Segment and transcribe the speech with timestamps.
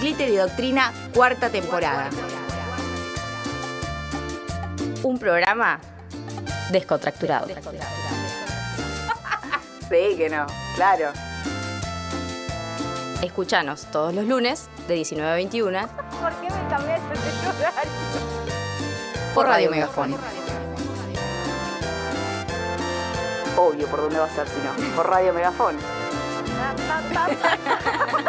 [0.00, 2.10] Glitter y Doctrina, cuarta temporada.
[5.02, 5.80] Un programa
[6.70, 7.46] descontracturado.
[9.88, 11.12] Sí, que no, claro.
[13.22, 17.20] Escuchanos todos los lunes de 19 a 21 ¿Por qué me cambiaste de
[17.66, 17.90] horario?
[19.34, 20.14] por Radio Megafón.
[23.56, 24.74] Obvio, ¿por dónde va a ser si no?
[24.94, 25.76] Por Radio Megafón.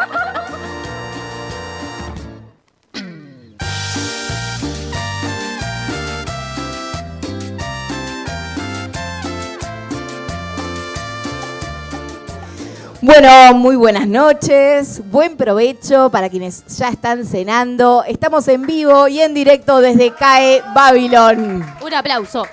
[13.11, 18.03] Bueno, muy buenas noches, buen provecho para quienes ya están cenando.
[18.03, 21.65] Estamos en vivo y en directo desde CAE Babylon.
[21.81, 22.45] Un aplauso.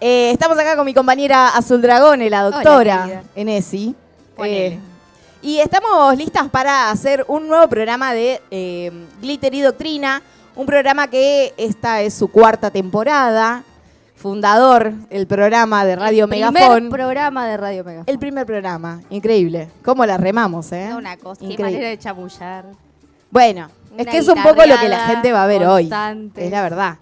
[0.00, 3.24] Eh, estamos acá con mi compañera Azul Dragone, la doctora.
[3.34, 3.92] Enesi.
[4.38, 4.78] Eh,
[5.42, 10.22] y estamos listas para hacer un nuevo programa de eh, Glitter y Doctrina,
[10.54, 13.64] un programa que esta es su cuarta temporada,
[14.20, 16.90] fundador el programa de Radio Primer Megafón.
[16.90, 18.04] programa de Radio Megafón.
[18.06, 19.68] El primer programa, increíble.
[19.82, 20.90] ¿Cómo la remamos, eh?
[20.94, 21.72] Una cosa, qué Increíble.
[21.72, 22.66] manera de chamullar.
[23.30, 25.90] Bueno, es que es un poco lo que la gente va a ver hoy.
[26.36, 26.98] Es la verdad.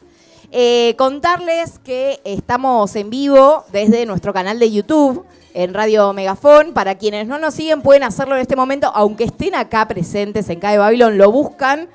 [0.52, 6.72] Eh, contarles que estamos en vivo desde nuestro canal de YouTube en Radio Megafón.
[6.72, 10.60] Para quienes no nos siguen, pueden hacerlo en este momento, aunque estén acá presentes en
[10.60, 11.88] CAE Babylon, lo buscan,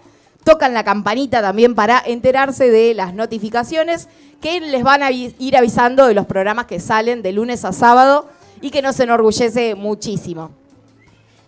[0.43, 4.09] tocan la campanita también para enterarse de las notificaciones
[4.43, 8.27] que les van a ir avisando de los programas que salen de lunes a sábado
[8.59, 10.51] y que nos enorgullece muchísimo.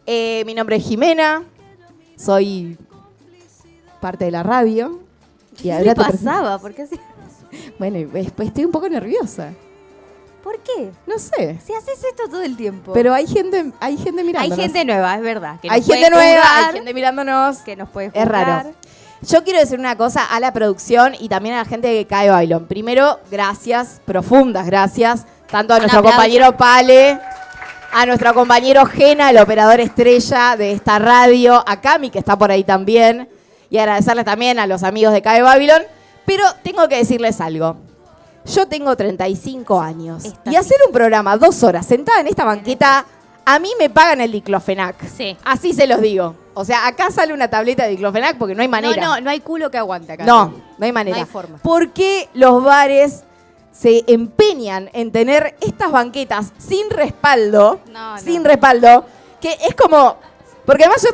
[0.06, 1.44] Eh, mi nombre es Jimena,
[2.16, 2.78] soy
[4.00, 5.02] parte de la radio.
[5.58, 6.58] Y ¿Qué ahora le pasaba?
[6.58, 6.98] ¿Por qué así?
[7.78, 9.54] Bueno, pues, pues estoy un poco nerviosa.
[10.42, 10.92] ¿Por qué?
[11.06, 11.60] No sé.
[11.66, 12.94] Si haces esto todo el tiempo.
[12.94, 14.58] Pero hay gente, hay gente hay mirándonos.
[14.58, 15.60] gente nueva, es verdad.
[15.60, 17.58] que hay gente nueva, juzgar, hay gente mirándonos.
[17.58, 18.74] que nos puede Es raro.
[19.28, 22.30] Yo quiero decir una cosa a la producción y también a la gente que cae
[22.30, 22.68] bailón.
[22.68, 27.20] Primero, gracias, profundas gracias, tanto a nuestro compañero Pale,
[27.92, 32.52] a nuestro compañero Gena, el operador estrella de esta radio, a Cami, que está por
[32.52, 33.28] ahí también,
[33.72, 35.82] y agradecerles también a los amigos de CAE Babylon.
[36.26, 37.78] Pero tengo que decirles algo.
[38.46, 43.06] Yo tengo 35 años Esta y hacer un programa dos horas sentada en esta banqueta,
[43.44, 45.04] a mí me pagan el diclofenac.
[45.10, 45.36] Sí.
[45.44, 46.45] Así se los digo.
[46.58, 49.02] O sea, acá sale una tableta de diclofenac porque no hay manera.
[49.02, 50.24] No, no, no hay culo que aguante acá.
[50.26, 51.18] No, no hay manera.
[51.18, 51.58] No hay forma.
[51.60, 53.24] ¿Por qué los bares
[53.72, 57.82] se empeñan en tener estas banquetas sin respaldo?
[57.92, 58.22] No, no.
[58.22, 59.06] Sin respaldo.
[59.42, 60.16] Que es como.
[60.66, 61.10] Porque además yo.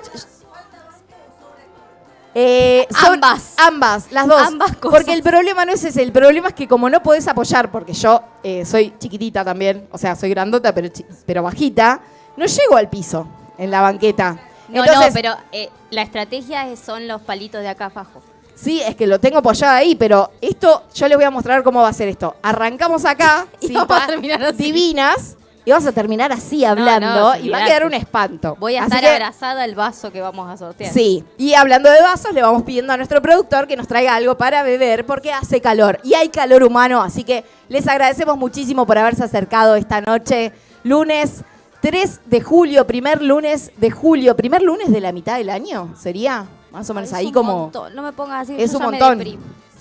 [2.33, 3.55] Eh, son- Ambas.
[3.57, 4.41] Ambas, las dos.
[4.47, 4.99] Ambas cosas.
[4.99, 6.01] Porque el problema no es ese.
[6.01, 9.97] El problema es que como no podés apoyar, porque yo eh, soy chiquitita también, o
[9.97, 10.87] sea, soy grandota, pero,
[11.25, 11.99] pero bajita,
[12.37, 13.27] no llego al piso
[13.57, 14.39] en la banqueta.
[14.71, 18.21] No, Entonces, no, pero eh, la estrategia es- son los palitos de acá abajo.
[18.55, 21.81] Sí, es que lo tengo apoyado ahí, pero esto, yo les voy a mostrar cómo
[21.81, 22.35] va a ser esto.
[22.43, 24.57] Arrancamos acá, Y sí, vamos a terminar así.
[24.63, 28.55] divinas, y vamos a terminar así hablando, no, y va a quedar un espanto.
[28.59, 30.91] Voy a Así estar que, abrazada al vaso que vamos a sortear.
[30.93, 34.37] Sí, y hablando de vasos, le vamos pidiendo a nuestro productor que nos traiga algo
[34.37, 38.97] para beber, porque hace calor, y hay calor humano, así que les agradecemos muchísimo por
[38.97, 40.51] haberse acercado esta noche,
[40.83, 41.43] lunes
[41.81, 46.45] 3 de julio, primer lunes de julio, primer lunes de la mitad del año, ¿sería?
[46.71, 47.57] Más o menos Es ahí un como...
[47.63, 48.55] montón, No me pongas así.
[48.61, 49.23] Es un me montón.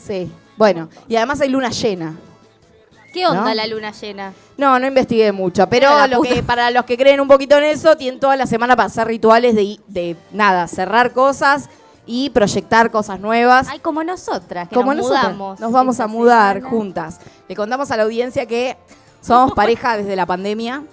[0.02, 0.30] Sí.
[0.56, 2.16] Bueno, y además hay luna llena.
[3.12, 3.54] ¿Qué onda ¿No?
[3.54, 4.32] la luna llena?
[4.56, 7.96] No, no investigué mucho, pero lo que, para los que creen un poquito en eso,
[7.96, 11.68] tienen toda la semana para hacer rituales de, de nada, cerrar cosas
[12.06, 13.66] y proyectar cosas nuevas.
[13.68, 15.60] Ay, como nosotras, que Como nos nosotras, mudamos.
[15.60, 16.70] nos vamos a mudar semana.
[16.70, 17.18] juntas.
[17.48, 18.76] Le contamos a la audiencia que
[19.20, 20.84] somos pareja desde la pandemia.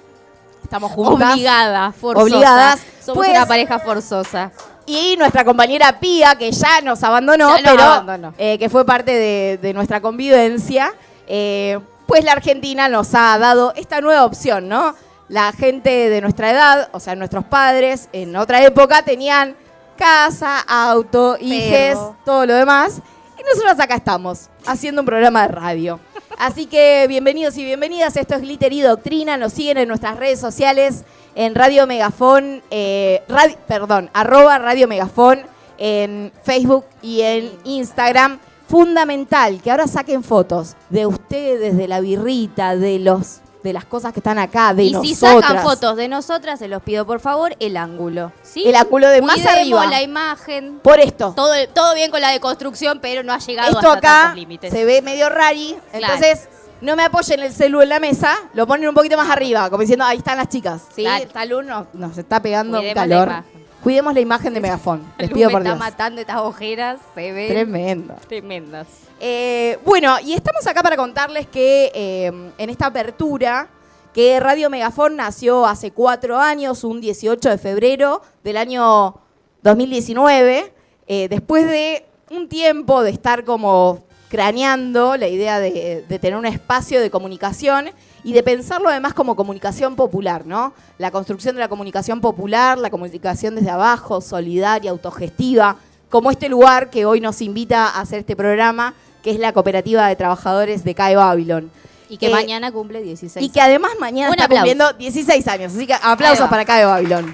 [0.63, 1.33] Estamos juntas.
[1.33, 2.23] Obligada, forzosa.
[2.23, 2.79] Obligadas.
[3.03, 4.51] Somos Pues- una pareja forzosa.
[4.85, 8.33] Y nuestra compañera Pía, que ya nos abandonó, Ya nos pero abandonó.
[8.37, 10.93] eh, que fue parte de, de nuestra convivencia,
[11.27, 14.95] eh, pues la Argentina nos ha dado esta nueva opción, ¿no?
[15.27, 19.55] La gente de nuestra edad, o sea, nuestros padres, en otra época tenían
[19.97, 23.01] casa, auto, hijes, todo lo demás.
[23.37, 25.99] Y nosotros acá estamos, haciendo un programa de radio.
[26.37, 28.15] Así que bienvenidos y bienvenidas.
[28.15, 29.37] Esto es Glitter y Doctrina.
[29.37, 31.03] Nos siguen en nuestras redes sociales,
[31.33, 33.23] en Radio Megafón, eh,
[33.67, 35.39] perdón, arroba Radio Megafón,
[35.79, 38.37] en Facebook y en Instagram.
[38.67, 44.13] Fundamental que ahora saquen fotos de ustedes, de la birrita, de los de las cosas
[44.13, 45.09] que están acá, de y nosotras.
[45.09, 48.31] si sacan fotos de nosotras, se los pido por favor, el ángulo.
[48.43, 48.63] ¿sí?
[48.67, 49.85] El ángulo de más arriba.
[49.87, 50.79] la imagen.
[50.83, 51.33] Por esto.
[51.35, 54.71] Todo, todo bien con la deconstrucción, pero no ha llegado Esto hasta acá tantos límites.
[54.71, 56.13] se ve medio rari, Claro.
[56.15, 56.47] entonces
[56.81, 59.81] no me apoyen el celu en la mesa, lo ponen un poquito más arriba, como
[59.81, 61.03] diciendo, ahí están las chicas, ¿sí?
[61.03, 61.49] Claro.
[61.49, 63.43] Luz nos, nos está pegando Cuidemos calor.
[63.83, 65.03] Cuidemos la imagen de Megafón.
[65.17, 65.79] Les pido por está Dios.
[65.79, 68.15] matando estas ojeras, se ven Tremendo.
[68.27, 68.87] tremendas.
[69.19, 73.69] Eh, bueno, y estamos acá para contarles que eh, en esta apertura,
[74.13, 79.15] que Radio Megafón nació hace cuatro años, un 18 de febrero del año
[79.61, 80.73] 2019,
[81.07, 86.45] eh, después de un tiempo de estar como craneando la idea de, de tener un
[86.45, 87.89] espacio de comunicación
[88.27, 90.73] y de pensarlo además como comunicación popular, ¿no?
[90.97, 95.77] La construcción de la comunicación popular, la comunicación desde abajo, solidaria, autogestiva,
[96.09, 98.93] como este lugar que hoy nos invita a hacer este programa,
[99.23, 101.71] que es la Cooperativa de Trabajadores de CAE Babylon.
[102.09, 104.65] Y que Eh, mañana cumple 16 Y que además mañana Un está aplauso.
[104.65, 107.33] cumpliendo 16 años, así que aplausos para CAE Babylon.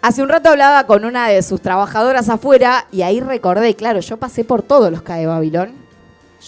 [0.00, 4.16] Hace un rato hablaba con una de sus trabajadoras afuera y ahí recordé, claro, yo
[4.16, 5.81] pasé por todos los CAE Babylon.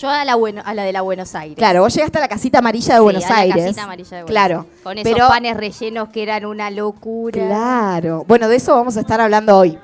[0.01, 1.57] Yo a la, bueno, a la de la Buenos Aires.
[1.57, 3.65] Claro, vos llegaste a la casita amarilla de Sí, Buenos a la Aires.
[3.65, 4.61] casita amarilla de Buenos claro.
[4.61, 4.83] Aires.
[4.83, 7.47] Con esos pero- panes rellenos que eran una locura.
[7.47, 8.25] Claro.
[8.27, 9.79] Bueno, de eso vamos a estar hablando hoy.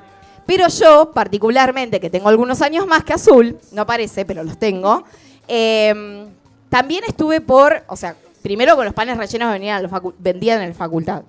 [0.45, 5.03] Pero yo, particularmente, que tengo algunos años más que Azul, no parece, pero los tengo,
[5.47, 6.25] eh,
[6.67, 9.87] también estuve por, o sea, primero con los panes rellenos venían
[10.19, 11.21] vendían en la facultad.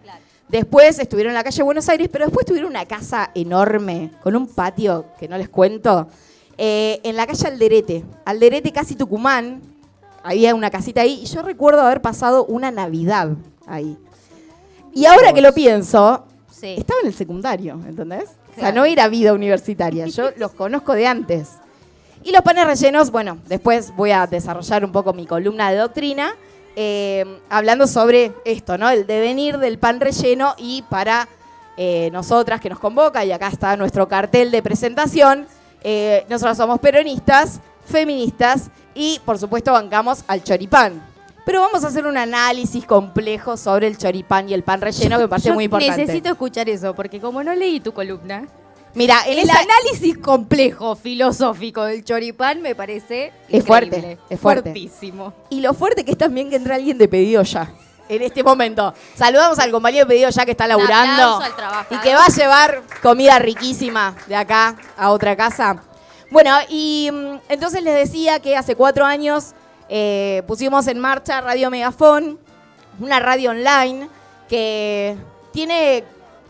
[0.49, 4.49] Después estuvieron en la calle Buenos Aires, pero después tuvieron una casa enorme, con un
[4.49, 6.09] patio que no les cuento,
[6.65, 8.05] eh, en la calle Alderete.
[8.25, 9.61] Alderete, casi Tucumán.
[10.23, 13.31] Había una casita ahí y yo recuerdo haber pasado una Navidad
[13.67, 13.99] ahí.
[14.95, 16.77] Y ahora que lo pienso, Sí.
[16.79, 18.31] estaba en el secundario, ¿entendés?
[18.57, 20.07] O sea, no era vida universitaria.
[20.07, 21.49] Yo los conozco de antes.
[22.23, 26.37] Y los panes rellenos, bueno, después voy a desarrollar un poco mi columna de doctrina,
[26.77, 28.89] eh, hablando sobre esto, ¿no?
[28.89, 31.27] El devenir del pan relleno y para
[31.77, 35.49] eh, nosotras que nos convoca, y acá está nuestro cartel de presentación,
[35.85, 41.03] eh, nosotros somos peronistas, feministas y, por supuesto, bancamos al choripán.
[41.45, 45.25] Pero vamos a hacer un análisis complejo sobre el choripán y el pan relleno que
[45.25, 45.97] me parece Yo muy importante.
[46.03, 48.47] Necesito escuchar eso, porque como no leí tu columna,
[48.95, 54.71] Mira, en el esa- análisis complejo, filosófico del choripán me parece Es fuerte, es fuerte.
[54.71, 55.33] Fuertísimo.
[55.49, 57.73] Y lo fuerte que es también que entra alguien de pedido ya.
[58.09, 58.93] En este momento.
[59.15, 61.41] Saludamos al compañero pedido ya que está laburando.
[61.41, 61.87] al.
[61.91, 65.83] Y que va a llevar comida riquísima de acá a otra casa.
[66.31, 69.55] Bueno, y mm, entonces les decía que hace cuatro años
[69.89, 72.39] eh, pusimos en marcha Radio Megafón,
[72.99, 74.09] una radio online
[74.49, 75.17] que
[75.53, 76.05] tiene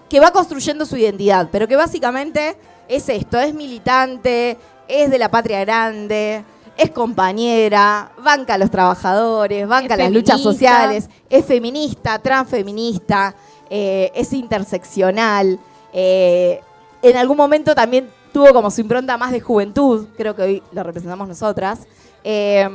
[0.09, 2.57] que va construyendo su identidad, pero que básicamente
[2.87, 6.45] es esto, es militante, es de la patria grande,
[6.77, 13.35] es compañera, banca a los trabajadores, banca Es las luchas sociales, es feminista, transfeminista,
[13.71, 15.59] eh, es interseccional.
[15.93, 16.61] eh,
[17.03, 20.83] en algún momento también tuvo como su impronta más de juventud, creo que hoy lo
[20.83, 21.81] representamos nosotras.
[22.25, 22.69] Eh,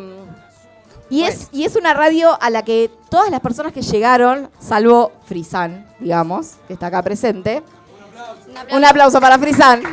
[1.10, 5.14] y, es, y es una radio a la que todas las personas que llegaron, salvo
[5.26, 7.64] Frisan, digamos, que está acá presente.
[8.72, 9.84] Un aplauso para Frisan.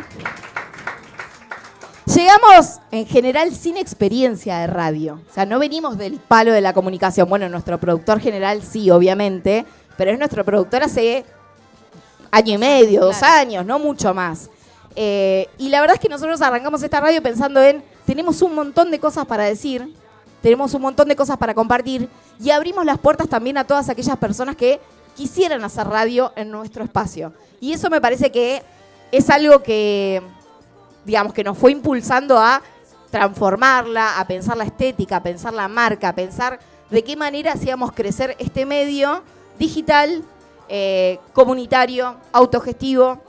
[2.06, 5.20] Llegamos en general sin experiencia de radio.
[5.28, 7.28] O sea, no venimos del palo de la comunicación.
[7.30, 9.64] Bueno, nuestro productor general sí, obviamente,
[9.96, 11.24] pero es nuestro productor hace
[12.30, 14.50] año y medio, dos años, no mucho más.
[14.96, 18.90] Eh, y la verdad es que nosotros arrancamos esta radio pensando en, tenemos un montón
[18.90, 19.94] de cosas para decir,
[20.42, 24.18] tenemos un montón de cosas para compartir y abrimos las puertas también a todas aquellas
[24.18, 24.78] personas que
[25.16, 27.32] quisieran hacer radio en nuestro espacio.
[27.60, 28.62] Y eso me parece que
[29.10, 30.20] es algo que,
[31.04, 32.62] digamos, que nos fue impulsando a
[33.10, 36.58] transformarla, a pensar la estética, a pensar la marca, a pensar
[36.90, 39.22] de qué manera hacíamos crecer este medio
[39.58, 40.22] digital,
[40.68, 43.20] eh, comunitario, autogestivo,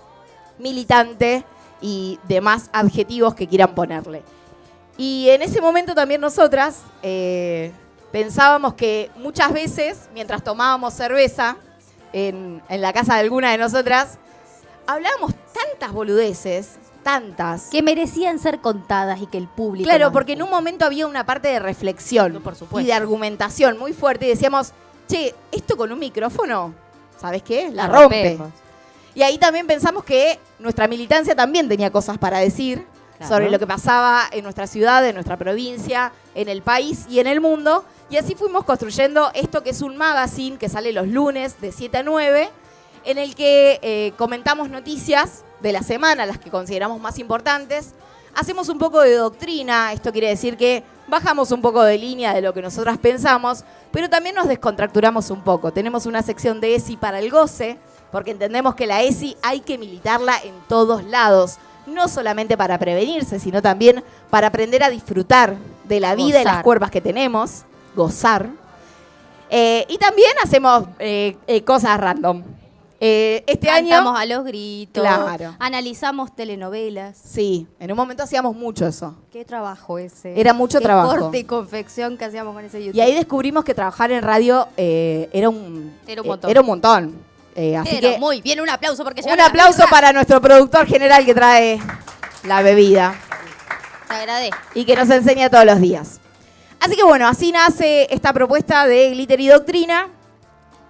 [0.58, 1.44] militante
[1.82, 4.24] y demás adjetivos que quieran ponerle.
[4.98, 7.72] Y en ese momento también nosotras eh,
[8.12, 11.58] pensábamos que muchas veces, mientras tomábamos cerveza
[12.14, 14.18] en, en la casa de alguna de nosotras,
[14.88, 17.68] hablábamos tantas boludeces, tantas.
[17.70, 19.88] Que merecían ser contadas y que el público.
[19.88, 22.82] Claro, porque en un momento había una parte de reflexión Por supuesto.
[22.82, 24.74] y de argumentación muy fuerte y decíamos,
[25.08, 26.74] che, esto con un micrófono,
[27.22, 27.70] ¿sabes qué?
[27.72, 28.30] La, La rompe.
[28.32, 28.50] rompemos.
[29.14, 32.86] Y ahí también pensamos que nuestra militancia también tenía cosas para decir
[33.18, 33.34] Claro.
[33.34, 37.28] sobre lo que pasaba en nuestra ciudad, en nuestra provincia, en el país y en
[37.28, 37.86] el mundo.
[38.10, 42.00] Y así fuimos construyendo esto que es un magazine que sale los lunes de 7
[42.00, 42.50] a 9,
[43.06, 47.94] en el que eh, comentamos noticias de la semana, las que consideramos más importantes.
[48.36, 52.42] Hacemos un poco de doctrina, esto quiere decir que bajamos un poco de línea de
[52.42, 55.72] lo que nosotras pensamos, pero también nos descontracturamos un poco.
[55.72, 57.78] Tenemos una sección de ESI para el goce,
[58.12, 63.40] porque entendemos que la ESI hay que militarla en todos lados, no solamente para prevenirse,
[63.40, 67.64] sino también para aprender a disfrutar de la vida y las cuervas que tenemos,
[67.96, 68.50] gozar.
[69.50, 72.44] Eh, y también hacemos eh, eh, cosas random.
[73.00, 74.18] Eh, este Cantamos año.
[74.18, 75.02] a los gritos.
[75.04, 75.56] Claro.
[75.60, 77.18] Analizamos telenovelas.
[77.18, 79.16] Sí, en un momento hacíamos mucho eso.
[79.32, 80.40] Qué trabajo ese.
[80.40, 81.18] Era mucho Qué trabajo.
[81.18, 82.96] corte y confección que hacíamos con ese YouTube.
[82.98, 85.94] Y ahí descubrimos que trabajar en radio eh, era un.
[86.08, 86.50] Era un eh, montón.
[86.52, 87.16] era un montón.
[87.56, 91.24] Eh, así Pero que muy bien, un aplauso porque un aplauso para nuestro productor general
[91.26, 91.80] que trae
[92.44, 93.16] la bebida
[94.10, 94.58] Te agradezco.
[94.74, 96.20] y que nos enseña todos los días.
[96.82, 100.10] Así que bueno, así nace esta propuesta de Glitter y Doctrina,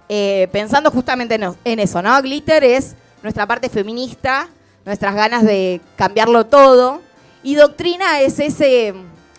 [0.08, 2.20] eh, pensando justamente en, en eso, ¿no?
[2.22, 4.48] Glitter es nuestra parte feminista,
[4.84, 7.00] nuestras ganas de cambiarlo todo,
[7.42, 8.94] y Doctrina es ese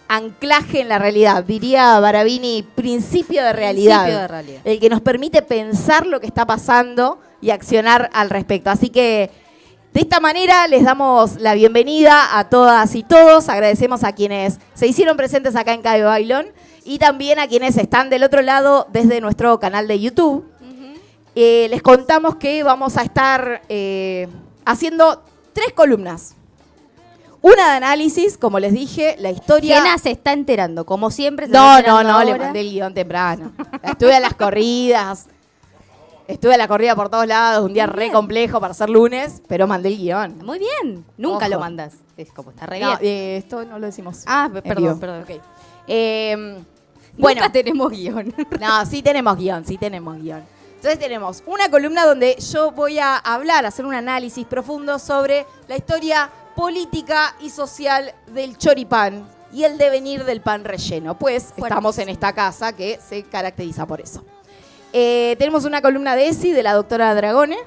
[0.07, 4.61] anclaje en la realidad, diría Barabini, principio de realidad, Principio de realidad.
[4.63, 8.69] el que nos permite pensar lo que está pasando y accionar al respecto.
[8.69, 9.29] Así que
[9.93, 13.49] de esta manera les damos la bienvenida a todas y todos.
[13.49, 16.47] Agradecemos a quienes se hicieron presentes acá en Cabe Bailón
[16.85, 20.45] y también a quienes están del otro lado desde nuestro canal de YouTube.
[21.39, 24.27] Eh, les contamos que vamos a estar eh,
[24.65, 25.21] haciendo
[25.53, 26.33] tres columnas.
[27.41, 29.83] Una de análisis, como les dije, la historia.
[29.83, 31.45] Jena se está enterando, como siempre.
[31.45, 33.51] se No, no, no, le mandé el guion temprano.
[33.83, 35.27] Estuve a las corridas.
[36.27, 38.13] Estuve a la corrida por todos lados, un día Muy re bien.
[38.13, 40.39] complejo para ser lunes, pero mandé el guion.
[40.43, 41.05] Muy bien.
[41.17, 41.49] Nunca Ojo.
[41.49, 41.93] lo mandas.
[42.17, 42.99] Es como está re No, bien.
[43.03, 44.23] eh, esto no lo decimos.
[44.25, 45.21] Ah, perdón, perdón.
[45.21, 45.39] Ok.
[45.87, 48.33] Eh, Bueno, bueno, tenemos guion.
[48.59, 50.56] no, sí tenemos guion, sí tenemos guion.
[50.77, 55.75] Entonces tenemos una columna donde yo voy a hablar, hacer un análisis profundo sobre la
[55.75, 61.17] historia política y social del choripán y el devenir del pan relleno.
[61.17, 64.23] Pues estamos en esta casa que se caracteriza por eso.
[64.93, 67.57] Eh, tenemos una columna de ESI de la doctora Dragone.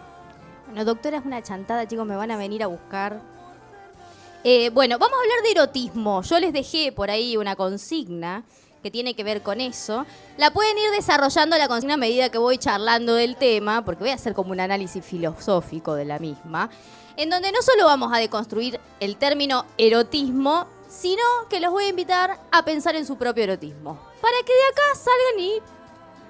[0.66, 3.20] Bueno, doctora, es una chantada, chicos, me van a venir a buscar.
[4.44, 6.22] Eh, bueno, vamos a hablar de erotismo.
[6.22, 8.44] Yo les dejé por ahí una consigna
[8.82, 10.06] que tiene que ver con eso.
[10.36, 14.10] La pueden ir desarrollando la consigna a medida que voy charlando del tema, porque voy
[14.10, 16.70] a hacer como un análisis filosófico de la misma,
[17.16, 21.88] en donde no solo vamos a deconstruir el término erotismo, sino que los voy a
[21.88, 24.00] invitar a pensar en su propio erotismo.
[24.20, 25.79] Para que de acá salgan y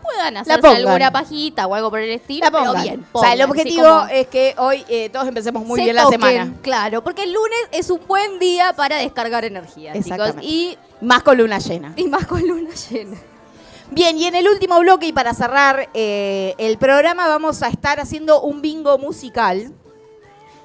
[0.03, 2.83] puedan hacerse alguna pajita o algo por el estilo, La pero pongan.
[2.83, 3.07] bien.
[3.13, 6.53] o sea, el objetivo es que hoy eh, todos empecemos muy se bien la semana.
[6.63, 10.35] Claro, porque el lunes es un buen día para descargar energía, chicos.
[10.43, 11.93] Y, Más con luna llena.
[11.97, 13.17] y más con luna llena.
[13.93, 17.99] Bien, y en el último bloque y para cerrar eh, el programa vamos a estar
[17.99, 19.73] haciendo un bingo musical.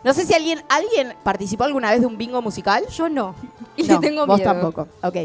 [0.04, 2.86] No sé si alguien, ¿alguien participó alguna vez de un bingo musical?
[2.96, 3.34] Yo no.
[3.78, 4.52] Y No, le tengo vos miedo.
[4.52, 4.88] tampoco.
[5.02, 5.16] Ok.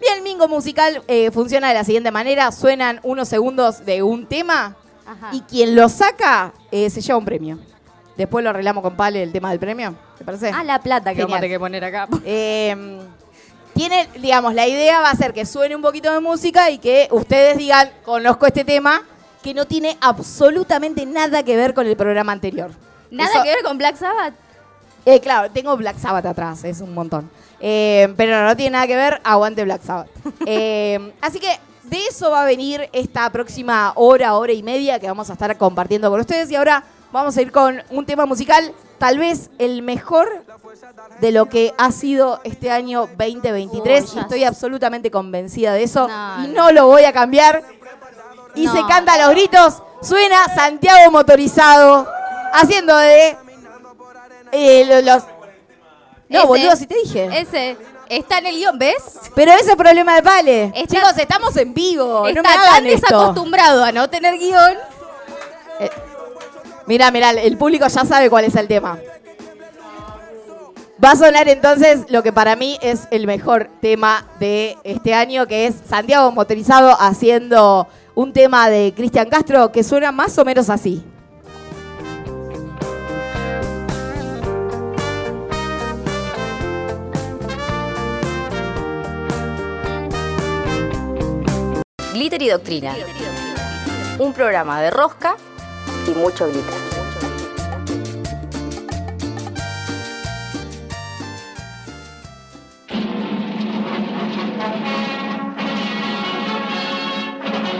[0.00, 2.50] Bien, el bingo musical eh, funciona de la siguiente manera.
[2.52, 5.30] Suenan unos segundos de un tema Ajá.
[5.32, 7.58] y quien lo saca eh, se lleva un premio.
[8.16, 9.94] Después lo arreglamos con Pale el tema del premio.
[10.18, 10.50] ¿Te parece?
[10.54, 11.26] Ah, la plata que Genial.
[11.26, 12.08] vamos a tener que poner acá.
[12.24, 13.00] Eh,
[13.74, 17.08] tiene, digamos, la idea va a ser que suene un poquito de música y que
[17.10, 19.02] ustedes digan, conozco este tema,
[19.42, 22.70] que no tiene absolutamente nada que ver con el programa anterior.
[23.10, 24.34] Nada Eso- que ver con Black Sabbath.
[25.06, 27.28] Eh, claro, tengo Black Sabbath atrás, es un montón.
[27.66, 30.08] Eh, pero no, no tiene nada que ver, aguante Black Sabbath.
[30.46, 31.48] Eh, así que
[31.84, 35.56] de eso va a venir esta próxima hora, hora y media que vamos a estar
[35.56, 36.50] compartiendo con ustedes.
[36.50, 40.44] Y ahora vamos a ir con un tema musical, tal vez el mejor
[41.20, 44.02] de lo que ha sido este año 2023.
[44.04, 46.06] Uy, y ya estoy absolutamente convencida de eso.
[46.08, 46.70] No, y no.
[46.70, 47.62] lo voy a cambiar.
[48.54, 48.72] Y No.
[48.72, 49.82] se canta a los gritos.
[50.02, 52.06] Suena Santiago motorizado.
[52.52, 53.36] Haciendo de.
[54.52, 55.22] eh, lo- los.
[56.34, 57.28] No, Ese- boludo, si te dije.
[57.40, 57.76] Ese
[58.08, 58.96] está en el guion, ¿ves?
[59.34, 60.64] Pero ese es problema de Pale.
[60.74, 62.26] Está- Chicos, estamos en vivo.
[62.28, 63.06] está no me tan esto.
[63.06, 64.74] desacostumbrado a no tener guion.
[66.86, 68.98] Mirá, mirá, el público ya sabe cuál es el tema.
[71.02, 75.46] Va a sonar entonces lo que para mí es el mejor tema de este año,
[75.46, 80.70] que es Santiago Motorizado haciendo un tema de Cristian Castro que suena más o menos
[80.70, 81.02] así.
[92.14, 92.94] Glitter y Doctrina.
[94.20, 95.36] Un programa de rosca
[96.06, 96.74] Y mucho glitter.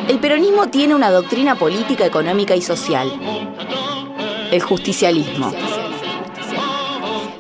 [0.08, 3.12] El peronismo tiene una doctrina política, económica y social.
[4.50, 5.52] El justicialismo.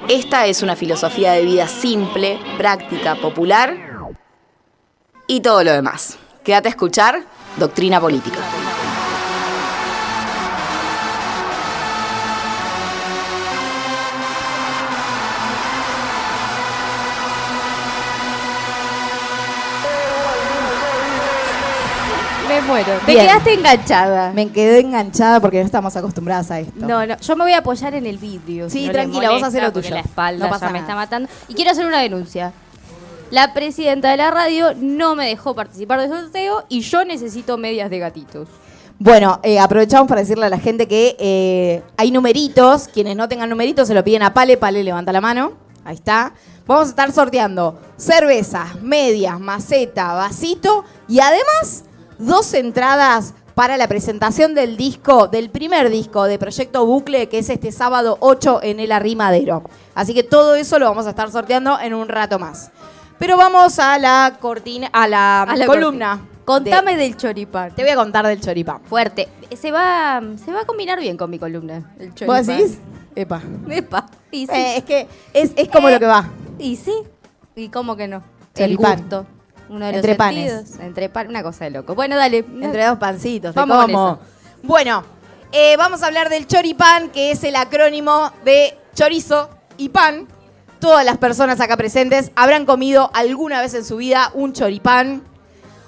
[0.06, 3.76] Esta es una filosofía de vida simple, práctica, popular
[5.26, 6.18] y todo lo demás.
[6.44, 7.14] Quédate a escuchar
[7.56, 8.40] Doctrina Política.
[22.48, 22.92] Me muero.
[23.06, 23.26] Te Bien.
[23.26, 24.32] quedaste enganchada.
[24.32, 26.74] Me quedé enganchada porque no estamos acostumbradas a esto.
[26.86, 28.68] No, no, yo me voy a apoyar en el vidrio.
[28.68, 29.94] Sí, si no tranquila, les vos molesta, hacé lo porque tuyo.
[29.94, 30.84] La espalda No pasa ya me nada.
[30.92, 31.28] está matando.
[31.48, 32.52] Y quiero hacer una denuncia.
[33.30, 37.90] La presidenta de la radio no me dejó participar del sorteo y yo necesito medias
[37.90, 38.48] de gatitos.
[38.98, 42.88] Bueno, eh, aprovechamos para decirle a la gente que eh, hay numeritos.
[42.88, 44.56] Quienes no tengan numeritos se lo piden a Pale.
[44.56, 45.54] Pale levanta la mano.
[45.84, 46.32] Ahí está.
[46.66, 51.84] Vamos a estar sorteando cervezas, medias, maceta, vasito y además
[52.18, 57.50] dos entradas para la presentación del disco, del primer disco de Proyecto Bucle, que es
[57.50, 59.62] este sábado 8 en el Arrimadero.
[59.94, 62.70] Así que todo eso lo vamos a estar sorteando en un rato más.
[63.18, 66.20] Pero vamos a la cortina, a la, A la columna.
[66.44, 67.74] Contame de- del choripán.
[67.74, 68.80] te voy a contar del choripán.
[68.84, 69.28] Fuerte.
[69.56, 71.94] Se va, se va a combinar bien con mi columna.
[71.98, 72.46] El ¿Vos choripán.
[72.46, 72.78] decís?
[73.14, 73.40] Epa.
[73.70, 74.06] Epa.
[74.30, 74.52] Y sí.
[74.52, 76.28] Eh, es que es, es como Eh, lo que va.
[76.58, 76.92] Y sí.
[77.56, 78.22] ¿Y cómo que no?
[78.54, 78.92] Choripán.
[78.92, 79.26] El gusto.
[79.70, 80.52] Uno de los Entre panes.
[80.52, 80.80] sentidos.
[80.80, 81.30] Entre panes.
[81.30, 81.94] Una cosa de loco.
[81.94, 82.38] Bueno, dale.
[82.38, 84.08] Entre dos pancitos, Vamos con como.
[84.08, 84.18] eso.
[84.64, 85.02] Bueno,
[85.52, 90.26] eh, vamos a hablar del choripán, que es el acrónimo de chorizo y pan.
[90.84, 95.22] Todas las personas acá presentes habrán comido alguna vez en su vida un choripán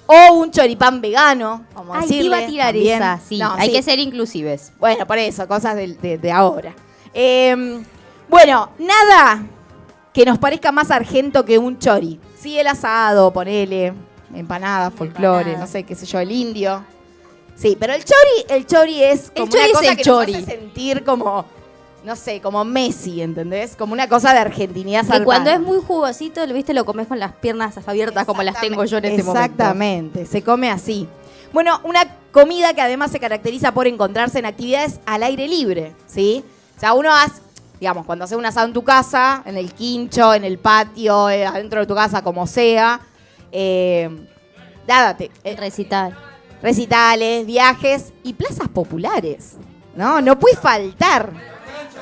[0.06, 2.24] o un choripán vegano, a Ay, decirle.
[2.24, 2.96] iba a tirar también.
[3.02, 3.20] esa.
[3.28, 3.74] Sí, No, hay sí.
[3.76, 4.72] que ser inclusives.
[4.78, 6.74] Bueno, por eso, cosas de, de- de ahora.
[7.12, 7.82] Eh,
[8.28, 9.44] bueno, nada
[10.14, 12.18] que nos parezca más argento que un chori.
[12.38, 13.92] Sí, el asado, ponele,
[14.34, 15.58] empanada, folclore, Empanada.
[15.66, 16.82] no sé, qué sé yo, el indio.
[17.54, 20.32] Sí, pero el chori, el chori es como chori una es cosa el que chori.
[20.32, 21.44] nos hace sentir como,
[22.06, 23.76] no sé, como Messi, ¿entendés?
[23.76, 25.24] Como una cosa de argentinidad Que zarpada.
[25.24, 28.84] cuando es muy jugosito, lo viste, lo comes con las piernas abiertas como las tengo
[28.84, 29.42] yo en este momento.
[29.44, 31.08] Exactamente, se come así.
[31.52, 36.44] Bueno, una comida que además se caracteriza por encontrarse en actividades al aire libre, ¿sí?
[36.76, 37.40] O sea, uno hace,
[37.80, 41.44] digamos, cuando haces un asado en tu casa, en el quincho, en el patio, eh,
[41.44, 43.00] adentro de tu casa, como sea,
[43.52, 44.08] eh,
[44.86, 46.16] nada, te- eh, Recital.
[46.62, 49.54] recitales, viajes y plazas populares,
[49.96, 50.20] ¿no?
[50.20, 51.55] No puede faltar.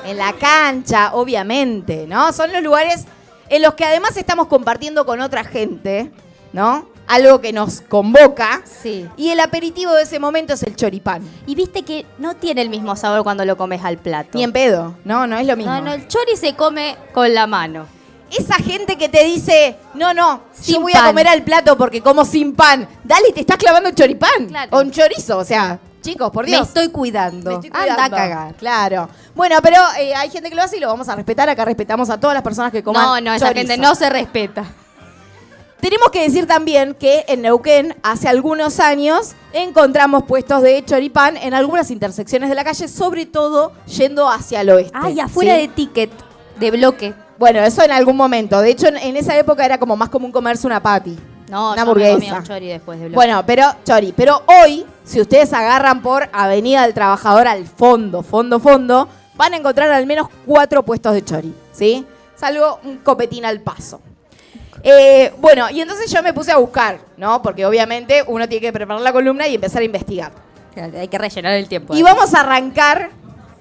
[0.05, 2.31] En la cancha, obviamente, ¿no?
[2.31, 3.05] Son los lugares
[3.49, 6.11] en los que además estamos compartiendo con otra gente,
[6.53, 6.87] ¿no?
[7.07, 8.61] Algo que nos convoca.
[8.65, 9.07] Sí.
[9.17, 11.21] Y el aperitivo de ese momento es el choripán.
[11.45, 14.31] Y viste que no tiene el mismo sabor cuando lo comes al plato.
[14.33, 15.27] Ni en pedo, ¿no?
[15.27, 15.71] No es lo mismo.
[15.71, 17.85] No, no, el chori se come con la mano.
[18.31, 22.01] Esa gente que te dice, no, no, yo Sin voy a comer al plato porque
[22.01, 22.87] como sin pan.
[23.03, 24.47] Dale, te estás clavando el choripán.
[24.47, 24.77] Claro.
[24.77, 26.61] O un chorizo, o sea, chicos, por Dios.
[26.61, 27.49] Me estoy cuidando.
[27.59, 28.17] Me estoy Anda a cuidando.
[28.17, 28.53] cagar.
[28.55, 29.09] Claro.
[29.35, 31.49] Bueno, pero eh, hay gente que lo hace y lo vamos a respetar.
[31.49, 33.67] Acá respetamos a todas las personas que coman No, no, esa chorizo.
[33.67, 34.63] gente no se respeta.
[35.79, 41.53] Tenemos que decir también que en Neuquén, hace algunos años, encontramos puestos de choripán en
[41.53, 44.97] algunas intersecciones de la calle, sobre todo yendo hacia el oeste.
[44.99, 45.61] Ay, afuera ¿sí?
[45.61, 46.11] de ticket,
[46.59, 47.13] de bloque.
[47.37, 48.61] Bueno, eso en algún momento.
[48.61, 51.15] De hecho, en, en esa época era como más común comerse una patty.
[51.49, 52.37] No, una yo me comí hamburguesa.
[52.39, 53.15] un chori después de bloque.
[53.15, 58.59] Bueno, pero, Chori, pero hoy, si ustedes agarran por Avenida del Trabajador al fondo, fondo,
[58.59, 62.05] fondo, van a encontrar al menos cuatro puestos de Chori, ¿sí?
[62.35, 64.01] Salvo un copetín al paso.
[64.83, 67.41] Eh, bueno, y entonces yo me puse a buscar, ¿no?
[67.41, 70.31] Porque obviamente uno tiene que preparar la columna y empezar a investigar.
[70.75, 71.95] Hay que rellenar el tiempo.
[71.95, 73.11] Y vamos a arrancar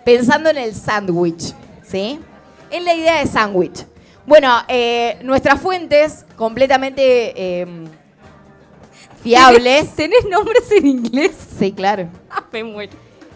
[0.05, 1.55] pensando en el sándwich,
[1.87, 2.19] ¿sí?
[2.71, 3.87] En la idea de sándwich.
[4.27, 7.87] Bueno, eh, nuestras fuentes completamente eh,
[9.25, 9.89] fiables.
[9.97, 11.33] ¿Tenés nombres en inglés?
[11.59, 12.09] Sí, claro.
[12.31, 12.93] Ah, me muero.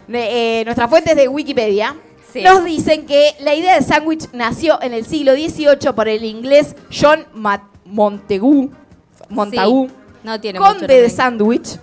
[0.07, 1.96] De, eh, nuestras fuentes de Wikipedia
[2.33, 2.42] Sí.
[2.42, 6.77] nos dicen que la idea del sándwich nació en el siglo XVIII por el inglés
[6.92, 8.70] John Ma- Montagu,
[9.31, 11.79] Montagu Sí, no tiene mucho conde de sándwich,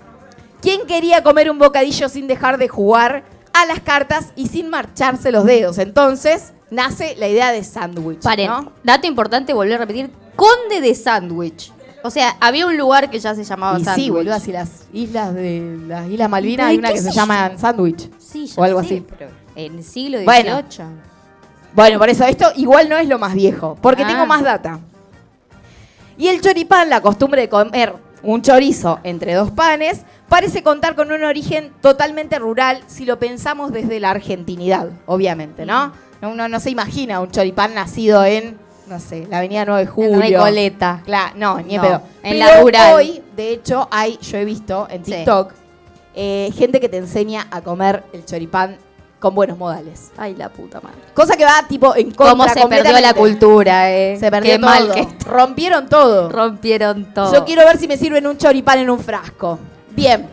[0.62, 5.32] quien quería comer un bocadillo sin dejar de jugar a las cartas y sin marcharse
[5.32, 5.80] los dedos.
[5.80, 8.24] Entonces nace la idea de sándwich.
[8.48, 8.72] ¿no?
[8.84, 11.72] dato importante, volver a repetir, conde de sándwich.
[12.06, 15.34] O sea, había un lugar que ya se llamaba Y sí, boludo, si las islas
[15.34, 17.58] de las Islas Malvinas Pero, hay ¿y una qué que se sé llama yo?
[17.58, 18.10] sándwich.
[18.20, 19.06] Sí, ya o algo sé, así.
[19.18, 20.26] pero en el siglo XVIII.
[20.26, 20.62] Bueno.
[21.74, 24.08] Bueno, por eso esto igual no es lo más viejo, porque Ah.
[24.08, 24.80] tengo más data.
[26.18, 31.12] Y el choripán, la costumbre de comer un chorizo entre dos panes, parece contar con
[31.12, 35.92] un origen totalmente rural si lo pensamos desde la argentinidad, obviamente, ¿no?
[36.22, 39.94] Uno no se imagina un choripán nacido en, no sé, la avenida 9 de En
[39.94, 40.20] Julio.
[40.20, 41.02] Recoleta.
[41.06, 42.02] Claro, no, ni en No, pedo.
[42.24, 42.94] en Pero la rural.
[42.96, 45.12] hoy, de hecho, hay, yo he visto en Sí.
[45.12, 45.54] TikTok,
[46.16, 48.78] eh, gente que te enseña a comer el choripán
[49.20, 50.12] con buenos modales.
[50.18, 50.98] Ay, la puta madre.
[51.14, 54.18] Cosa que va tipo en contra Cómo se perdió la cultura, eh.
[54.20, 54.70] Se perdió Qué todo.
[54.70, 56.30] mal que Rompieron todo.
[56.30, 57.34] rompieron todo.
[57.34, 59.58] Yo quiero ver si me sirven un choripán en un frasco.
[59.92, 60.28] Bien.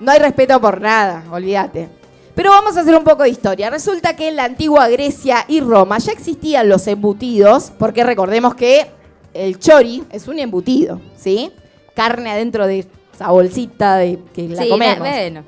[0.00, 1.88] No hay respeto por nada, olvídate.
[2.34, 3.70] Pero vamos a hacer un poco de historia.
[3.70, 8.86] Resulta que en la antigua Grecia y Roma ya existían los embutidos, porque recordemos que
[9.34, 11.52] el chori es un embutido, ¿sí?
[11.94, 14.98] Carne adentro de esa bolsita de que la Sí, comemos.
[15.00, 15.44] bueno.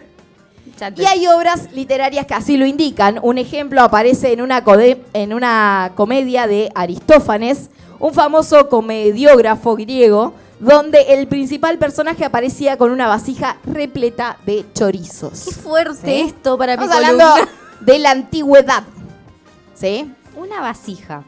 [0.97, 3.21] Y hay obras literarias que así lo indican.
[3.23, 4.64] Un ejemplo aparece en una,
[5.12, 12.92] en una comedia de Aristófanes, un famoso comediógrafo griego, donde el principal personaje aparecía con
[12.92, 15.46] una vasija repleta de chorizos.
[15.48, 17.53] Qué fuerte esto para mi Estamos hablando columna.
[17.81, 18.85] de la antigüedad.
[19.75, 20.09] ¿Sí?
[20.37, 21.25] Una vasija.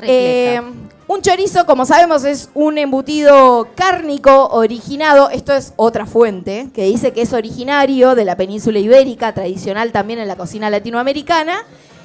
[0.00, 0.62] Eh,
[1.06, 7.12] un chorizo, como sabemos, es un embutido cárnico originado, esto es otra fuente, que dice
[7.12, 11.58] que es originario de la península ibérica, tradicional también en la cocina latinoamericana,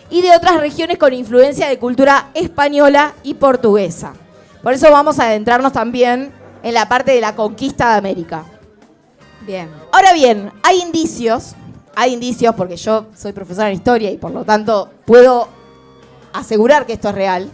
[0.10, 4.14] y de otras regiones con influencia de cultura española y portuguesa.
[4.62, 8.44] Por eso vamos a adentrarnos también en la parte de la conquista de América.
[9.46, 9.70] Bien.
[9.92, 11.54] Ahora bien, hay indicios,
[11.96, 15.48] hay indicios porque yo soy profesora en historia y por lo tanto puedo
[16.34, 17.50] asegurar que esto es real,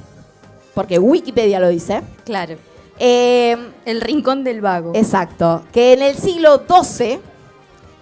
[0.73, 2.01] porque Wikipedia lo dice.
[2.25, 2.55] Claro.
[2.99, 4.91] Eh, El rincón del vago.
[4.95, 7.19] exacto, que en el siglo XII,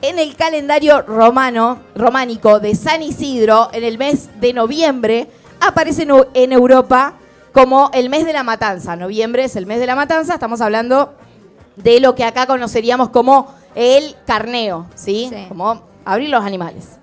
[0.02, 5.28] en el calendario romano, románico de San Isidro, en el mes de noviembre,
[5.62, 7.14] aparece en Eu- en Europa
[7.54, 8.96] como el mes de la matanza.
[8.96, 11.14] Noviembre es el mes de la matanza, estamos hablando
[11.76, 15.30] de lo que acá conoceríamos como el carneo, ¿sí?
[15.32, 15.46] Sí.
[15.48, 17.00] Como abrir los animales.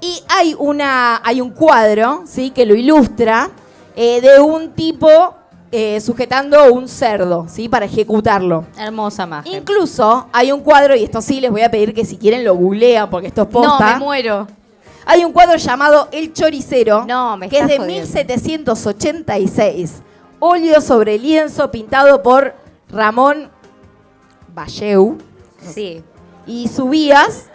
[0.00, 2.50] Y hay, una, hay un cuadro, ¿sí?
[2.50, 3.50] Que lo ilustra
[3.96, 5.34] eh, de un tipo
[5.72, 7.68] eh, sujetando un cerdo, ¿sí?
[7.68, 8.66] Para ejecutarlo.
[8.78, 9.52] Hermosa imagen.
[9.52, 12.54] Incluso hay un cuadro, y esto sí les voy a pedir que si quieren lo
[12.54, 13.94] googlean porque esto es no, posta.
[13.94, 14.46] me muero.
[15.06, 18.02] Hay un cuadro llamado El Choricero, No, me que es de jodiendo.
[18.02, 20.02] 1786.
[20.38, 22.54] Óleo sobre lienzo pintado por
[22.90, 23.50] Ramón
[24.54, 25.16] Valleu
[25.72, 26.02] Sí.
[26.46, 27.46] y Subías,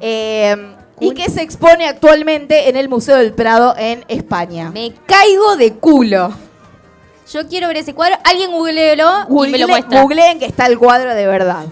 [0.00, 4.70] eh, y que se expone actualmente en el Museo del Prado en España.
[4.72, 6.30] Me caigo de culo.
[7.32, 8.16] Yo quiero ver ese cuadro.
[8.24, 10.02] Alguien googleelo y me lo muestra.
[10.02, 11.66] Googleen que está el cuadro de verdad.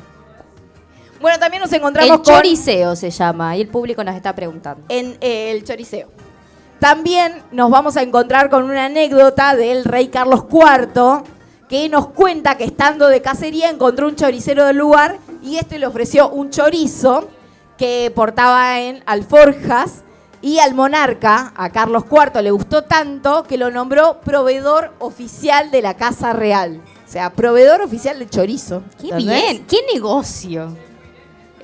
[1.25, 2.35] Bueno, también nos encontramos El con...
[2.35, 4.85] choriceo se llama y el público nos está preguntando.
[4.91, 6.09] en eh, el choriceo.
[6.79, 11.23] También nos vamos a encontrar con una anécdota del rey Carlos IV
[11.67, 15.87] que nos cuenta que estando de cacería encontró un choricero del lugar y este le
[15.87, 17.27] ofreció un chorizo
[17.79, 20.03] que portaba en alforjas
[20.43, 25.81] y al monarca, a Carlos IV, le gustó tanto que lo nombró proveedor oficial de
[25.81, 26.83] la Casa Real.
[27.03, 28.83] O sea, proveedor oficial de chorizo.
[29.01, 29.43] ¡Qué ¿entendés?
[29.43, 29.67] bien!
[29.67, 30.69] ¡Qué negocio!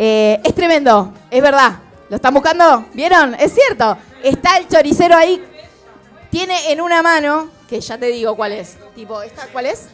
[0.02, 1.74] Eh, es tremendo, es verdad.
[2.08, 2.86] ¿Lo están buscando?
[2.94, 3.34] ¿Vieron?
[3.34, 3.98] Es cierto.
[4.22, 5.44] Está el choricero ahí.
[6.30, 8.78] Tiene en una mano, que ya te digo cuál es.
[8.94, 9.88] Tipo, ¿esta cuál es?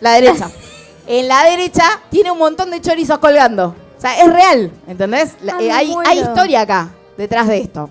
[0.00, 0.50] La derecha.
[1.08, 3.76] En la derecha tiene un montón de chorizos colgando.
[3.96, 5.36] O sea, es real, ¿entendés?
[5.48, 7.90] Ah, eh, hay historia acá, detrás de esto.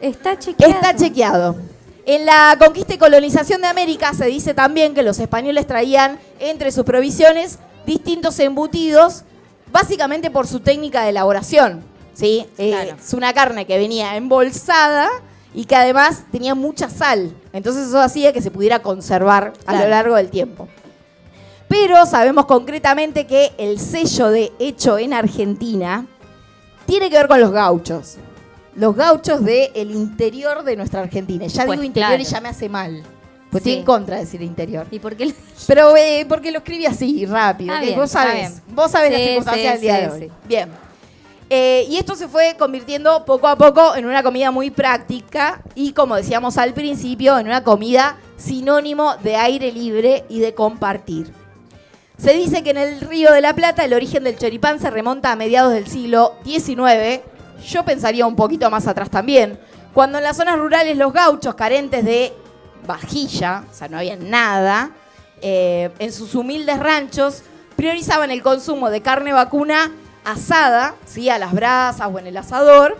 [0.00, 0.74] Está chequeado.
[0.74, 1.56] Está chequeado.
[2.04, 6.72] En la conquista y colonización de América se dice también que los españoles traían entre
[6.72, 9.24] sus provisiones distintos embutidos,
[9.76, 11.82] básicamente por su técnica de elaboración.
[12.14, 12.46] ¿sí?
[12.56, 12.96] Eh, Claro.
[12.98, 15.06] es una carne que venía embolsada
[15.54, 17.30] y que además tenía mucha sal.
[17.52, 20.66] Entonces eso hacía que se pudiera conservar a lo largo del tiempo.
[21.68, 26.06] Pero sabemos concretamente que el sello de hecho en Argentina
[26.86, 28.16] tiene que ver con los gauchos.
[28.76, 31.46] Los gauchos del interior de nuestra Argentina.
[31.46, 33.02] Ya Pues digo interior y ya me hace mal.
[33.50, 33.70] Pues Sí.
[33.70, 34.86] estoy en contra de decir interior.
[34.90, 35.32] ¿Y por qué?
[35.66, 37.78] Pero eh, porque lo escribí así, rápido.
[37.80, 38.60] Bien, vos sabés.
[38.68, 40.32] Vos sabés las Sí, circunstancias sí, del día de hoy.
[40.46, 40.70] Bien.
[41.48, 45.92] Eh, y esto se fue convirtiendo poco a poco en una comida muy práctica y,
[45.92, 51.32] como decíamos al principio, en una comida sinónimo de aire libre y de compartir.
[52.18, 55.30] Se dice que en el Río de la Plata el origen del choripán se remonta
[55.30, 57.20] a mediados del siglo XIX.
[57.68, 59.58] Yo pensaría un poquito más atrás también.
[59.94, 62.32] Cuando en las zonas rurales los gauchos carentes de
[62.86, 64.90] vajilla, o sea, no había nada,
[65.42, 67.42] eh, en sus humildes ranchos
[67.76, 69.92] priorizaban el consumo de carne vacuna
[70.24, 71.28] asada, ¿sí?
[71.28, 72.96] a las brasas o en el asador,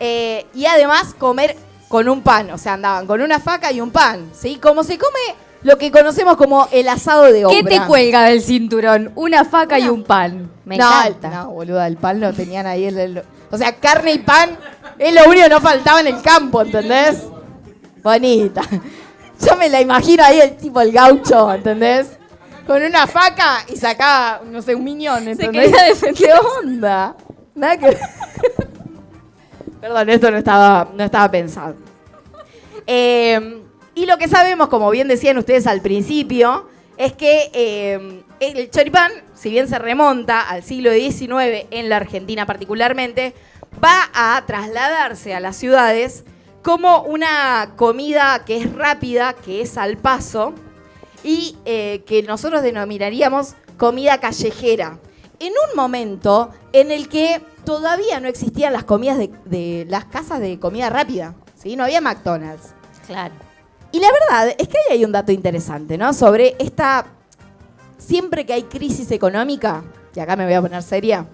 [0.00, 1.56] eh, y además comer
[1.88, 4.56] con un pan, o sea, andaban con una faca y un pan, ¿sí?
[4.56, 5.18] Como se come
[5.62, 7.54] lo que conocemos como el asado de obra.
[7.56, 9.12] ¿Qué te cuelga del cinturón?
[9.14, 10.50] Una faca y un pan.
[10.64, 11.28] Me no, encanta.
[11.28, 12.86] No, boluda, el pan lo tenían ahí.
[12.86, 14.56] el- el- o sea, carne y pan
[14.98, 17.22] es lo único que no faltaba en el campo, ¿entendés?
[18.02, 18.62] Bonita.
[19.46, 22.18] Yo me la imagino ahí el tipo, el gaucho, ¿entendés?
[22.66, 25.72] Con una faca y sacaba, no sé, un miñón, ¿entendés?
[25.72, 26.14] defender.
[26.14, 27.16] ¿Qué onda?
[27.54, 27.96] Nada que...
[29.80, 31.74] Perdón, esto no estaba, no estaba pensado.
[32.86, 33.62] Eh,
[33.94, 39.10] y lo que sabemos, como bien decían ustedes al principio, es que eh, el choripán,
[39.34, 43.34] si bien se remonta al siglo XIX, en la Argentina particularmente,
[43.82, 46.24] va a trasladarse a las ciudades
[46.62, 50.54] como una comida que es rápida, que es al paso,
[51.24, 54.98] y eh, que nosotros denominaríamos comida callejera.
[55.38, 60.38] en un momento en el que todavía no existían las comidas de, de las casas
[60.38, 61.74] de comida rápida, ¿sí?
[61.74, 62.74] No había McDonald's.
[63.08, 63.34] Claro.
[63.90, 66.12] Y la verdad es que ahí hay un dato interesante, ¿no?
[66.12, 67.06] Sobre esta.
[67.98, 69.82] Siempre que hay crisis económica,
[70.14, 71.26] y acá me voy a poner seria,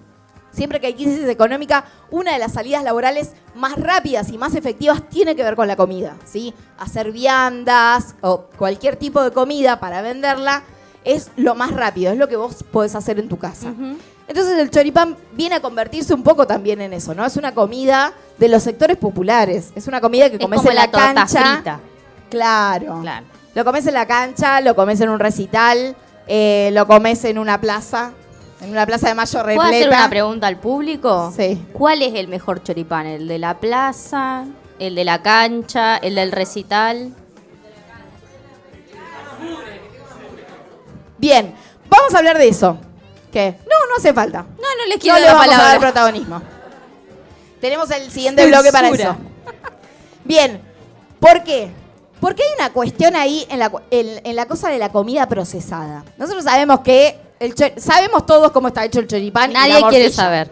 [0.51, 5.03] siempre que hay crisis económica, una de las salidas laborales más rápidas y más efectivas
[5.09, 6.53] tiene que ver con la comida, ¿sí?
[6.77, 10.63] Hacer viandas o cualquier tipo de comida para venderla
[11.03, 13.73] es lo más rápido, es lo que vos podés hacer en tu casa.
[14.27, 17.25] Entonces el choripán viene a convertirse un poco también en eso, ¿no?
[17.25, 20.75] Es una comida de los sectores populares, es una comida que Es comes como en
[20.75, 21.53] la, la torta cancha.
[21.55, 21.79] frita.
[22.29, 22.99] Claro.
[23.01, 23.25] Claro.
[23.55, 25.95] Lo comes en la cancha, lo comes en un recital,
[26.27, 28.11] eh, lo comes en una plaza,
[28.61, 29.61] en una plaza de mayo repleta.
[29.61, 31.33] ¿Puedo hacer una pregunta al público?
[31.35, 31.65] Sí.
[31.73, 33.05] ¿Cuál es el mejor choripán?
[33.05, 34.45] ¿El de la plaza?
[34.79, 35.97] ¿El de la cancha?
[35.97, 37.13] ¿El del recital?
[41.17, 41.53] Bien,
[41.89, 42.77] vamos a hablar de eso.
[43.31, 43.57] ¿Qué?
[43.61, 44.41] No, no hace falta.
[44.43, 45.79] No, no les No quiero le vamos a dar palabra.
[45.79, 46.41] protagonismo.
[47.61, 49.17] Tenemos el siguiente bloque para eso.
[50.23, 50.61] Bien,
[51.19, 51.71] ¿por qué?
[52.21, 56.03] Porque hay una cuestión ahí en la, en la cosa de la comida procesada.
[56.17, 59.51] Nosotros sabemos que el sabemos todos cómo está hecho el choripán.
[59.51, 60.51] y la Nadie quiere saber.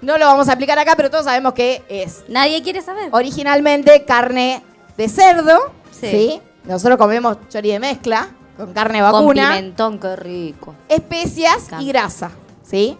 [0.00, 3.08] No lo vamos a aplicar acá, pero todos sabemos que es Nadie quiere saber.
[3.12, 4.62] originalmente carne
[4.96, 5.58] de cerdo.
[5.90, 6.08] Sí.
[6.10, 6.40] Sí.
[6.64, 10.74] Nosotros comemos chori de mezcla con carne Con vacuna, pimentón, qué rico.
[10.88, 12.30] especias y grasa.
[12.62, 12.96] ¿Sí?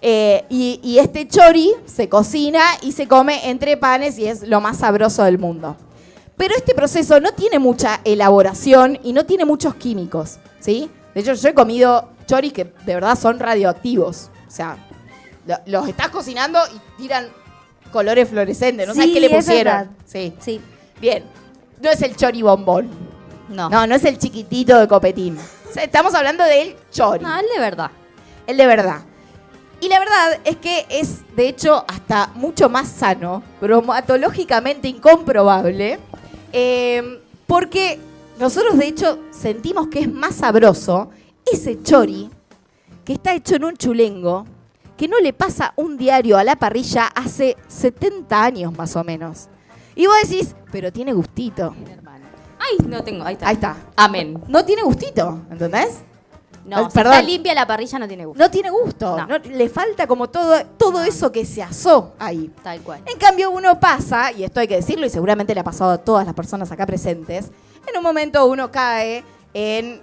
[0.00, 4.60] Eh, y, y este chori se cocina y se come entre panes y es lo
[4.60, 5.76] más sabroso del mundo.
[6.36, 10.90] Pero este proceso no tiene mucha elaboración y no tiene muchos químicos, ¿sí?
[11.14, 14.30] De hecho, yo he comido choris que de verdad son radioactivos.
[14.46, 14.76] O sea,
[15.46, 17.28] lo- los estás cocinando y tiran
[17.92, 18.86] colores fluorescentes.
[18.86, 19.90] No sabes Sí, qué le es pusieron.
[20.04, 20.34] Sí.
[20.40, 20.60] Sí.
[21.00, 21.24] Bien.
[21.82, 22.88] No es el chori bombón.
[23.48, 23.68] No.
[23.70, 25.38] No, no es el chiquitito de copetín.
[25.38, 27.24] O sea, estamos hablando del chori.
[27.24, 27.90] No, el de verdad.
[28.46, 29.00] El de verdad.
[29.80, 35.98] Y la verdad es que es, de hecho, hasta mucho más sano, bromatológicamente incomprobable,
[36.52, 37.98] eh, porque
[38.40, 41.10] nosotros, de hecho, sentimos que es más sabroso
[41.52, 42.30] ese chori
[43.04, 44.44] que está hecho en un chulengo,
[44.96, 49.48] que no le pasa un diario a la parrilla hace 70 años más o menos.
[49.94, 51.74] Y vos decís, pero tiene gustito.
[52.58, 53.24] Ay, no tengo.
[53.24, 53.48] Ahí está.
[53.48, 53.76] Ahí está.
[53.96, 54.42] Amén.
[54.48, 55.98] No tiene gustito, ¿entendés?
[56.64, 58.42] No, si está limpia la parrilla no tiene gusto.
[58.42, 59.16] No tiene gusto.
[59.18, 59.26] No.
[59.26, 62.50] no- le falta como todo, todo eso que se asó ahí.
[62.62, 63.02] Tal cual.
[63.06, 65.98] En cambio, uno pasa, y esto hay que decirlo, y seguramente le ha pasado a
[65.98, 67.52] todas las personas acá presentes,
[67.86, 69.22] en un momento uno cae
[69.54, 70.00] en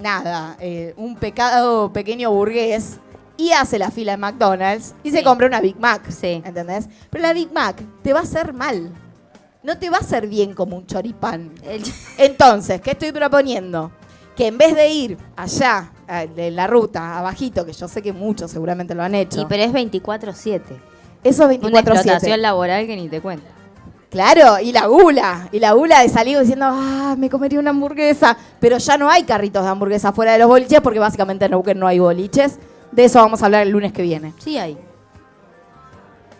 [0.00, 2.98] nada, eh, un pecado pequeño burgués
[3.36, 6.10] y hace la fila en McDonald's y se compra una Big Mac.
[6.10, 6.42] Sí.
[6.44, 6.88] ¿Entendés?
[7.10, 8.90] Pero la Big Mac te va a hacer mal.
[9.62, 11.52] No te va a hacer bien como un choripán.
[11.62, 11.82] El-
[12.18, 13.90] Entonces, ¿qué estoy proponiendo?
[14.36, 18.12] Que en vez de ir allá, eh, de la ruta, abajito, que yo sé que
[18.12, 20.60] muchos seguramente lo han hecho, Y pero es 24-7.
[21.24, 21.78] eso Una 24-7.
[21.92, 23.44] explotación laboral que ni te cuento.
[24.10, 28.36] Claro, y la gula, y la gula de salir diciendo, ah, me comería una hamburguesa,
[28.58, 31.78] pero ya no hay carritos de hamburguesa fuera de los boliches porque básicamente en Neuquén
[31.78, 32.58] no hay boliches.
[32.90, 34.34] De eso vamos a hablar el lunes que viene.
[34.38, 34.76] Sí hay.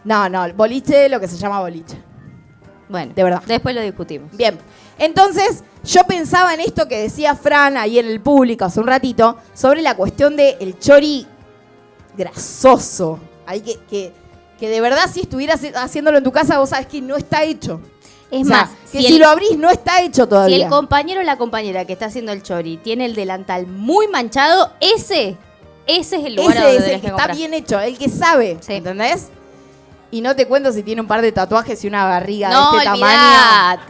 [0.02, 1.96] No, no, el boliche, lo que se llama boliche.
[2.88, 3.42] Bueno, De verdad.
[3.46, 4.36] Después lo discutimos.
[4.36, 4.58] Bien,
[4.98, 9.36] entonces yo pensaba en esto que decía Fran ahí en el público hace un ratito,
[9.54, 11.24] sobre la cuestión del chori
[12.16, 13.20] grasoso.
[13.46, 14.12] Que, que,
[14.60, 17.80] que de verdad si estuvieras haciéndolo en tu casa, vos sabés que no está hecho.
[18.30, 20.64] Es O sea, más, que si, si, el, lo abrís no está hecho si todavía.
[20.64, 24.70] el compañero o la compañera que está haciendo el chori tiene el delantal muy manchado,
[24.78, 25.36] ese,
[25.86, 28.08] ese es el lugar Ese donde es el que que está bien hecho, el que
[28.08, 28.74] sabe, Sí.
[28.74, 29.30] ¿entendés?
[30.12, 32.78] Y no te cuento si tiene un par de tatuajes y una barriga No, de
[32.78, 33.80] este tamaño.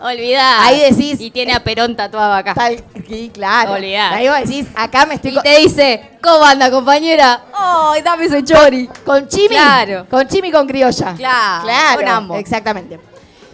[0.00, 0.62] Olvidate.
[0.62, 2.54] Ahí decís- Y tiene a Perón tatuado acá.
[2.54, 3.72] Tal, sí, claro.
[3.72, 4.14] Olvidate.
[4.16, 7.42] Ahí vos decís, acá me estoy Y te dice, ¿cómo anda, compañera?
[7.52, 8.88] ¡Ay, dame ese chori!
[9.04, 9.48] con chimi.
[9.48, 10.06] Claro.
[10.10, 11.14] Con chimi y con criolla.
[11.16, 11.96] Claro, Claro.
[12.00, 12.38] con ambos.
[12.38, 12.98] Exactamente.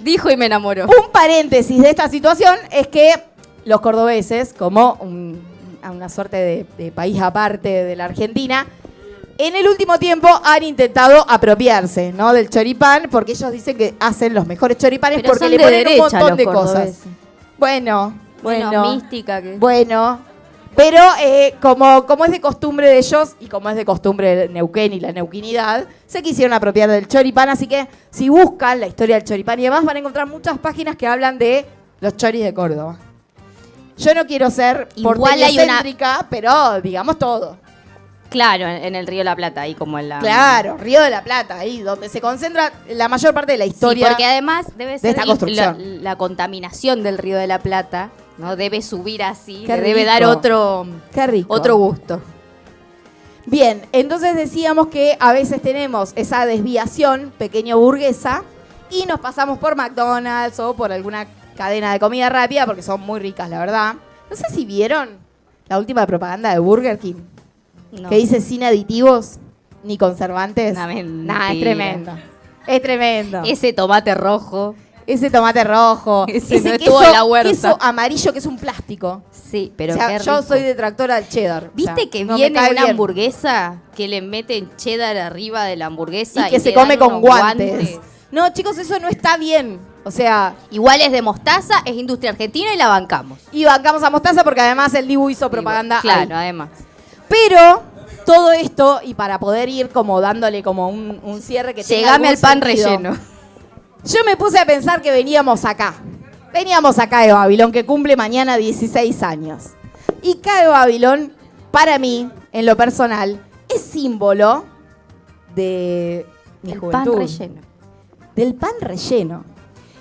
[0.01, 0.85] Dijo y me enamoró.
[0.87, 3.13] Un paréntesis de esta situación es que
[3.65, 5.45] los cordobeses, como un-
[5.83, 8.67] a una suerte de, de país aparte de la Argentina,
[9.39, 12.33] en el último tiempo han intentado apropiarse ¿no?
[12.33, 15.89] del choripán porque ellos dicen que hacen los mejores choripanes Pero porque le de ponen
[15.89, 16.99] un montón de cosas.
[17.59, 19.57] Bueno, Bueno, bueno, mística que...
[19.57, 20.19] bueno.
[20.75, 24.53] Pero eh, como, como es de costumbre de ellos y como es de costumbre del
[24.53, 27.49] Neuquén y la neuquinidad, se quisieron apropiar del choripán.
[27.49, 30.95] Así que si buscan la historia del choripán y demás, van a encontrar muchas páginas
[30.97, 31.65] que hablan de
[32.01, 32.99] los choris de Córdoba.
[33.97, 35.83] Yo no quiero ser Igual hay una-
[36.29, 37.57] pero digamos todo.
[38.31, 40.19] Claro, en, en el Río de la Plata, ahí como en la...
[40.19, 43.71] Claro, Río de la Plata, ahí donde se concentra la mayor parte de la Sí,
[43.71, 44.09] historia.
[44.09, 45.77] porque además debe ser esta la- construcción.
[45.79, 48.57] La, la contaminación del Río de la Plata, ¿no?
[48.57, 51.55] Debe subir así, le debe dar otro, Qué rico.
[51.55, 52.21] otro gusto.
[53.47, 58.43] Bien, entonces decíamos que a veces tenemos esa desviación pequeño burguesa
[58.91, 63.21] y nos pasamos por McDonald's o por alguna cadena de comida rápida porque son muy
[63.21, 63.95] ricas, la verdad.
[64.29, 65.11] No sé si vieron
[65.69, 67.15] la última propaganda de Burger King
[67.93, 68.09] No.
[68.09, 69.37] que dice sin aditivos
[69.85, 70.73] ni conservantes.
[70.77, 71.03] Una.
[71.03, 72.13] Nah, es tremendo.
[72.67, 73.43] Es tremendo.
[73.45, 74.75] Ese tomate rojo.
[75.07, 77.49] ese tomate rojo, Ese ese no queso, en la huerta.
[77.51, 79.23] queso amarillo que es un plástico.
[79.31, 80.43] Sí, pero O sea, qué yo rico.
[80.49, 81.71] soy detractora del cheddar.
[81.75, 82.91] ¿Viste O sea, que no me viene cae una bien.
[82.91, 86.99] hamburguesa que le meten cheddar arriba de la hamburguesa y que se le come dan
[86.99, 88.01] con unos guantes.
[88.33, 89.79] No, chicos, eso no está bien.
[90.03, 93.39] O sea, Igual es de mostaza, es industria argentina y la bancamos.
[93.53, 96.01] y bancamos a Mostaza porque además el Dibu hizo propaganda.
[96.01, 96.71] Claro, además.
[97.29, 97.83] Pero
[98.25, 102.29] todo esto, y para poder ir como dándole como un, un cierre que tenga Llegame
[102.29, 103.19] al pan sentido, relleno.
[104.05, 105.95] Yo me puse a pensar que veníamos acá.
[106.53, 109.71] Veníamos acá de Babilón, que cumple mañana 16 años.
[110.23, 111.33] Y Cae Babilón,
[111.71, 114.65] para mí, en lo personal, es símbolo
[115.55, 116.27] de
[116.63, 117.19] mi El pan juventud.
[117.19, 117.61] relleno.
[118.35, 119.45] Del pan relleno.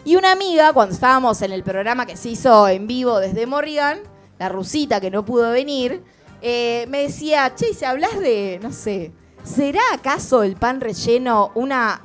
[0.03, 3.99] Y una amiga, cuando estábamos en el programa que se hizo en vivo desde Morrigan,
[4.37, 6.03] la rusita que no pudo venir,
[6.41, 9.11] eh, me decía, che, si hablas de, no sé,
[9.43, 12.01] ¿será acaso el pan relleno una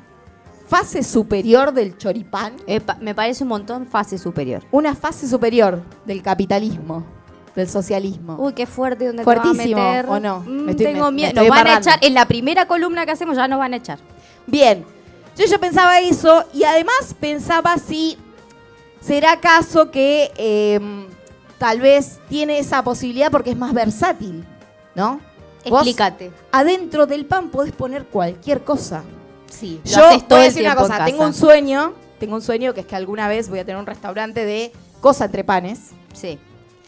[0.68, 2.54] fase superior del choripán?
[2.66, 4.62] Epa, me parece un montón fase superior.
[4.70, 7.04] Una fase superior del capitalismo,
[7.56, 8.36] del socialismo.
[8.38, 10.06] Uy, qué fuerte donde Fuertísimo, te a meter.
[10.08, 10.40] ¿o no?
[10.40, 11.28] Mm, Me estoy- tengo me- me miedo.
[11.28, 11.98] estoy Nos van a echar.
[12.02, 13.98] En la primera columna que hacemos ya nos van a echar.
[14.46, 14.84] Bien,
[15.36, 18.16] yo, yo pensaba eso y además pensaba si
[19.00, 20.78] será acaso que eh,
[21.60, 24.46] tal vez tiene esa posibilidad porque es más versátil,
[24.94, 25.20] ¿no?
[25.68, 26.32] Vos Explícate.
[26.50, 29.02] adentro del pan podés poner cualquier cosa.
[29.50, 32.40] Sí, lo Yo haces todo voy a decir una cosa, tengo un sueño, tengo un
[32.40, 35.90] sueño que es que alguna vez voy a tener un restaurante de cosa entre panes.
[36.14, 36.38] Sí,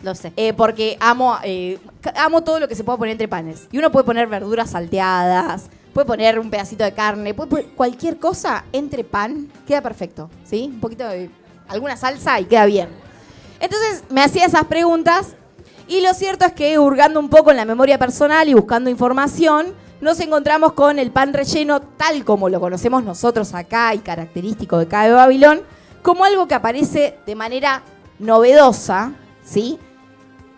[0.02, 0.32] lo sé.
[0.36, 1.78] Eh, porque amo, eh,
[2.16, 3.68] amo todo lo que se pueda poner entre panes.
[3.72, 8.16] Y uno puede poner verduras salteadas, puede poner un pedacito de carne, puede poner cualquier
[8.18, 10.70] cosa entre pan, queda perfecto, ¿sí?
[10.72, 11.28] Un poquito de
[11.68, 13.11] alguna salsa y queda bien.
[13.62, 15.36] Entonces me hacía esas preguntas
[15.86, 19.72] y lo cierto es que hurgando un poco en la memoria personal y buscando información,
[20.00, 24.86] nos encontramos con el pan relleno tal como lo conocemos nosotros acá y característico de
[24.86, 25.62] acá de Babilón,
[26.02, 27.84] como algo que aparece de manera
[28.18, 29.12] novedosa,
[29.44, 29.78] ¿sí?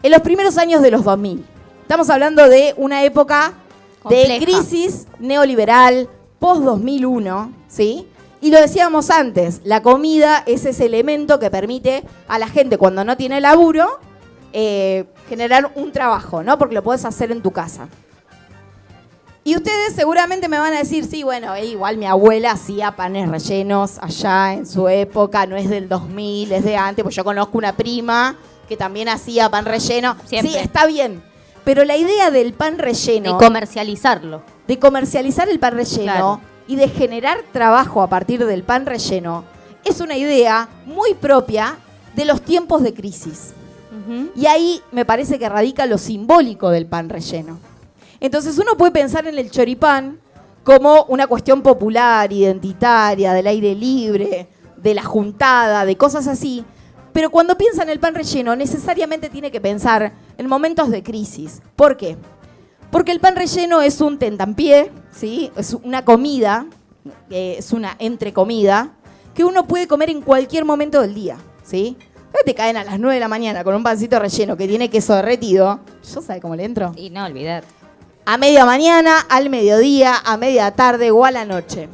[0.03, 1.45] En los primeros años de los 2000.
[1.83, 3.53] Estamos hablando de una época
[4.09, 8.09] de crisis neoliberal, post-2001, ¿sí?
[8.44, 13.02] Y lo decíamos antes, la comida es ese elemento que permite a la gente cuando
[13.02, 13.98] no tiene laburo
[14.52, 16.59] eh, generar un trabajo, ¿no?
[16.59, 17.88] Porque lo puedes hacer en tu casa.
[19.44, 23.30] Y ustedes seguramente me van a decir, sí, bueno, eh, igual mi abuela hacía panes
[23.30, 27.57] rellenos allá en su época, no es del 2000, es de antes, pues yo conozco
[27.57, 28.37] una prima
[28.68, 30.16] que también hacía pan relleno.
[30.26, 30.52] Siempre.
[30.52, 31.22] Sí, está bien.
[31.64, 34.42] Pero la idea del pan relleno De comercializarlo.
[34.68, 36.54] de comercializar el pan relleno Claro.
[36.66, 39.44] Y de generar trabajo a partir del pan relleno
[39.85, 41.77] es una idea muy propia
[42.14, 43.53] de los tiempos de crisis.
[44.37, 47.59] Y ahí me parece que radica lo simbólico del pan relleno.
[48.20, 50.18] Entonces uno puede pensar en el choripán
[50.62, 56.64] como una cuestión popular, identitaria, del aire libre, de la juntada, de cosas así.
[57.12, 61.62] Pero cuando piensa en el pan relleno, necesariamente tiene que pensar en momentos de crisis.
[61.77, 62.16] ¿Por qué?
[62.94, 65.50] Porque el pan relleno es un tentampié, ¿sí?
[65.57, 66.66] Es una comida,
[67.28, 68.92] eh, es una entrecomida,
[69.35, 71.96] que uno puede comer en cualquier momento del día, ¿sí?
[72.46, 75.12] Te caen a las 9 de la mañana con un pancito relleno que tiene queso
[75.16, 75.80] derretido.
[76.09, 76.92] ¿Yo sabe cómo le entro?
[76.94, 77.64] Y no olvidar.
[78.26, 81.88] A media mañana, al mediodía, a media tarde o a la noche.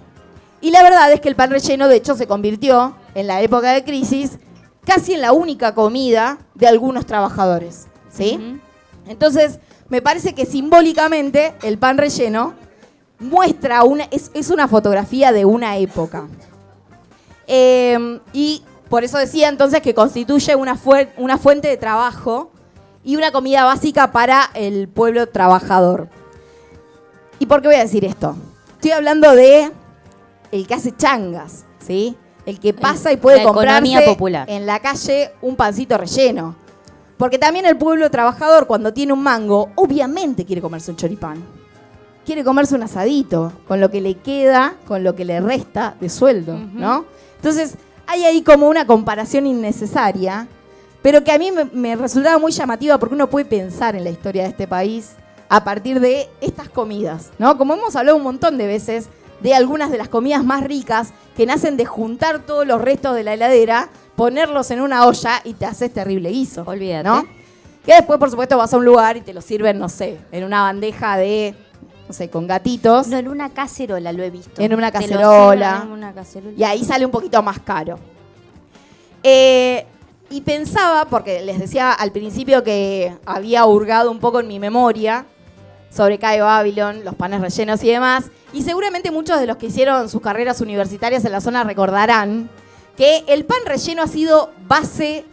[0.60, 3.72] Y la verdad es que el pan relleno, de hecho, se convirtió, en la época
[3.72, 4.38] de crisis,
[4.84, 8.60] casi en la única comida de algunos trabajadores, ¿sí?
[9.08, 9.60] Entonces,
[9.90, 12.54] me parece que simbólicamente el pan relleno
[13.18, 16.26] muestra una, es, es una fotografía de una época.
[17.46, 22.50] Eh, y por eso decía entonces que constituye una, fue- una fuente de trabajo
[23.04, 26.08] y una comida básica para el pueblo trabajador.
[27.38, 28.36] ¿Y por qué voy a decir esto?
[28.74, 29.70] Estoy hablando de
[30.52, 32.16] el que hace changas, ¿sí?
[32.46, 34.48] El que pasa y puede comprarse popular.
[34.50, 36.56] en la calle un pancito relleno.
[37.20, 41.44] Porque también el pueblo trabajador, cuando tiene un mango, obviamente quiere comerse un choripán.
[42.24, 46.08] Quiere comerse un asadito, con lo que le queda, con lo que le resta de
[46.08, 46.78] sueldo, Ujú.
[46.78, 47.04] ¿no?
[47.36, 47.74] Entonces,
[48.06, 50.48] hay ahí como una comparación innecesaria,
[51.02, 54.10] pero que a mí me, me resultaba muy llamativa porque uno puede pensar en la
[54.10, 55.10] historia de este país
[55.50, 57.58] a partir de estas comidas, ¿no?
[57.58, 59.10] Como hemos hablado un montón de veces
[59.42, 63.24] de algunas de las comidas más ricas que nacen de juntar todos los restos de
[63.24, 63.90] la heladera,
[64.20, 66.62] ponerlos en una olla y te haces terrible guiso.
[66.66, 67.04] Olvídate.
[67.04, 67.26] ¿no?
[67.86, 70.44] Que después, por supuesto, vas a un lugar y te lo sirven, no sé, en
[70.44, 71.54] una bandeja de
[72.06, 73.06] no sé, con gatitos.
[73.06, 74.60] No, en una cacerola lo he visto.
[74.60, 75.70] En una cacerola.
[75.70, 76.54] sirven en una cacerola.
[76.54, 77.98] Y ahí sale un poquito más caro.
[79.22, 79.86] Eh,
[80.28, 85.24] y pensaba, porque les decía al principio que había hurgado un poco en mi memoria
[85.88, 90.10] sobre Caio Babylon, los panes rellenos y demás, y seguramente muchos de los que hicieron
[90.10, 92.50] sus carreras universitarias en la zona recordarán
[93.00, 95.24] que el pan relleno ha sido base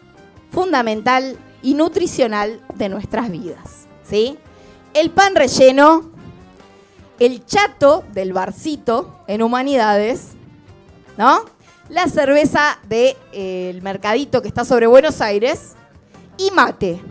[0.54, 3.88] fundamental y nutricional de nuestras vidas.
[4.10, 4.38] ¿sí?
[4.94, 6.10] El pan relleno,
[7.20, 10.30] el chato del barcito en humanidades,
[11.18, 11.42] ¿no?
[11.90, 15.74] La cerveza del de, eh, mercadito que está sobre Buenos Aires
[16.38, 17.02] y mate.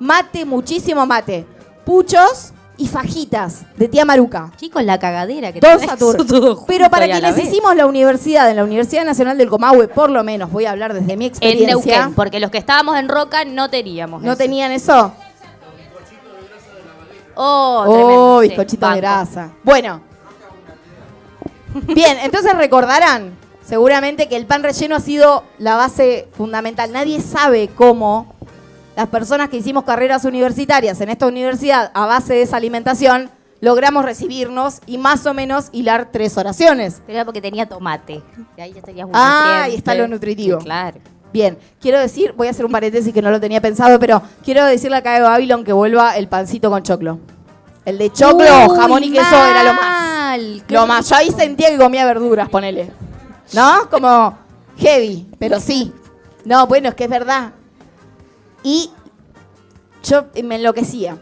[0.00, 1.46] Mate, muchísimo mate.
[1.86, 4.50] Puchos y fajitas de tía Maruca.
[4.56, 8.56] Chicos, la cagadera que Dos todo junto Pero para a quienes hicimos la universidad, en
[8.56, 11.98] la Universidad Nacional del Comahue, por lo menos, voy a hablar desde mi En experiencia.
[11.98, 14.38] Neuquén, porque los que estábamos en Roca no teníamos ¿No eso.
[14.38, 15.12] tenían eso?
[17.34, 19.00] Oh, Oh, tremendo, sí, bizcochito de banco.
[19.00, 19.50] grasa.
[19.62, 20.00] Bueno.
[21.94, 23.32] Bien, entonces recordarán
[23.64, 26.92] seguramente que el pan relleno ha sido la base fundamental.
[26.92, 28.34] Nadie sabe cómo
[28.96, 33.30] las personas que hicimos carreras universitarias en esta universidad a base de esa alimentación
[33.60, 37.00] logramos recibirnos y más o menos hilar tres oraciones.
[37.06, 38.20] Pero era porque tenía tomate.
[38.56, 40.58] Y ahí ya tenías un Ah, ahí está lo nutritivo.
[40.58, 40.98] Sí, claro.
[41.32, 44.66] Bien, quiero decir, voy a hacer un paréntesis que no lo tenía pensado, pero quiero
[44.66, 47.20] decirle acá de Babylon que vuelva el pancito con choclo.
[47.86, 50.38] El de choclo, Uy, jamón y queso era lo más.
[50.68, 51.08] Lo más.
[51.08, 52.90] Yo ahí sentía que comía verduras, ponele.
[53.54, 53.88] ¿No?
[53.90, 54.36] Como
[54.76, 55.92] heavy, pero sí.
[56.44, 57.52] No, bueno, es que es verdad.
[58.62, 58.90] Y
[60.04, 61.18] yo me enloquecía.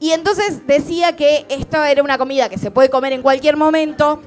[0.00, 4.20] Y entonces decía que esto era una comida que se puede comer en cualquier momento,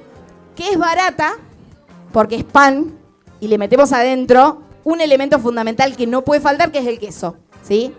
[0.56, 1.34] que es barata,
[2.12, 2.98] porque es pan,
[3.40, 7.38] y le metemos adentro un elemento fundamental que no puede faltar, que es el queso.
[7.64, 7.94] ¿Sí?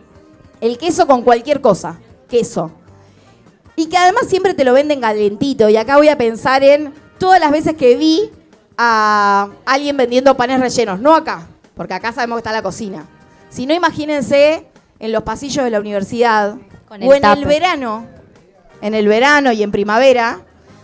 [0.60, 1.98] El queso con cualquier cosa.
[2.28, 2.72] Queso.
[3.74, 5.68] Y que además siempre te lo venden calentito.
[5.68, 8.30] Y acá voy a pensar en todas las veces que vi
[8.76, 11.00] a alguien vendiendo panes rellenos.
[11.00, 13.06] No acá, porque acá sabemos que está la cocina.
[13.52, 14.66] Sino imagínense
[14.98, 16.54] en los pasillos de la universidad
[16.88, 18.06] Con o en el verano.
[18.80, 20.40] En el verano y en primavera.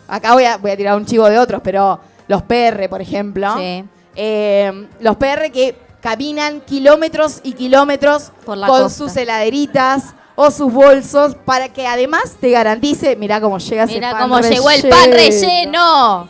[0.07, 1.99] Acá voy a, voy a tirar un chivo de otros, pero
[2.29, 3.57] los PR, por ejemplo.
[3.57, 3.85] Sí.
[4.15, 8.91] Eh, los PR que caminan kilómetros y kilómetros con costa.
[8.91, 14.13] sus heladeritas o sus bolsos para que además te garantice, mirá cómo llega ese Mira
[14.13, 16.29] pan cómo llegó el pan relleno.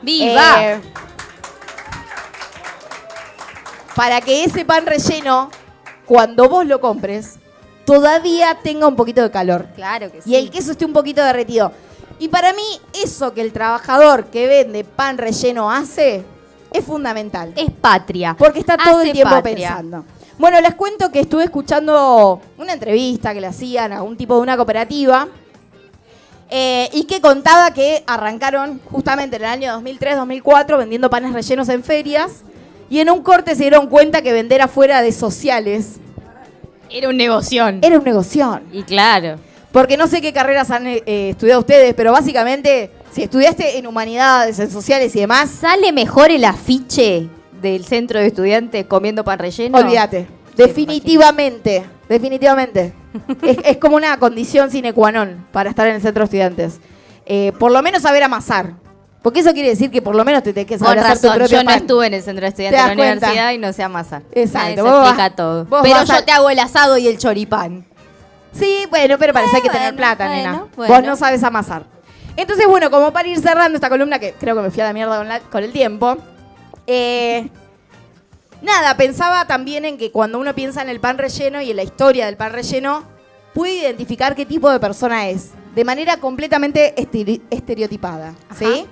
[0.00, 0.64] ¡Viva!
[0.64, 0.80] Eh,
[3.94, 5.50] para que ese pan relleno,
[6.06, 7.36] cuando vos lo compres,
[7.84, 9.66] todavía tenga un poquito de calor.
[9.74, 10.30] claro que sí.
[10.30, 11.72] Y el queso esté un poquito derretido.
[12.18, 12.62] Y para mí,
[13.02, 16.24] eso que el trabajador que vende pan relleno hace
[16.72, 17.52] es fundamental.
[17.56, 18.36] es patria.
[18.38, 19.68] Porque está todo Hace el tiempo patria.
[19.68, 20.04] pensando.
[20.38, 24.40] Bueno, les cuento que estuve escuchando una entrevista que le hacían a un tipo de
[24.40, 25.28] una cooperativa
[26.50, 31.82] eh, y que contaba que arrancaron justamente en el año 2003-2004 vendiendo panes rellenos en
[31.82, 32.42] ferias
[32.92, 35.92] y en un corte se dieron cuenta que vender afuera de sociales
[36.90, 37.78] Era un negoción.
[37.80, 38.60] era un negocio.
[38.70, 39.38] Y claro.
[39.72, 44.58] Porque no sé qué carreras han eh, estudiado ustedes, pero básicamente, si estudiaste en humanidades,
[44.58, 47.30] en sociales y demás, ¿Sale mejor el afiche
[47.62, 49.78] del centro de estudiantes comiendo pan relleno?
[49.78, 50.26] olvídate.
[50.54, 52.92] Definitivamente, definitivamente.
[53.42, 56.78] es, es como una condición sine qua non para estar en el centro de estudiantes.
[57.24, 58.74] Eh, por lo menos saber amasar.
[59.22, 61.36] Porque eso quiere decir que por lo menos te tenés que Con saber hacer tu
[61.36, 61.78] propio yo no pan.
[61.78, 63.26] estuve en el centro de estudiantes ¿Te de la cuenta?
[63.26, 64.22] universidad y no sé amasar.
[64.32, 65.66] Exacto, Nadie se explica vas- todo.
[65.82, 67.86] Pero yo a- te hago el asado y el choripán.
[68.52, 70.66] Sí, bueno, pero eso hay que tener plata, bueno, nena.
[70.76, 70.94] bueno.
[70.94, 71.84] Vos no sabes amasar.
[72.36, 74.92] Entonces, bueno, como para ir cerrando esta columna, que creo que me fui a la
[74.92, 76.16] mierda con, la- con el tiempo,
[76.86, 77.48] eh,
[78.62, 81.82] nada, pensaba también en que cuando uno piensa en el pan relleno y en la
[81.84, 83.04] historia del pan relleno,
[83.54, 86.94] puede identificar qué tipo de persona es, de manera completamente
[87.50, 88.86] estereotipada, ¿sí?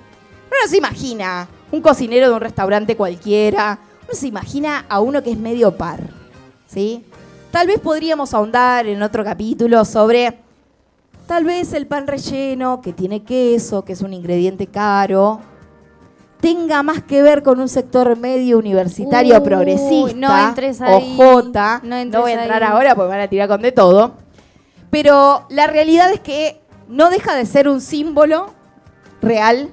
[0.51, 5.31] Uno se imagina un cocinero de un restaurante cualquiera, uno se imagina a uno que
[5.31, 6.01] es medio par,
[6.67, 7.05] ¿sí?
[7.51, 10.39] Tal vez podríamos ahondar en otro capítulo sobre
[11.25, 15.39] tal vez el pan relleno que tiene queso, que es un ingrediente caro,
[16.41, 21.41] tenga más que ver con un sector medio universitario Uy, progresista no entres ahí, o
[21.41, 21.81] J.
[21.83, 22.69] no voy a entrar ahí.
[22.69, 24.15] ahora porque me van a tirar con de todo.
[24.89, 28.53] Pero la realidad es que no deja de ser un símbolo
[29.21, 29.69] real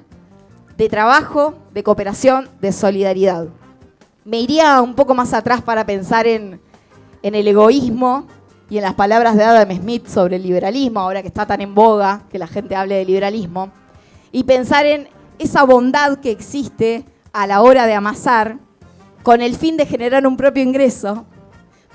[0.79, 3.47] de trabajo, de cooperación, de solidaridad.
[4.23, 6.61] Me iría un poco más atrás para pensar en,
[7.21, 8.25] el egoísmo
[8.69, 11.75] y en las palabras de Adam Smith sobre el liberalismo, ahora que está tan en
[11.75, 13.71] boga que la gente hable de liberalismo,
[14.31, 17.03] y pensar en esa bondad que existe
[17.33, 18.57] a la hora de amasar
[19.21, 21.25] con el fin de generar un propio ingreso,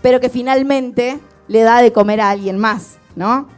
[0.03, 1.19] pero que finalmente
[1.49, 3.49] le da de comer a alguien más, ¿no?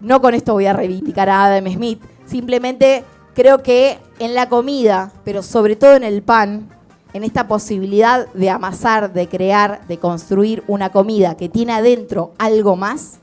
[0.00, 3.02] no con esto voy a reivindicar a Adam Smith, simplemente
[3.36, 6.70] creo que en la comida, pero sobre todo en el pan,
[7.12, 12.76] en esta posibilidad de amasar, de crear, de construir una comida que tiene adentro algo
[12.76, 13.18] más,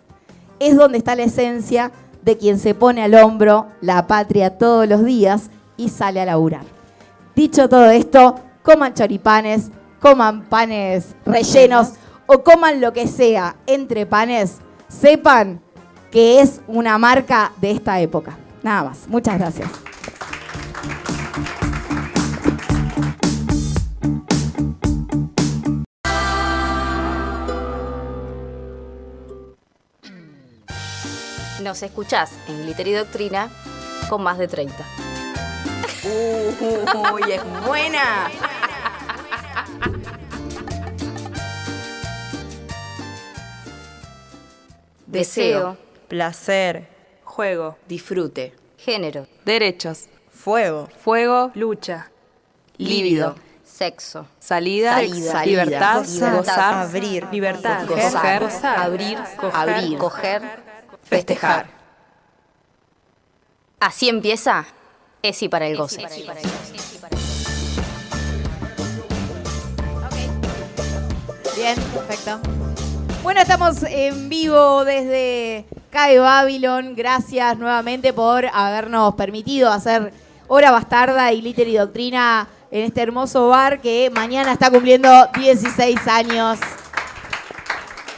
[0.60, 1.92] es donde está la esencia
[2.22, 6.64] de quien se pone al hombro la patria todos los días y sale a laburar.
[7.36, 11.94] Dicho todo esto, coman choripanes, coman panes rellenos
[12.28, 14.58] o coman lo que sea entre panes,
[14.88, 15.60] sepan
[16.12, 18.38] que es una marca de esta época.
[18.62, 19.08] Nada más.
[19.08, 19.70] Muchas gracias.
[31.64, 33.50] Nos escuchás en Glitter y Doctrina
[34.10, 34.86] con más de 30.
[37.14, 38.30] Uy, es buena.
[45.08, 45.78] Deseo,
[46.10, 46.90] Placer.
[47.24, 47.78] Juego.
[47.88, 50.08] disfrute, género, Derechos.
[50.30, 50.90] Fuego.
[51.00, 51.52] Fuego.
[51.56, 52.12] Lucha.
[52.78, 54.28] líbido, Sexo.
[54.38, 54.96] Salida.
[54.98, 55.46] Salida.
[55.46, 56.00] Libertad.
[56.00, 56.36] Gozar.
[56.36, 56.74] Gozar.
[56.74, 57.28] Abrir.
[57.32, 57.88] Libertad.
[57.88, 58.44] gozar,
[58.78, 59.56] abrir, Coger.
[59.56, 60.63] abrir, coger,
[61.04, 61.68] festejar.
[63.80, 64.66] Así empieza
[65.22, 66.06] Esi para el goce.
[71.56, 72.40] Bien, perfecto.
[73.24, 76.94] Bueno, estamos en vivo desde CAE Babylon.
[76.96, 80.12] Gracias nuevamente por habernos permitido hacer
[80.48, 86.08] Hora Bastarda y Glitter y Doctrina en este hermoso bar que mañana está cumpliendo 16
[86.08, 86.60] años.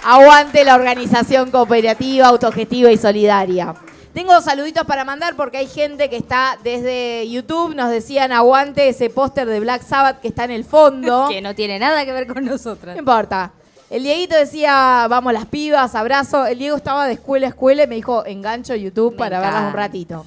[0.08, 3.74] Aguante la organización cooperativa, autogestiva y solidaria.
[4.14, 7.74] Tengo saluditos para mandar porque hay gente que está desde YouTube.
[7.74, 11.28] Nos decían aguante ese póster de Black Sabbath que está en el fondo.
[11.32, 12.96] Que no tiene nada que ver con nosotras.
[12.96, 13.52] No importa.
[13.90, 16.46] El Dieguito decía, vamos las pibas, abrazo.
[16.46, 19.68] El Diego estaba de escuela a escuela y me dijo, engancho YouTube Me para verlas
[19.70, 20.26] un ratito.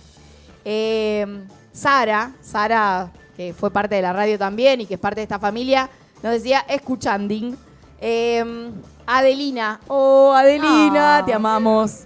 [0.64, 1.24] Eh,
[1.72, 5.39] Sara, Sara, que fue parte de la radio también y que es parte de esta
[5.39, 5.89] familia,
[6.20, 7.67] nos decía, escuchanding.
[8.01, 8.70] Eh,
[9.07, 11.24] Adelina, oh Adelina, Ah.
[11.24, 12.05] te amamos.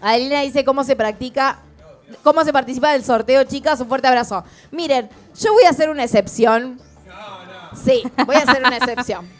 [0.00, 1.58] Adelina dice cómo se practica,
[2.22, 3.80] cómo se participa del sorteo, chicas.
[3.80, 4.44] Un fuerte abrazo.
[4.70, 5.08] Miren,
[5.38, 6.80] yo voy a hacer una excepción.
[7.84, 9.28] Sí, voy a hacer una excepción.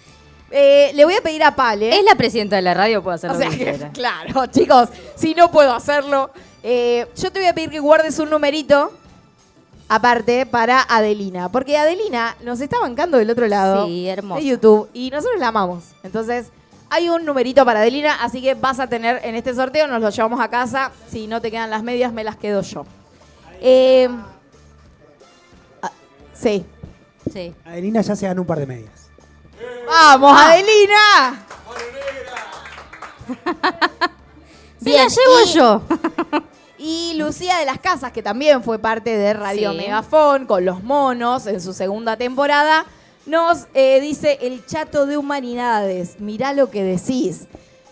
[0.50, 1.90] Eh, le voy a pedir a Pale.
[1.98, 5.50] Es la presidenta de la radio, puede hacer O sea que claro, chicos, si no
[5.50, 6.30] puedo hacerlo,
[6.62, 8.90] eh, yo te voy a pedir que guardes un numerito
[9.88, 15.10] aparte para Adelina, porque Adelina nos está bancando del otro lado Sí, de YouTube y
[15.10, 15.84] nosotros la amamos.
[16.02, 16.48] Entonces,
[16.90, 20.10] hay un numerito para Adelina, así que vas a tener en este sorteo, nos lo
[20.10, 20.90] llevamos a casa.
[21.10, 22.84] Si no te quedan las medias, me las quedo yo.
[23.60, 24.08] Eh,
[25.82, 25.90] ah,
[26.34, 26.64] sí.
[27.32, 27.54] Sí.
[27.64, 29.10] Adelina ya se ganó un par de medias.
[29.86, 31.44] ¡Vamos, Adelina!
[34.82, 35.82] Se la llevo y- yo.
[36.78, 39.78] Y Lucía de las Casas, que también fue parte de Radio Sí.
[39.78, 42.86] Megafón con los monos en su segunda temporada,
[43.26, 46.20] nos eh, dice el chato de humanidades.
[46.20, 47.46] Mirá lo que decís.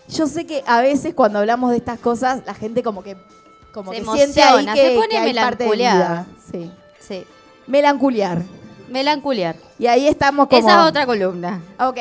[0.09, 3.17] Yo sé que a veces cuando hablamos de estas cosas, la gente como que,
[3.73, 6.25] como Se que siente ahí que, se pone que hay parte de melanculeada.
[6.25, 6.27] vida.
[6.51, 6.71] Sí.
[7.05, 7.25] Sí.
[7.67, 8.41] Melanculiar.
[8.89, 9.57] Melanculiar.
[9.77, 10.65] Y ahí estamos como...
[10.65, 11.61] Esa es otra columna.
[11.79, 11.97] Ok.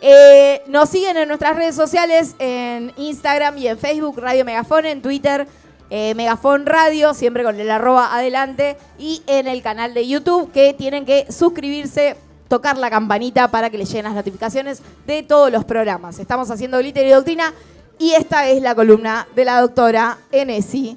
[0.00, 5.02] Eh, nos siguen en nuestras redes sociales, en Instagram y en Facebook, Radio Megafón, en
[5.02, 5.48] Twitter,
[5.90, 10.74] eh, Megafón Radio, siempre con el arroba adelante, y en el canal de YouTube, que
[10.74, 12.16] tienen que suscribirse,
[12.48, 16.18] tocar la campanita para que les lleguen las notificaciones de todos los programas.
[16.18, 17.52] Estamos haciendo Glitter y Doctrina,
[17.98, 20.96] y esta es la columna de la doctora Enesi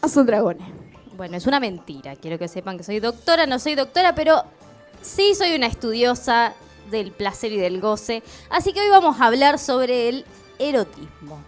[0.00, 0.74] Azul Dragone.
[1.16, 2.14] Bueno, es una mentira.
[2.16, 4.44] Quiero que sepan que soy doctora, no soy doctora, pero
[5.00, 6.54] sí soy una estudiosa
[6.90, 8.22] del placer y del goce.
[8.50, 10.24] Así que hoy vamos a hablar sobre el
[10.58, 11.42] erotismo.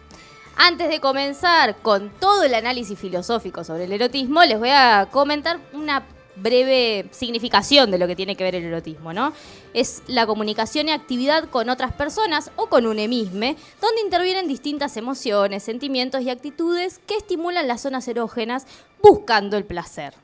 [0.60, 5.60] Antes de comenzar con todo el análisis filosófico sobre el erotismo, les voy a comentar
[5.72, 6.04] una
[6.34, 9.32] breve significación de lo que tiene que ver el erotismo, ¿no?
[9.72, 14.96] Es la comunicación y actividad con otras personas o con un emisme, donde intervienen distintas
[14.96, 18.66] emociones, sentimientos y actitudes que estimulan las zonas erógenas
[19.00, 20.14] buscando el placer.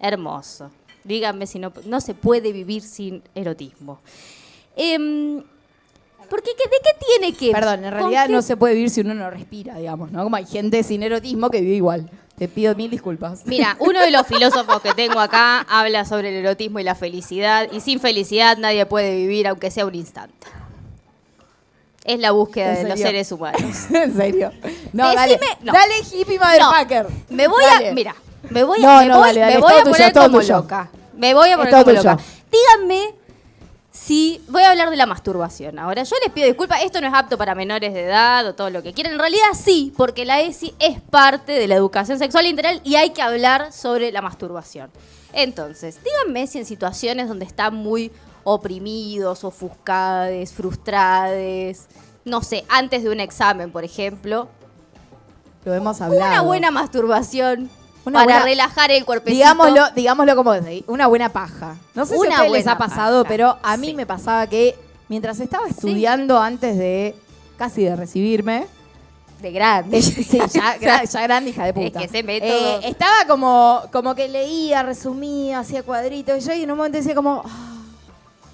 [0.00, 0.70] Hermoso.
[1.04, 4.00] Díganme si no, no se puede vivir sin erotismo.
[4.76, 5.42] Em,
[6.30, 9.00] porque, ¿qué- ¿De qué tiene que Perdón, en realidad qué- no se puede vivir si
[9.02, 10.22] uno no respira, digamos, ¿no?
[10.22, 12.08] Como hay gente sin erotismo que vive igual.
[12.38, 13.42] Te pido mil disculpas.
[13.44, 17.68] Mira, uno de los filósofos que tengo acá habla sobre el erotismo y la felicidad,
[17.70, 20.46] y sin felicidad nadie puede vivir aunque sea un instante.
[22.04, 23.60] Es la búsqueda ¿En de los seres humanos.
[23.92, 24.52] en serio.
[24.92, 25.72] No, dale, Decime- no.
[25.72, 27.06] dale hippie motherfucker.
[27.28, 27.88] Me voy Dale.
[27.90, 27.92] a.
[27.92, 28.14] Mira,
[28.48, 30.56] me voy a, No, me voy, dale, dale, me a poner como tuyo.
[30.56, 30.90] loca.
[31.14, 31.96] Me voy a poner como tuyo.
[31.98, 32.18] loca.
[32.50, 33.14] Díganme
[34.02, 35.78] Sí, voy a hablar de la masturbación.
[35.78, 38.70] Ahora, yo les pido disculpas, esto no es apto para menores de edad o todo
[38.70, 39.12] lo que quieran.
[39.12, 43.10] En realidad sí, porque la ESI es parte de la educación sexual integral y hay
[43.10, 44.90] que hablar sobre la masturbación.
[45.34, 48.10] Entonces, díganme si en situaciones donde están muy
[48.42, 51.84] oprimidos, ofuscados, frustrados,
[52.24, 54.48] no sé, antes de un examen, por ejemplo,
[55.66, 56.32] Lo hemos hablado.
[56.32, 57.70] una buena masturbación
[58.04, 59.36] Una para buena- relajar el cuerpecito.
[59.36, 60.84] Digámoslo, digámoslo como ¿eh?
[60.86, 61.76] una buena paja.
[61.94, 63.94] No sé si a les ha pasado, paja, pero a mí sí.
[63.94, 64.76] me pasaba que
[65.08, 67.14] mientras estaba estudiando antes de
[67.58, 68.66] casi de recibirme,
[69.42, 70.00] de grande.
[70.02, 72.00] sí, ya, gra- ya grande hija de puta.
[72.02, 76.52] Es que ese método- Eh, estaba como, como que leía, resumía, hacía cuadritos, y yo
[76.54, 77.76] y en un momento decía como, "Ah,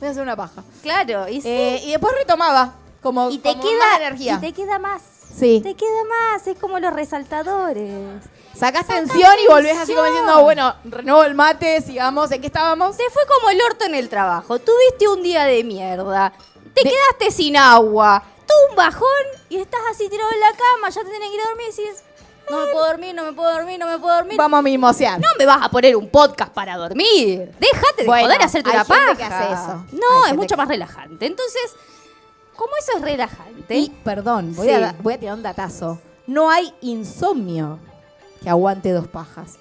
[0.01, 0.63] voy a hacer una paja.
[0.83, 1.49] Claro, y sí.
[1.49, 2.73] Eh, y después retomaba,
[3.03, 4.35] como, y te como queda más energía.
[4.35, 5.03] y te queda más.
[5.35, 5.61] Sí.
[5.63, 8.23] Te queda más, es como los resaltadores.
[8.55, 12.97] Sacás tensión y volvés así como diciendo, bueno, renuevo el mate, sigamos, ¿en qué estábamos?
[12.97, 14.59] Te fue como el orto en el trabajo.
[14.59, 16.33] Tuviste un día de mierda.
[16.75, 18.23] Te De- quedaste sin agua.
[18.47, 19.09] Tuvo un bajón
[19.51, 20.89] y estás así tirado en la cama.
[20.89, 22.03] Ya te tenés que ir a dormir y decís,
[22.49, 24.37] no me puedo dormir, no me puedo dormir, no me puedo dormir.
[24.39, 25.21] Vamos a mimosear.
[25.21, 27.53] No me vas a poner un podcast para dormir.
[27.59, 29.17] Déjate de Bueno, poder hacerte una paja.
[29.17, 29.85] que hace eso.
[29.93, 31.27] No, Hay es mucho que- más relajante.
[31.27, 31.75] Entonces,
[32.57, 34.75] como eso es relajante, Y, perdón, voy, Sí.
[34.75, 36.01] a, voy a tirar un datazo.
[36.27, 37.79] No hay insomnio
[38.43, 39.55] que aguante dos pajas.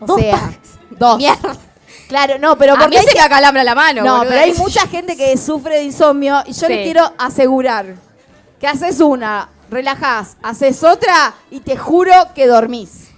[0.00, 0.58] O Dos sea, pajas.
[0.90, 1.18] dos.
[1.18, 1.56] Mierda.
[2.06, 4.02] Claro, no, pero a porque mí hay se me acalambra la mano.
[4.04, 4.30] No, boludo.
[4.30, 6.72] pero hay mucha gente que sufre de insomnio y yo Sí.
[6.72, 7.96] les quiero asegurar
[8.60, 13.08] que haces una, relajás, haces otra y te juro que dormís.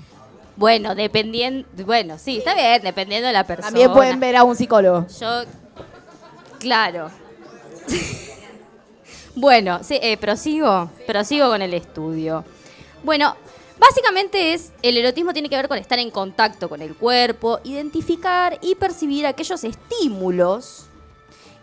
[0.56, 1.66] Bueno, dependiendo.
[1.86, 3.68] Bueno, sí, está bien, dependiendo de la persona.
[3.68, 5.06] También pueden ver a un psicólogo.
[5.18, 5.42] Yo.
[6.58, 7.10] Claro.
[9.34, 10.90] Bueno, sí, eh, prosigo.
[11.06, 12.44] Prosigo con el estudio.
[13.02, 13.36] Bueno,
[13.78, 14.72] básicamente es.
[14.82, 19.26] El erotismo tiene que ver con estar en contacto con el cuerpo, identificar y percibir
[19.26, 20.86] aquellos estímulos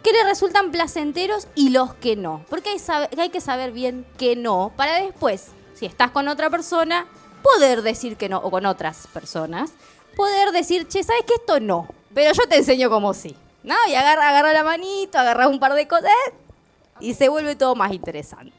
[0.04, 2.46] que le resultan placenteros y los que no.
[2.50, 2.78] Porque
[3.18, 7.06] hay, que saber bien que no, para después, si estás con otra persona,
[7.44, 9.72] poder decir que no, o con otras personas,
[10.16, 11.88] poder decir, che, ¿sabes que esto no?
[12.14, 13.36] Pero yo te enseño como sí.
[13.64, 13.76] ¿No?
[13.90, 16.10] Y agarra, agarra la manito, agarra un par de cosas
[17.00, 18.54] y se vuelve todo más interesante.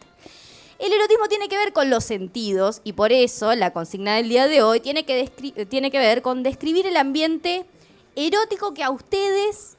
[0.79, 4.47] El erotismo tiene que ver con los sentidos y por eso la consigna del día
[4.47, 5.29] de hoy tiene que,
[5.69, 7.67] tiene que ver con describir el ambiente
[8.15, 9.78] erótico que a ustedes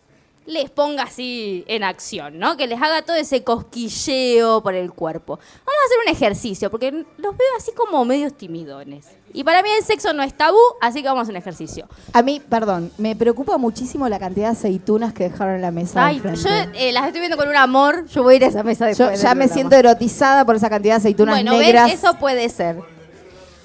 [0.50, 2.58] les ponga así en acción, ¿no?
[2.58, 5.36] Que les haga todo ese cosquilleo por el cuerpo.
[5.38, 9.06] Vamos a hacer un ejercicio, porque los veo así como medios timidones.
[9.32, 11.88] Y para mí el sexo no es tabú, así que vamos a hacer un ejercicio.
[12.14, 16.04] A mí, perdón, me preocupa muchísimo la cantidad de aceitunas que dejaron en la mesa.
[16.04, 18.64] Ay, yo eh, las estoy viendo con un amor, yo voy a ir a esa
[18.64, 19.20] mesa después.
[19.20, 19.54] Yo ya me programa.
[19.54, 21.86] siento erotizada por esa cantidad de aceitunas bueno, negras.
[21.86, 21.94] ¿ven?
[21.96, 22.82] eso puede ser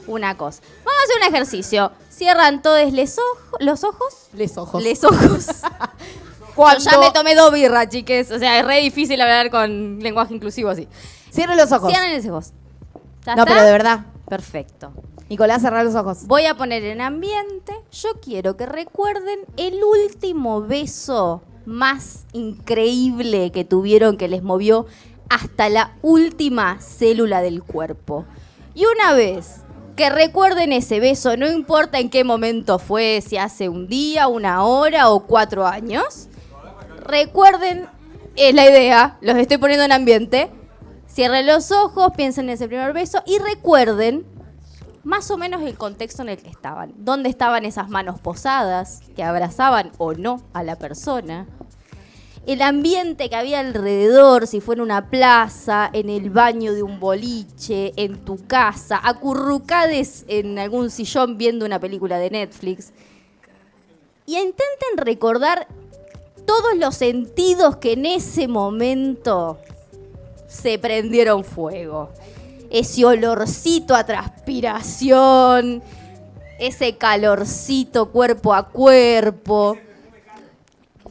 [0.06, 0.60] una cosa.
[0.84, 1.92] Vamos a hacer un ejercicio.
[2.10, 4.28] Cierran todos les oj- los ojos.
[4.34, 4.82] Les ojos.
[4.82, 5.46] Les ojos.
[6.54, 8.30] Cuando- Yo ya me tomé dos birras, chiques.
[8.30, 10.88] O sea, es re difícil hablar con lenguaje inclusivo así.
[11.32, 11.90] Cierren los ojos.
[11.90, 12.52] Cierran los ojos.
[13.26, 13.52] ¿Ya No, está?
[13.54, 14.06] pero de verdad.
[14.28, 14.92] Perfecto.
[15.28, 16.26] Nicolás, cerrar los ojos.
[16.26, 17.72] Voy a poner en ambiente.
[17.92, 24.86] Yo quiero que recuerden el último beso más increíble que tuvieron que les movió
[25.30, 28.26] hasta la última célula del cuerpo.
[28.74, 29.62] Y una vez
[29.96, 34.64] que recuerden ese beso, no importa en qué momento fue, si hace un día, una
[34.64, 36.28] hora o cuatro años,
[37.04, 37.86] recuerden,
[38.36, 40.50] es la idea, los estoy poniendo en ambiente.
[41.08, 44.26] Cierren los ojos, piensen en ese primer beso y recuerden
[45.04, 46.92] más o menos el contexto en el que estaban.
[46.96, 51.46] ¿Dónde estaban esas manos posadas que abrazaban o no a la persona?
[52.46, 57.00] El ambiente que había alrededor, si fue en una plaza, en el baño de un
[57.00, 62.92] boliche, en tu casa, acurrucades en algún sillón viendo una película de Netflix.
[64.26, 65.68] Y intenten recordar
[66.46, 69.58] todos los sentidos que en ese momento
[70.46, 72.10] se prendieron fuego.
[72.70, 75.82] Ese olorcito a transpiración,
[76.58, 79.76] ese calorcito cuerpo a cuerpo.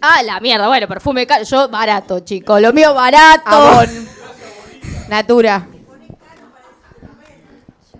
[0.02, 1.46] Ah, la mierda, bueno, perfume caro.
[1.46, 2.60] Yo barato, chico.
[2.60, 3.90] Lo mío barato.
[5.08, 5.68] Natura.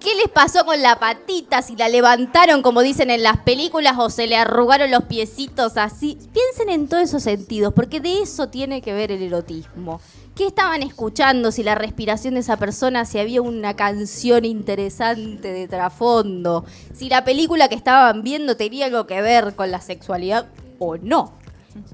[0.04, 1.62] ¿Qué les pasó con la patita?
[1.62, 6.18] Si la levantaron, como dicen en las películas, o se le arrugaron los piecitos así.
[6.34, 10.02] Piensen en todos esos sentidos, porque de eso tiene que ver el erotismo.
[10.36, 11.54] ¿Qué estaban escuchando?
[11.54, 17.24] Si la respiración de esa persona, si había una canción interesante de trasfondo, si la
[17.24, 20.48] película que estaban viendo tenía algo que ver con la sexualidad
[20.80, 21.32] o no.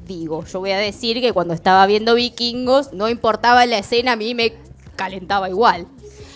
[0.07, 4.15] Digo, yo voy a decir que cuando estaba viendo vikingos, no importaba la escena, a
[4.15, 4.53] mí me
[4.95, 5.85] calentaba igual.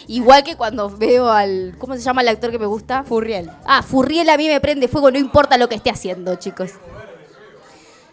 [0.08, 1.76] Igual que cuando veo al.
[1.80, 3.04] ¿Cómo se llama el actor que me gusta?
[3.04, 3.50] Furriel.
[3.66, 6.72] Ah, Furriel a mí me prende fuego, no importa lo que esté haciendo, chicos.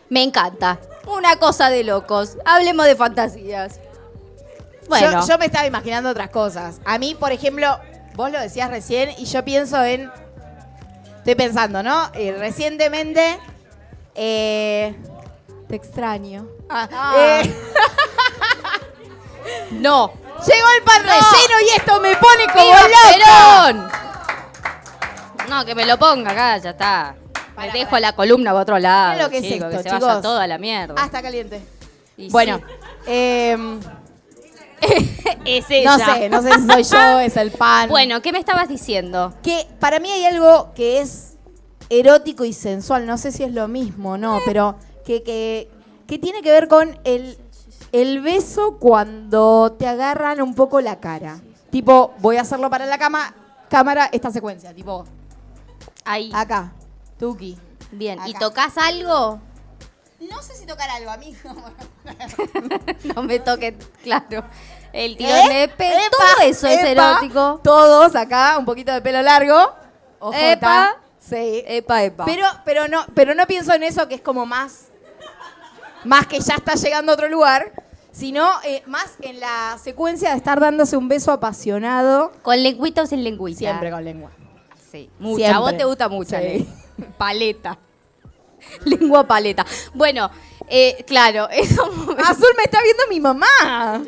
[0.08, 0.78] Me encanta.
[1.06, 2.36] Una cosa de locos.
[2.44, 3.80] Hablemos de fantasías.
[4.88, 6.80] Bueno, Yo, yo me estaba imaginando otras cosas.
[6.84, 7.78] A mí, por ejemplo,
[8.16, 10.10] vos lo decías recién y yo pienso en.
[11.18, 12.10] Estoy pensando, ¿no?
[12.14, 13.38] Eh, recientemente.
[14.14, 14.94] eh,
[15.68, 16.48] te extraño.
[16.68, 17.14] Ah.
[17.16, 17.54] Eh,
[19.72, 20.12] no.
[20.46, 21.12] llegó el pan No.
[21.12, 23.72] relleno y esto me pone como ¡Viva loca.
[23.72, 23.88] Perón!
[25.48, 27.14] No, que me lo ponga acá, ya está.
[27.56, 29.12] Me dejo la columna para otro lado.
[29.12, 30.22] Mirá lo que es chico, esto, que se vaya chicos.
[30.22, 30.94] toda la mierda.
[30.96, 31.60] Ah, está caliente.
[32.16, 32.58] Y Bueno,
[33.04, 33.10] sí.
[33.12, 33.80] em,
[35.44, 35.96] es ella.
[35.96, 37.88] no sé, no sé si soy yo, es el pan.
[37.88, 39.34] Bueno, ¿qué me estabas diciendo?
[39.42, 41.34] Que para mí hay algo que es
[41.90, 44.40] erótico y sensual, no sé si es lo mismo, ¿no?
[44.46, 45.68] Pero que, que,
[46.06, 47.36] que tiene que ver con el,
[47.92, 51.40] el beso cuando te agarran un poco la cara.
[51.70, 53.34] Tipo, voy a hacerlo para la cama,
[53.68, 55.04] cámara, esta secuencia, tipo,
[56.04, 56.30] Ahí.
[56.34, 56.72] acá,
[57.18, 57.56] tuki.
[57.92, 58.18] Bien.
[58.26, 59.40] ¿Y tocas algo?
[60.20, 61.38] No sé si tocar algo, amigo.
[63.14, 64.44] No me toque, claro.
[64.92, 65.98] El tirón de pelo.
[65.98, 67.60] Epa, Todo eso es erótico.
[67.62, 69.72] Todos acá, un poquito de pelo largo.
[70.18, 70.52] Ojota.
[70.52, 70.96] Epa.
[71.18, 71.62] Sí.
[71.66, 72.24] Epa, epa.
[72.24, 74.89] Pero, pero no, pero no pienso en eso que es como más,
[76.04, 77.72] más que ya está llegando a otro lugar,
[78.12, 83.06] sino eh, más en la secuencia de estar dándose un beso apasionado, ¿Con lengüita o
[83.06, 83.58] sin lengüita?
[83.58, 84.30] siempre con lengua.
[84.90, 85.36] Sí, mucha.
[85.36, 85.56] Siempre.
[85.56, 86.36] A vos te gusta mucho.
[86.36, 86.68] Sí.
[87.16, 87.78] Paleta.
[88.84, 89.64] Lengua paleta.
[89.94, 90.30] Bueno,
[90.68, 91.82] eh, claro, eso
[92.26, 94.02] Azul me está viendo mi mamá.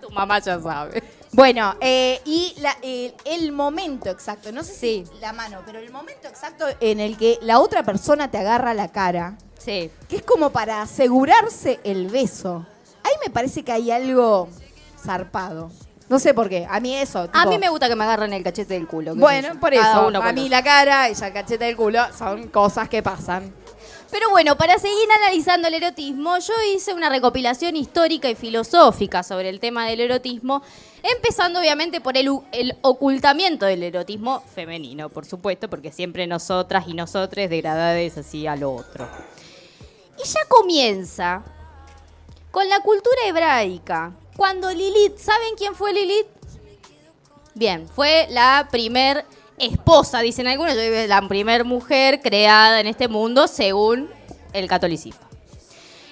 [0.00, 1.02] tu mamá ya sabe.
[1.34, 5.04] Bueno, eh, y la- el, el momento exacto, no sé Sí.
[5.10, 8.74] si la mano, pero el momento exacto en el que la otra persona te agarra
[8.74, 9.90] la cara, Sí.
[10.08, 12.66] que es como para asegurarse el beso.
[13.02, 14.48] Ahí me parece que hay algo
[15.02, 15.70] zarpado.
[16.10, 16.66] No sé por qué.
[16.68, 17.26] A mí eso.
[17.32, 19.14] A mí me gusta que me agarren el cachete del culo.
[19.14, 19.60] Bueno, yo.
[19.60, 20.08] por Cada eso.
[20.08, 23.54] uno a mí la cara y el cachete del culo son cosas que pasan.
[24.12, 29.48] Pero bueno, para seguir analizando el erotismo, yo hice una recopilación histórica y filosófica sobre
[29.48, 30.62] el tema del erotismo,
[31.02, 32.28] empezando obviamente por el,
[32.82, 38.74] ocultamiento del erotismo femenino, por supuesto, porque siempre nosotras y nosotres degradades así a lo
[38.74, 39.08] otro.
[40.22, 41.42] Y ya comienza
[42.50, 46.26] con la cultura hebraica, cuando Lilith, ¿saben quién fue Lilith?
[47.54, 49.24] Bien, fue la primer
[49.58, 54.08] esposa, dicen algunos, la primer mujer creada en este mundo según
[54.52, 55.20] el catolicismo.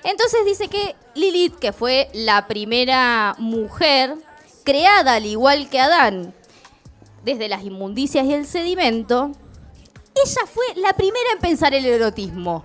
[0.04, 4.14] Entonces dice que Lilith, que fue la primera mujer
[4.64, 6.34] creada al igual que Adán,
[7.24, 9.32] desde las inmundicias y el sedimento,
[10.14, 12.64] ella fue la primera en pensar el erotismo,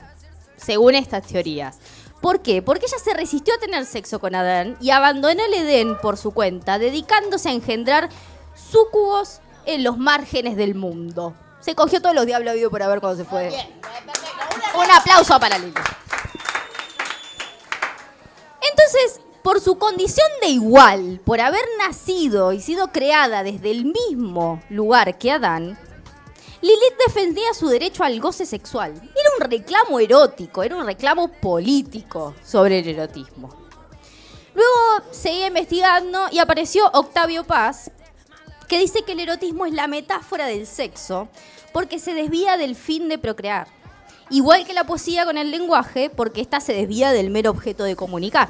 [0.55, 1.77] según estas teorías.
[2.21, 2.61] ¿Por qué?
[2.61, 6.31] Porque ella se resistió a tener sexo con Adán y abandonó el Edén por su
[6.31, 8.09] cuenta, dedicándose a engendrar
[8.55, 11.35] súcubos en los márgenes del mundo.
[11.59, 13.49] Se cogió todos los diablos habido por haber cuando se fue.
[14.75, 15.73] Un aplauso para Lili.
[18.69, 24.61] Entonces, por su condición de igual, por haber nacido y sido creada desde el mismo
[24.69, 25.77] lugar que Adán,
[26.61, 28.93] Lilith defendía su derecho al goce sexual.
[28.93, 33.49] Era un reclamo erótico, era un reclamo político sobre el erotismo.
[34.55, 37.91] Luego seguía investigando y apareció Octavio Paz,
[38.65, 41.27] que dice que el erotismo es la metáfora del sexo
[41.73, 43.67] porque se desvía del fin de procrear.
[44.29, 47.95] Igual que la poesía con el lenguaje, porque ésta se desvía del mero objeto de
[47.95, 48.49] comunicar.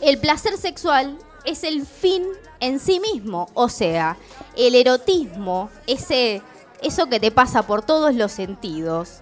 [0.00, 2.22] El placer sexual es el fin
[2.60, 4.16] en sí mismo, o sea,
[4.56, 6.42] el erotismo, ese,
[6.82, 9.20] eso que te pasa por todos los sentidos,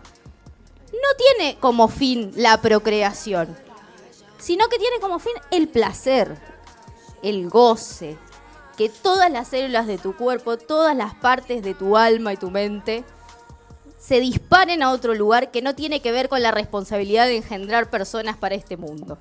[0.92, 3.56] no tiene como fin la procreación,
[4.38, 6.38] sino que tiene como fin el placer,
[7.22, 8.16] el goce,
[8.76, 12.50] que todas las células de tu cuerpo, todas las partes de tu alma y tu
[12.50, 13.04] mente
[13.98, 17.88] se disparen a otro lugar que no tiene que ver con la responsabilidad de engendrar
[17.88, 19.18] personas para este mundo.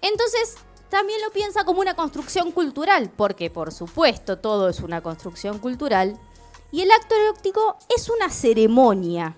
[0.00, 0.56] Entonces,
[0.88, 6.18] también lo piensa como una construcción cultural, porque por supuesto todo es una construcción cultural,
[6.70, 9.36] y el acto erótico es una ceremonia,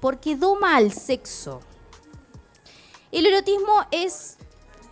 [0.00, 1.60] porque doma al sexo.
[3.12, 4.38] El erotismo es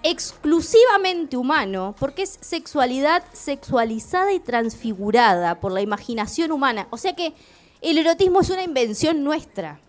[0.03, 6.89] exclusivamente humano, porque es sexualidad sexualizada y transfigurada por la imaginación humana.
[6.91, 7.35] O sea que
[7.81, 9.81] el erotismo es una invención nuestra.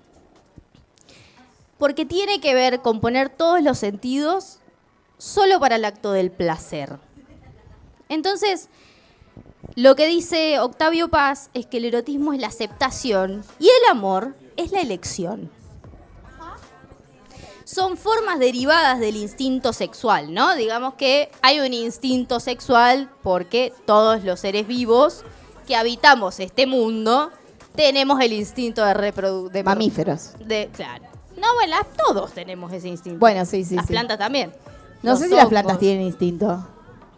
[1.78, 4.60] Porque tiene que ver con poner todos los sentidos
[5.18, 7.00] solo para el acto del placer.
[8.10, 8.70] Entonces,
[9.76, 14.36] lo que dice Octavio Paz es que el erotismo es la aceptación y el amor
[14.58, 15.50] es la elección
[17.72, 20.56] son formas derivadas del instinto sexual, ¿no?
[20.56, 25.24] Digamos que hay un instinto sexual porque todos los seres vivos
[25.68, 27.32] que habitamos este mundo
[27.76, 29.64] tenemos el instinto de reproducir.
[29.64, 30.34] Mamíferos.
[30.46, 31.06] De, claro.
[31.38, 33.20] No, bueno, las- todos tenemos ese instinto.
[33.20, 33.94] Bueno, sí, sí, Las sí.
[33.94, 34.52] plantas también.
[35.02, 36.68] No Los sé si las plantas tienen instinto.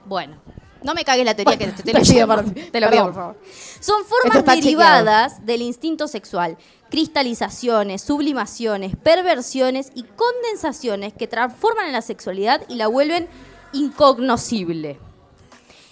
[0.05, 0.35] Bueno,
[0.83, 2.71] no me cagues la teoría Bueno, que te, te te lo pido.
[2.71, 3.37] Te lo pido, por favor.
[3.79, 6.57] Son formas derivadas del instinto sexual,
[6.89, 13.27] cristalizaciones, sublimaciones, perversiones y condensaciones que transforman a la sexualidad y la vuelven
[13.71, 14.99] incognoscible.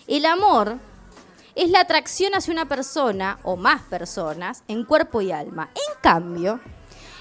[0.07, 0.77] El amor
[1.55, 5.69] es la atracción hacia una persona o más personas en cuerpo y alma.
[5.75, 6.59] En cambio,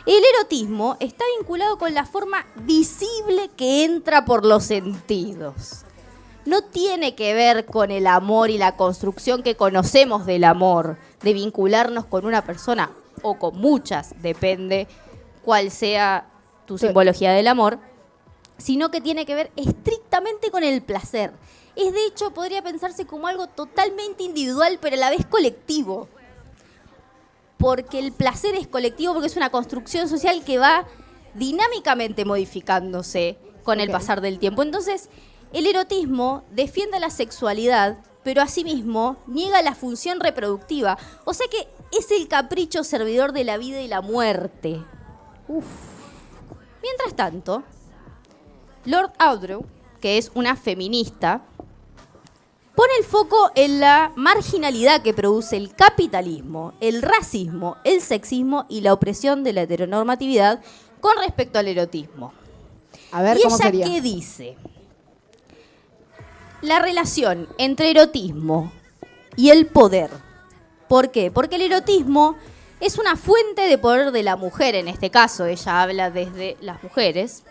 [0.06, 5.84] el erotismo está vinculado con la forma visible que entra por los sentidos.
[6.46, 11.32] No tiene que ver con el amor y la construcción que conocemos del amor, de
[11.34, 12.90] vincularnos con una persona
[13.22, 14.88] o con muchas, depende
[15.44, 16.26] cuál sea
[16.66, 16.86] tu Sí.
[16.86, 17.78] simbología del amor,
[18.56, 21.32] sino que tiene que ver estrictamente con el placer.
[21.76, 26.08] Es de hecho, podría pensarse como algo totalmente individual, pero a la vez colectivo.
[27.58, 30.86] Porque el placer es colectivo, porque es una construcción social que va
[31.34, 34.62] dinámicamente modificándose con el pasar del tiempo.
[34.62, 35.10] Entonces,
[35.52, 40.98] el erotismo defiende la sexualidad, pero asimismo niega la función reproductiva.
[41.24, 44.84] O sea que es el capricho servidor de la vida y la muerte.
[46.82, 47.64] Mientras tanto,
[48.84, 49.64] Lord Audrew,
[50.00, 51.42] que es una feminista,
[52.74, 58.82] pone el foco en la marginalidad que produce el capitalismo, el racismo, el sexismo y
[58.82, 60.60] la opresión de la heteronormatividad
[61.00, 62.32] con respecto al erotismo.
[63.12, 63.86] A ver ¿Y cómo ella sería.
[63.86, 64.56] qué dice?
[66.62, 68.70] La relación entre erotismo
[69.34, 70.10] y el poder.
[70.88, 71.30] ¿Por qué?
[71.30, 72.36] Porque el erotismo
[72.80, 76.82] es una fuente de poder de la mujer, en este caso ella habla desde las
[76.82, 77.44] mujeres.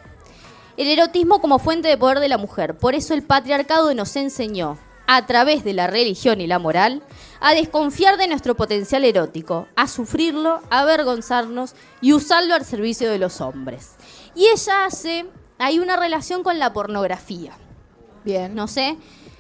[0.78, 2.78] El erotismo como fuente de poder de la mujer.
[2.78, 7.02] Por eso el patriarcado nos enseñó, a través de la religión y la moral,
[7.42, 13.18] a desconfiar de nuestro potencial erótico, a sufrirlo, a avergonzarnos y usarlo al servicio de
[13.18, 13.96] los hombres.
[14.36, 15.26] Y ella hace,
[15.58, 17.58] hay una relación con la pornografía,
[18.32, 18.56] Bien.
[18.56, 18.98] no sé.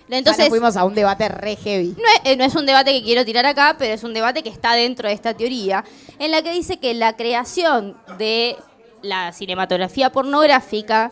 [0.07, 1.89] Ya Entonces, nos fuimos a un debate re heavy.
[1.89, 4.41] no es, eh, no es un debate que quiero tirar acá, pero es un debate
[4.41, 5.85] que está dentro de esta teoría,
[6.17, 8.57] en la que dice que la creación de
[9.03, 11.11] la cinematografía pornográfica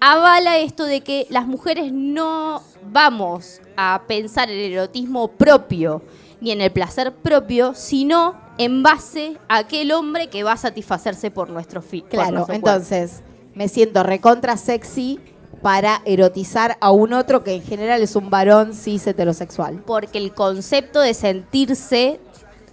[0.00, 6.02] avala esto de que las mujeres no vamos a pensar en el erotismo propio
[6.40, 11.30] ni en el placer propio, sino en base a aquel hombre que va a satisfacerse
[11.30, 12.04] por nuestro fin.
[12.08, 13.22] Claro, entonces
[13.54, 15.18] me siento recontra sexy
[15.66, 19.82] para erotizar a un otro que en general es un varón cis heterosexual.
[19.84, 22.20] porque el concepto de sentirse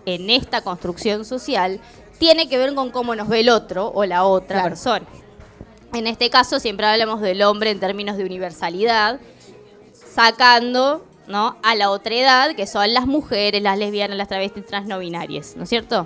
[0.05, 1.79] en esta construcción social
[2.19, 4.69] tiene que ver con cómo nos ve el otro o la otra Claro.
[4.69, 5.05] persona.
[5.91, 9.19] En este caso siempre hablamos del hombre en términos de universalidad,
[10.13, 11.57] sacando ¿no?
[11.63, 15.55] a la otra edad, que son las mujeres, las lesbianas, las travestis, trans no binarias,
[15.55, 16.05] ¿no es cierto?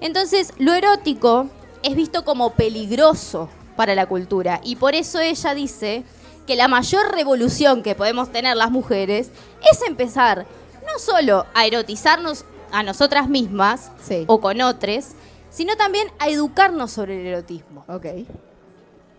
[0.00, 1.48] Entonces, lo erótico
[1.82, 6.04] es visto como peligroso para la cultura y por eso ella dice
[6.46, 9.30] que la mayor revolución que podemos tener las mujeres
[9.70, 10.46] es empezar
[10.86, 14.24] no solo a erotizarnos a nosotras mismas Sí.
[14.26, 15.06] o con otros,
[15.50, 17.84] sino también a educarnos sobre el erotismo.
[17.88, 18.06] Ok.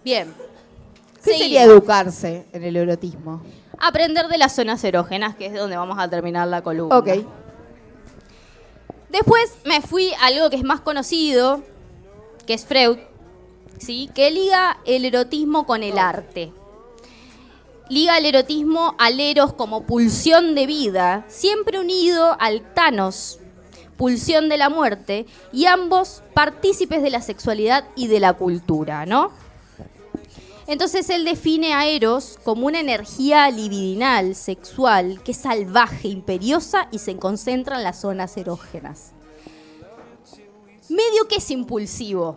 [0.03, 0.33] Bien.
[1.23, 1.39] ¿Qué Seguimos.
[1.41, 3.41] sería educarse en el erotismo?
[3.79, 6.97] Aprender de las zonas erógenas, que es donde vamos a terminar la columna.
[6.97, 7.09] Ok.
[9.09, 11.61] Después me fui a algo que es más conocido,
[12.45, 12.97] que es Freud,
[13.79, 14.09] ¿sí?
[14.13, 16.51] que liga el erotismo con el arte.
[17.89, 23.39] Liga el erotismo al eros como pulsión de vida, siempre unido al Thanos,
[23.95, 29.31] pulsión de la muerte, y ambos partícipes de la sexualidad y de la cultura, ¿no?
[30.67, 36.97] Entonces él define a Eros como una energía libidinal, sexual, que es salvaje, imperiosa y
[36.97, 39.11] se concentra en las zonas erógenas.
[40.89, 42.35] Medio que es impulsivo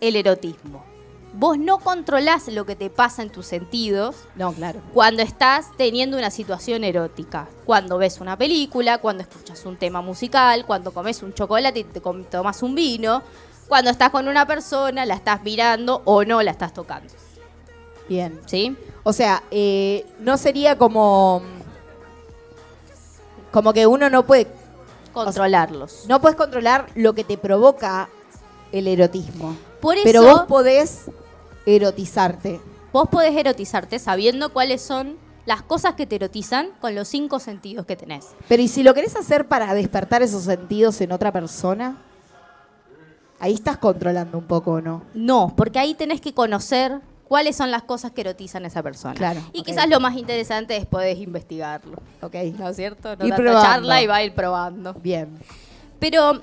[0.00, 0.84] el erotismo.
[1.32, 4.80] Vos no controlás lo que te pasa en tus sentidos No, claro.
[4.92, 7.46] cuando estás teniendo una situación erótica.
[7.64, 12.00] Cuando ves una película, cuando escuchas un tema musical, cuando comes un chocolate y te
[12.00, 13.22] tomas un vino,
[13.68, 17.12] cuando estás con una persona, la estás mirando o no la estás tocando.
[18.08, 18.40] Bien.
[18.46, 18.76] ¿Sí?
[19.04, 21.42] O sea, eh, no sería como.
[23.52, 24.48] Como que uno no puede.
[25.12, 26.06] Controlarlos.
[26.08, 28.08] No puedes controlar lo que te provoca
[28.72, 29.56] el erotismo.
[29.80, 31.06] Por eso Pero vos podés
[31.66, 32.60] erotizarte.
[32.92, 35.16] vos podés erotizarte sabiendo cuáles son
[35.46, 38.28] las cosas que te erotizan con los cinco sentidos que tenés.
[38.48, 41.98] Pero ¿y si lo querés hacer para despertar esos sentidos en otra persona?
[43.38, 45.02] Ahí estás controlando un poco, ¿o no?
[45.14, 49.14] No, porque ahí tenés que conocer cuáles son las cosas que erotizan a esa persona.
[49.14, 51.96] Claro, Y quizás lo más interesante es poder investigarlo.
[52.20, 52.34] Ok.
[52.58, 53.16] ¿No es cierto?
[53.16, 53.62] No Ir probando.
[53.62, 54.92] charla y va a ir probando.
[54.94, 55.38] Bien.
[55.98, 56.42] Pero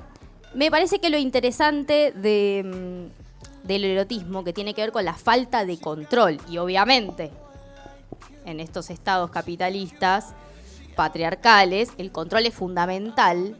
[0.57, 5.13] Me parece que lo interesante de, mm, del erotismo, que tiene que ver con la
[5.13, 7.29] falta de control, y obviamente
[8.43, 10.33] en estos estados capitalistas,
[10.95, 13.55] patriarcales, el control es fundamental,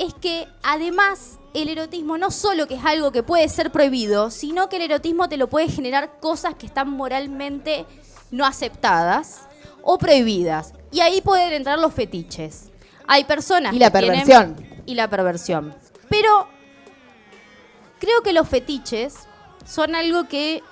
[0.00, 4.68] es que además el erotismo no solo que es algo que puede ser prohibido, sino
[4.68, 7.86] que el erotismo te lo puede generar cosas que están moralmente
[8.32, 9.42] no aceptadas
[9.84, 10.74] o prohibidas.
[10.90, 12.72] Y ahí pueden entrar los fetiches.
[13.06, 14.65] Hay personas Y la que tienen-.
[14.86, 15.74] Y la perversión.
[16.08, 16.48] Pero
[17.98, 19.14] creo que los fetiches
[19.64, 20.62] son algo que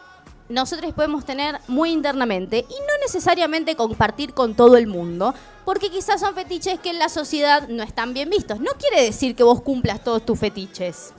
[0.48, 5.34] nosotros podemos tener muy internamente y no necesariamente compartir con todo el mundo,
[5.64, 8.60] porque quizás son fetiches que en la sociedad no están bien vistos.
[8.60, 11.12] No quiere decir que vos cumplas todos tus fetiches,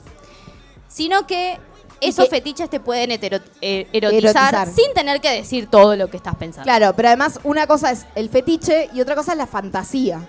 [0.88, 1.58] sino que
[2.02, 4.68] esos que- fetiches te pueden hetero- eh, erotizar, Erotizar.
[4.68, 6.64] sin tener que decir todo lo que estás pensando.
[6.66, 10.22] Claro, pero además una cosa es el fetiche y otra cosa es la fantasía.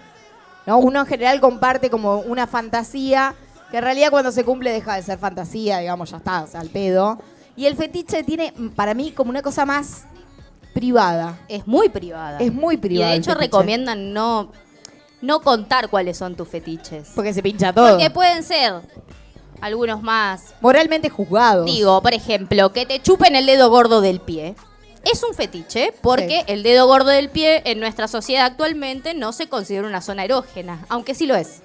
[0.67, 0.79] ¿No?
[0.79, 3.35] Uno en general comparte como una fantasía
[3.71, 6.61] que en realidad cuando se cumple deja de ser fantasía, digamos, ya está, o sea,
[6.61, 7.19] al pedo.
[7.57, 10.05] Y el fetiche tiene mm, para mí como una cosa más
[10.75, 11.39] privada.
[11.49, 12.39] Es muy privada.
[12.39, 13.11] Es muy Y privada.
[13.11, 14.53] de el hecho recomiendan no,
[15.23, 17.12] no contar cuáles son tus fetiches.
[17.14, 17.91] Porque se pincha todo.
[17.91, 18.75] Porque pueden ser
[19.61, 20.55] algunos más.
[20.61, 21.64] Moralmente juzgados.
[21.67, 24.55] Digo, por ejemplo, que te chupen el dedo gordo del pie.
[25.13, 26.53] Es un fetiche porque Sí.
[26.53, 30.85] el dedo gordo del pie en nuestra sociedad actualmente no se considera una zona erógena,
[30.89, 31.63] aunque sí lo es.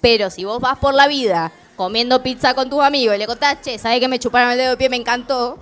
[0.00, 3.60] Pero si vos vas por la vida comiendo pizza con tus amigos y le contás,
[3.62, 4.88] che, ¿sabes que me chuparon el dedo del pie?
[4.88, 5.58] Me encantó.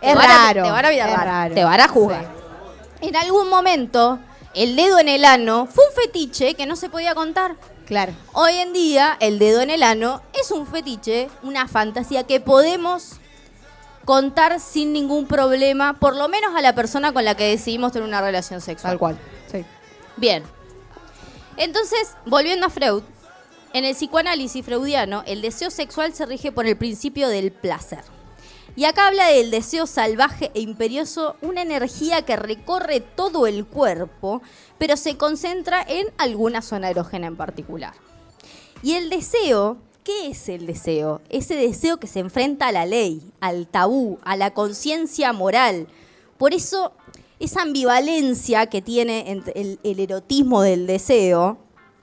[0.00, 1.54] Es te van a- raro, te van a mirar raro, raro.
[1.54, 2.30] Te van a juzgar.
[3.00, 4.18] En algún momento,
[4.54, 7.56] el dedo en el ano fue un fetiche que no se podía contar.
[7.86, 8.12] Claro.
[8.32, 13.14] Hoy en día, el dedo en el ano es un fetiche, una fantasía que podemos
[14.04, 18.06] contar sin ningún problema, por lo menos a la persona con la que decidimos tener
[18.06, 18.92] una relación sexual.
[18.92, 19.18] Tal cual.
[19.50, 19.64] Sí.
[20.16, 20.42] Bien.
[21.56, 23.02] Entonces, volviendo a Freud,
[23.72, 28.04] en el psicoanálisis freudiano, el deseo sexual se rige por el principio del placer.
[28.74, 34.40] Y acá habla del deseo salvaje e imperioso, una energía que recorre todo el cuerpo,
[34.78, 37.94] pero se concentra en alguna zona erógena en particular.
[38.82, 41.20] Y el deseo, ¿qué es el deseo?
[41.28, 45.88] Ese deseo que se enfrenta a la ley, al tabú, a la conciencia moral.
[46.38, 46.92] Por eso,
[47.38, 51.58] esa ambivalencia que tiene el, el erotismo del deseo,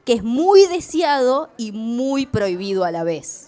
[0.06, 3.48] que es muy deseado y muy prohibido a la vez.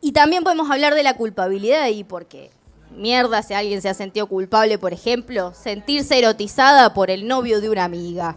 [0.00, 2.50] Y también podemos hablar de la culpabilidad y porque
[2.94, 7.70] mierda si alguien se ha sentido culpable, por ejemplo, sentirse erotizada por el novio de
[7.70, 8.36] una amiga.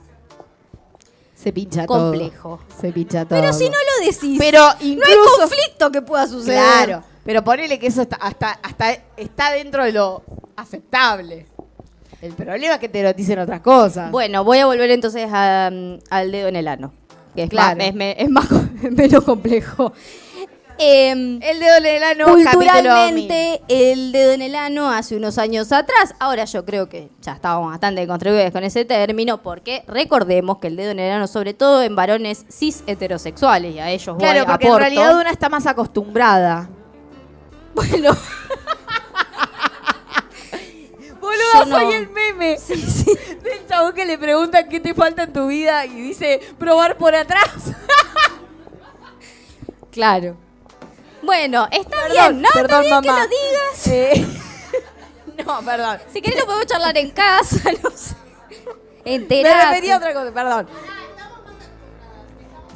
[1.48, 2.60] Se pincha Complejo.
[2.68, 2.82] todo.
[2.82, 3.40] Se pincha todo.
[3.40, 6.60] Pero si no lo decís, Pero no hay conflicto que pueda suceder.
[6.86, 7.04] Claro.
[7.24, 10.24] Pero ponele que eso está, hasta, hasta está dentro de lo
[10.58, 11.46] aceptable.
[12.22, 14.12] El problema es que te eroticen otras cosas.
[14.12, 16.92] Bueno, voy a volver entonces a, mm, al dedo en el ano.
[17.34, 17.78] Que es, Claro.
[17.78, 18.48] más, es, me- es más
[18.84, 19.94] es menos complejo.
[20.80, 25.72] Em, el dedo en el ano, Culturalmente, el dedo en el ano hace unos años
[25.72, 30.68] atrás, ahora yo creo que ya estábamos bastante contribuidos con ese término, porque recordemos que
[30.68, 34.20] el dedo en el ano, sobre todo en varones cis heterosexuales, y a ellos voy,
[34.24, 34.86] Claro, porque aporto.
[34.86, 36.70] en realidad una está más acostumbrada.
[37.78, 38.08] Bueno,
[41.66, 41.78] no.
[41.78, 42.58] soy el meme
[43.44, 47.14] del chabón que le preguntan qué te falta en tu vida y dice probar por
[47.14, 47.74] atrás.
[49.92, 50.38] claro.
[51.22, 52.50] Bueno, está Perdón, bien, ¿no?
[52.54, 53.22] perdón, está bien mamá.
[53.22, 53.88] que lo digas.
[53.88, 54.28] Eh,
[55.46, 56.00] no, perdón.
[56.14, 58.16] Si querés lo podemos charlar en casa, no sé.
[59.06, 59.66] Me Enterate.
[59.70, 60.68] refería a otra cosa, perdón.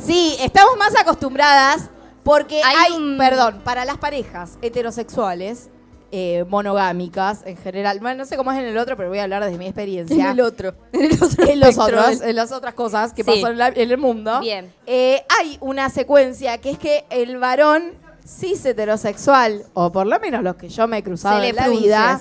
[0.04, 1.90] Sí, estamos más acostumbradas
[2.24, 5.70] porque Hay hay, un- perdón, para las parejas heterosexuales,
[6.14, 9.24] eh, monogámicas en general, bueno, no sé cómo es en el otro, pero voy a
[9.24, 10.16] hablar desde mi experiencia.
[10.26, 10.74] En el otro.
[10.94, 13.42] En el otro en los otros, en las otras cosas que Sí.
[13.42, 14.40] pasan en el mundo.
[14.42, 14.74] Bien.
[14.88, 17.94] Eh, hay una secuencia que es que el varón
[18.26, 21.56] cis heterosexual, o por lo menos los que yo me he cruzado Se le en
[21.56, 22.20] la vida,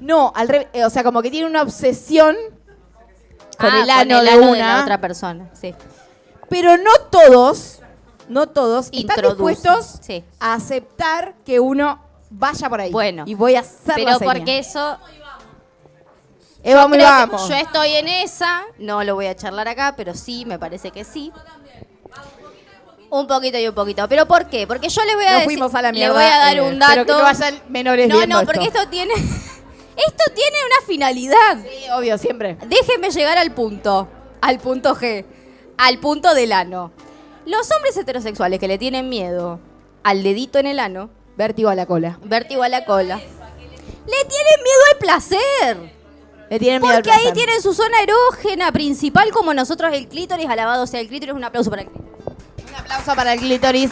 [0.00, 2.36] no, al revés, eh, o sea, como que tiene una obsesión
[3.58, 5.74] con Ah, el ano de una, la otra persona, sí.
[6.48, 7.80] pero no todos,
[8.28, 10.24] no todos están dispuestos sí.
[10.38, 12.00] a aceptar que uno
[12.30, 12.92] vaya por ahí.
[12.92, 13.24] Bueno.
[13.26, 14.32] y voy a hacer Pero la seña.
[14.32, 14.98] porque eso
[16.64, 17.48] vamos y Creo que vamos.
[17.48, 21.04] Yo estoy en esa, no lo voy a charlar acá, pero sí, me parece que
[21.04, 21.32] sí.
[23.10, 24.06] Un poquito y un poquito.
[24.08, 24.66] ¿Pero por qué?
[24.66, 26.14] Porque yo les voy a Nos decir- fuimos a la le mierda.
[26.14, 26.92] voy a dar eh, un dato.
[26.92, 28.78] Pero que no vayan menores no, porque esto.
[28.80, 29.14] esto tiene
[29.96, 31.58] esto tiene una finalidad.
[31.62, 32.56] Sí, obvio, siempre.
[32.66, 34.08] Déjenme llegar al punto,
[34.40, 35.24] al punto G,
[35.78, 36.92] al punto del ano.
[37.46, 39.58] Los hombres heterosexuales que le tienen miedo
[40.04, 42.18] al dedito en el ano, Vértigo a la cola.
[42.24, 45.98] vértigo a la cola, le tienen miedo al placer.
[46.50, 47.34] Le tienen miedo al Porque ahí placer.
[47.34, 51.70] tienen su zona erógena principal, como nosotros el clítoris, alabado sea el clítoris, un aplauso
[51.70, 52.17] para el clítoris.
[52.68, 53.90] Un aplauso para el clítoris.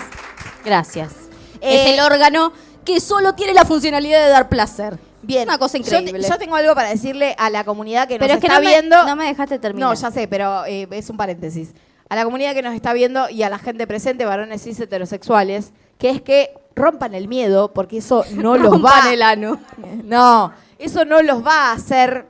[0.65, 1.13] Gracias.
[1.61, 2.53] Eh, es el órgano
[2.85, 4.99] que solo tiene la funcionalidad de dar placer.
[5.23, 5.49] Bien.
[5.49, 6.23] Una cosa increíble.
[6.23, 8.65] Yo, tengo algo para decirle a la comunidad que pero nos es que está no
[8.65, 9.05] me, viendo.
[9.05, 9.89] no me dejaste terminar.
[9.89, 11.73] No, ya sé, pero eh, es un paréntesis.
[12.09, 15.73] A la comunidad que nos está viendo y a la gente presente, varones cis heterosexuales,
[15.99, 19.13] que es que rompan el miedo, porque eso no los va.
[19.13, 19.59] el ano.
[20.05, 22.27] No, eso no los va a hacer,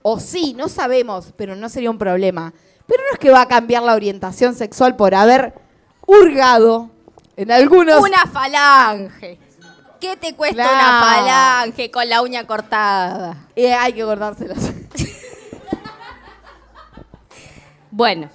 [0.00, 2.54] o sí, no sabemos, pero no sería un problema.
[2.86, 5.52] Pero no es que va a cambiar la orientación sexual por haber
[6.08, 6.90] hurgado
[7.36, 8.00] en algunos.
[8.00, 9.38] Una falange.
[10.00, 10.72] ¿Qué te cuesta Claro.
[10.74, 13.46] una falange con la uña cortada?
[13.54, 14.72] Eh, hay que cortárselas.
[17.90, 18.28] Bueno,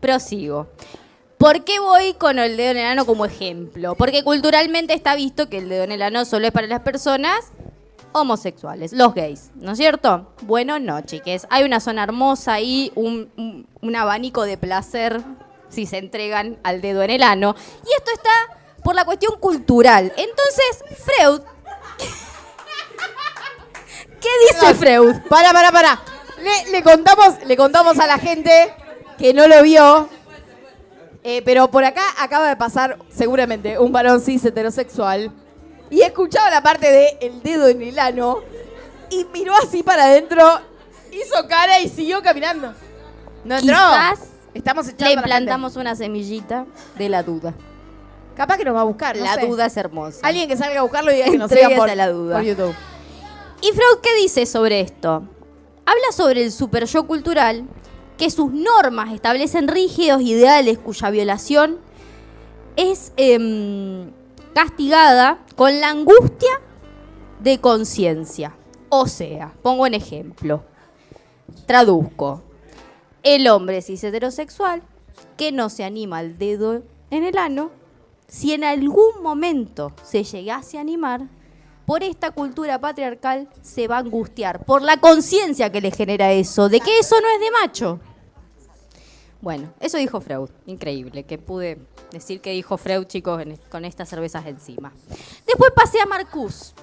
[0.00, 0.68] prosigo.
[1.38, 3.94] ¿Por qué voy con el dedo en el ano como ejemplo?
[3.94, 7.52] Porque culturalmente está visto que el dedo en el ano solo es para las personas
[8.12, 10.32] homosexuales, los gays, ¿no es cierto?
[10.42, 11.46] Bueno, no, chiques.
[11.50, 15.20] Hay una zona hermosa ahí, un, un- un abanico de placer
[15.68, 17.54] si se entregan al dedo en el ano.
[17.84, 18.30] Y esto está
[18.82, 20.12] por la cuestión cultural.
[20.16, 21.40] Entonces, Freud...
[24.20, 25.16] ¿Qué dice Freud?
[25.28, 26.00] Para, para, para.
[26.42, 28.74] Le, le contamos, le contamos a la gente
[29.18, 30.08] que no lo vio.
[31.22, 35.32] eh, pero por acá acaba de pasar seguramente un varón cis heterosexual.
[35.90, 38.40] Y escuchaba la parte de el dedo en el ano.
[39.10, 40.60] Y miró así para adentro.
[41.12, 42.74] Hizo cara y siguió caminando.
[43.44, 43.74] No entró.
[43.76, 44.20] Quizás
[44.56, 47.54] Estamos echando Le a la implantamos una semillita de la duda.
[48.34, 49.16] Capaz que nos va a buscar.
[49.16, 49.46] no La sé.
[49.46, 50.20] duda es hermosa.
[50.22, 52.36] Alguien que salga a buscarlo y diga que nos siga por, la duda.
[52.36, 52.74] por YouTube.
[53.62, 55.24] ¿Y Freud qué dice sobre esto?
[55.84, 57.64] Habla sobre el super yo cultural,
[58.18, 61.78] que sus normas establecen rígidos ideales cuya violación
[62.76, 64.10] es em,
[64.54, 66.60] castigada con la angustia
[67.40, 68.54] de conciencia.
[68.88, 70.62] O sea, pongo un ejemplo.
[71.66, 72.42] Traduzco.
[73.26, 74.84] El hombre cis heterosexual
[75.36, 77.72] que no se anima al dedo en el ano,
[78.28, 81.22] si en algún momento se llegase a animar,
[81.86, 86.68] por esta cultura patriarcal se va a angustiar, por la conciencia que le genera eso,
[86.68, 88.00] de que eso no es de macho.
[89.40, 90.50] Bueno, eso dijo Freud.
[90.66, 91.80] Increíble, que pude
[92.12, 94.92] decir que dijo Freud, chicos, con estas cervezas encima.
[95.44, 96.74] Después pasé a Marcus.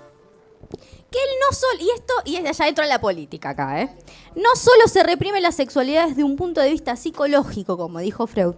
[1.13, 3.95] Que él no solo, y esto, y es allá dentro de la política acá, ¿eh?
[4.35, 8.55] No solo se reprime la sexualidad desde un punto de vista psicológico, como dijo Freud,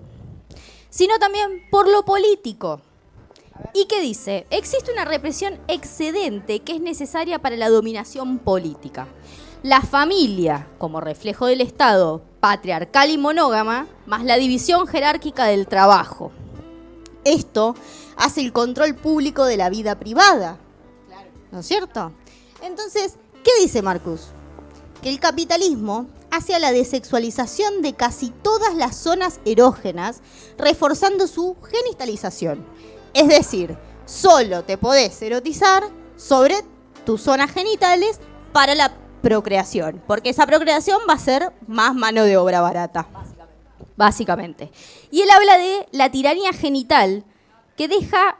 [0.89, 2.79] sino también por lo político.
[3.73, 4.47] ¿Y qué dice?
[4.51, 9.09] Existe una represión excedente que es necesaria para la dominación política.
[9.61, 16.31] La familia, como reflejo del Estado patriarcal y monógama, más la división jerárquica del trabajo.
[17.25, 17.75] Esto
[18.15, 20.57] hace el control público de la vida privada.
[21.51, 22.13] ¿No es cierto?
[22.65, 24.29] Entonces, ¿qué dice Marcus?
[25.03, 30.21] Que el capitalismo hace a la desexualización de casi todas las zonas erógenas,
[30.57, 32.65] reforzando su genitalización.
[33.13, 35.83] Es decir, solo te podés erotizar
[36.15, 36.55] sobre
[37.05, 38.19] tus zonas genitales
[38.51, 43.07] para la procreación, porque esa procreación va a ser más mano de obra barata.
[43.95, 44.71] Básicamente.
[45.11, 47.25] Y él habla de la tiranía genital
[47.77, 48.39] que deja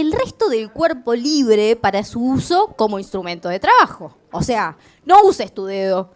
[0.00, 4.14] el resto del cuerpo libre para su uso como instrumento de trabajo.
[4.32, 6.10] O sea, no uses tu dedo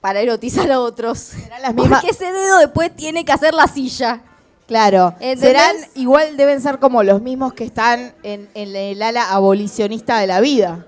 [0.00, 1.32] para erotizar a otros.
[1.60, 4.22] las mismas- Porque ese dedo después tiene que hacer la silla.
[4.66, 5.14] Claro.
[5.20, 5.40] ¿Entendés?
[5.40, 10.26] Serán, igual deben ser como los mismos que están en, en el ala abolicionista de
[10.26, 10.86] la vida.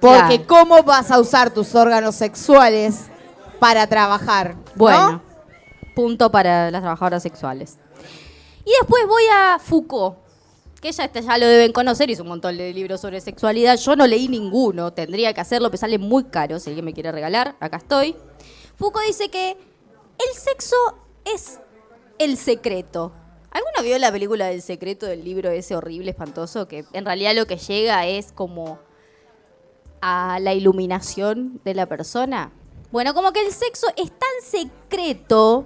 [0.00, 0.46] Porque Claro.
[0.46, 3.02] ¿cómo vas a usar tus órganos sexuales
[3.60, 4.54] para trabajar?
[4.56, 4.62] ¿no?
[4.74, 5.22] Bueno,
[5.94, 7.78] punto para las trabajadoras sexuales.
[8.64, 10.16] Y después voy a Foucault,
[10.84, 13.78] que ya, este ya lo deben conocer, hizo un montón de libros sobre sexualidad.
[13.78, 16.60] Yo no leí ninguno, tendría que hacerlo, pero sale muy caro.
[16.60, 18.14] Si alguien me quiere regalar, acá estoy.
[18.76, 20.76] Foucault dice que el sexo
[21.24, 21.58] es
[22.18, 23.12] el secreto.
[23.50, 26.68] ¿Alguno vio la película del secreto del libro ese horrible, espantoso?
[26.68, 28.78] Que en realidad lo que llega es como
[30.02, 32.52] a la iluminación de la persona.
[32.92, 35.64] Bueno, como que el sexo es tan secreto,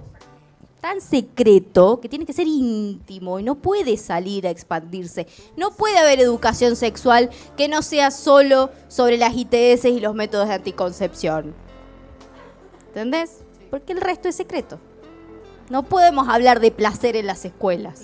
[0.79, 5.27] tan secreto, que tiene que ser íntimo y no puede salir a expandirse.
[5.57, 10.47] No puede haber educación sexual que no sea solo sobre las ITS y los métodos
[10.47, 11.53] de anticoncepción.
[12.87, 13.39] ¿Entendés?
[13.69, 14.79] Porque el resto es secreto.
[15.69, 18.03] No podemos hablar de placer en las escuelas.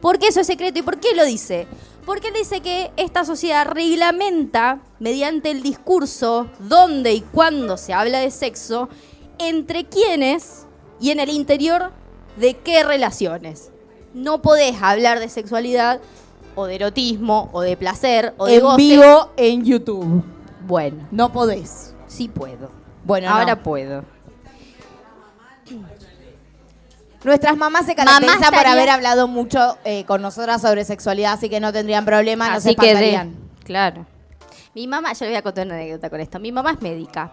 [0.00, 0.78] ¿Por qué eso es secreto?
[0.78, 1.66] ¿Y por qué lo dice?
[2.06, 8.20] Porque él dice que esta sociedad reglamenta, mediante el discurso, dónde y cuándo se habla
[8.20, 8.88] de sexo,
[9.38, 10.66] entre quiénes
[11.00, 11.92] y en el interior
[12.36, 13.70] de qué relaciones.
[14.14, 16.00] No podés hablar de sexualidad
[16.56, 18.76] o de erotismo o de placer o de En goce.
[18.76, 20.24] vivo en YouTube.
[20.66, 21.94] Bueno, No podés.
[22.06, 22.70] sí puedo.
[23.04, 23.62] Bueno, Ahora no.
[23.62, 24.04] puedo.
[27.24, 31.50] Nuestras mamás se caracterizan por estaría- haber hablado mucho eh, con nosotras sobre sexualidad, así
[31.50, 33.28] que no tendrían problema, no se Así que de-
[33.64, 34.06] claro.
[34.74, 36.38] Mi mamá, yo le voy a contar una anécdota con esto.
[36.40, 37.32] Mi mamá es médica.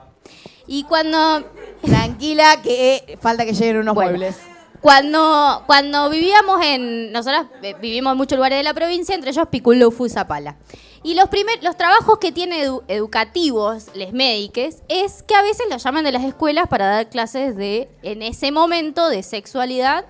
[0.67, 1.45] Y cuando
[1.85, 4.37] Tranquila que eh, falta que lleguen unos Bueno, muebles.
[4.81, 7.11] Cuando, cuando vivíamos en.
[7.11, 10.55] Nosotros eh, vivimos en muchos lugares de la provincia, entre ellos Piculufú Zapala.
[11.03, 15.67] Y los, primer, los trabajos que tiene edu- educativos, les médiques, es que a veces
[15.69, 20.05] los llaman de las escuelas para dar clases de, en ese momento, de sexualidad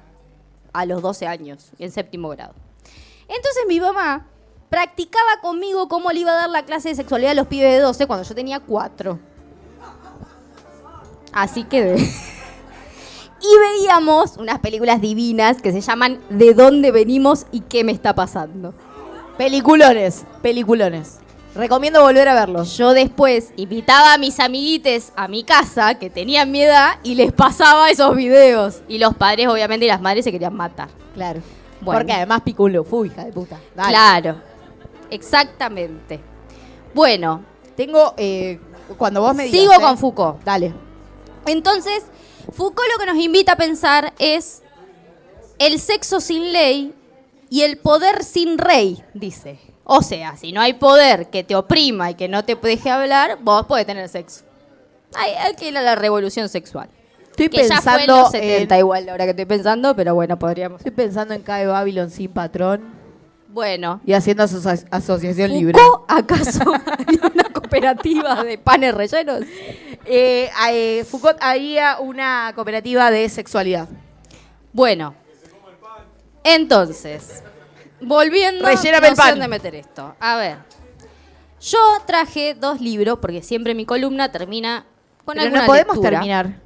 [0.73, 2.53] a los 12 años, en séptimo grado.
[3.27, 4.27] Entonces mi mamá
[4.69, 7.79] practicaba conmigo cómo le iba a dar la clase de sexualidad a los pibes de
[7.79, 9.19] 12 cuando yo tenía 4.
[11.33, 11.95] Así que...
[13.41, 18.13] y veíamos unas películas divinas que se llaman ¿De dónde venimos y qué me está
[18.15, 18.73] pasando?
[19.37, 21.19] Peliculones, peliculones.
[21.53, 22.77] Recomiendo volver a verlos.
[22.77, 27.31] Yo después invitaba a mis amiguites a mi casa, que tenían mi edad, y les
[27.31, 28.81] pasaba esos videos.
[28.87, 30.89] Y los padres, obviamente, y las madres se querían matar.
[31.15, 31.41] Claro.
[31.81, 31.99] Bueno.
[31.99, 33.59] Porque además Piculo, fui, hija de puta.
[33.75, 33.89] Dale.
[33.89, 34.35] Claro.
[35.09, 36.19] Exactamente.
[36.93, 37.43] Bueno,
[37.75, 38.59] Tengo, eh,
[38.97, 39.59] cuando vos me digas.
[39.59, 40.43] sigo eh, con Foucault.
[40.43, 40.73] Dale.
[41.45, 42.03] Entonces,
[42.51, 44.61] Foucault lo que nos invita a pensar es
[45.59, 46.93] el sexo sin ley
[47.49, 49.59] y el poder sin rey, dice.
[49.83, 53.37] O sea, si no hay poder que te oprima y que no te deje hablar,
[53.41, 54.43] vos podés tener sexo.
[55.15, 56.89] Hay, hay que ir a la revolución sexual.
[57.29, 60.13] Estoy que ya fue en pensando los 70 en- igual, ahora que estoy pensando, pero
[60.15, 60.79] bueno, podríamos.
[60.81, 62.96] Estoy pensando en Cae Babylon sin patrón
[63.49, 65.79] Bueno, y haciendo aso- asociación libre.
[65.79, 69.41] ¿Foucault acaso haría una cooperativa de panes rellenos?
[70.05, 73.87] Eh, eh, Foucault haría una cooperativa de sexualidad.
[74.73, 75.15] Bueno,
[76.43, 77.43] entonces,
[78.01, 79.29] volviendo Relléname sé pan.
[79.31, 80.15] dónde meter esto.
[80.19, 80.57] A ver,
[81.61, 84.85] yo traje dos libros porque siempre mi columna termina
[85.25, 86.19] con Pero alguna no podemos lectura.
[86.19, 86.61] terminar.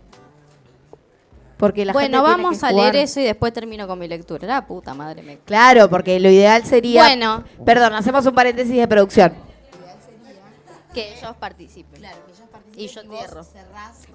[1.61, 2.93] Porque la Bueno, gente tiene vamos que a jugar.
[2.93, 4.45] leer eso y después termino con mi lectura.
[4.47, 5.37] La puta madre me.
[5.37, 7.03] Claro, porque lo ideal sería.
[7.03, 7.43] Bueno.
[7.63, 9.33] Perdón, hacemos un paréntesis de producción.
[10.93, 12.01] Que ellos participen.
[12.75, 13.45] Y yo cierro.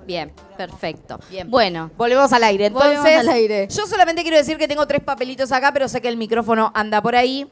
[0.06, 1.18] Bien, perfecto.
[1.30, 1.48] Bien.
[1.50, 2.66] Bueno, Volvemos al aire.
[2.66, 3.68] Entonces, Volvemos al aire.
[3.68, 7.00] yo solamente quiero decir que tengo tres papelitos acá, pero sé que el micrófono anda
[7.00, 7.50] por ahí.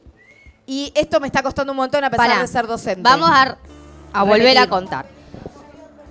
[0.67, 2.41] Y esto me está costando un montón a pesar Pará.
[2.41, 3.01] de ser docente.
[3.01, 3.57] Vamos a,
[4.13, 5.05] a volver a contar.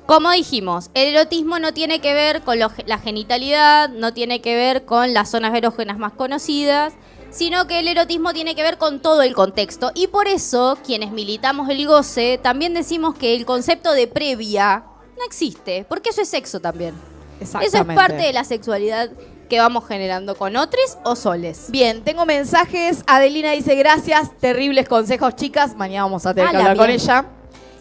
[0.06, 4.54] Como dijimos, el erotismo no tiene que ver con lo- la genitalidad, no tiene que
[4.54, 6.92] ver con las zonas erógenas más conocidas,
[7.30, 9.92] sino que el erotismo tiene que ver con todo el contexto.
[9.94, 14.84] Y por eso, quienes militamos el goce, también decimos que el concepto de previa
[15.16, 16.94] no existe, porque eso es sexo también.
[17.40, 17.94] Eso es Exactamente.
[18.00, 19.10] parte de la sexualidad
[19.48, 21.66] que vamos generando con otros o soles.
[21.70, 23.02] Bien, tengo mensajes.
[23.06, 25.74] Adelina dice gracias, terribles consejos, chicas.
[25.76, 27.24] Mañana vamos a tener que hablar con ella.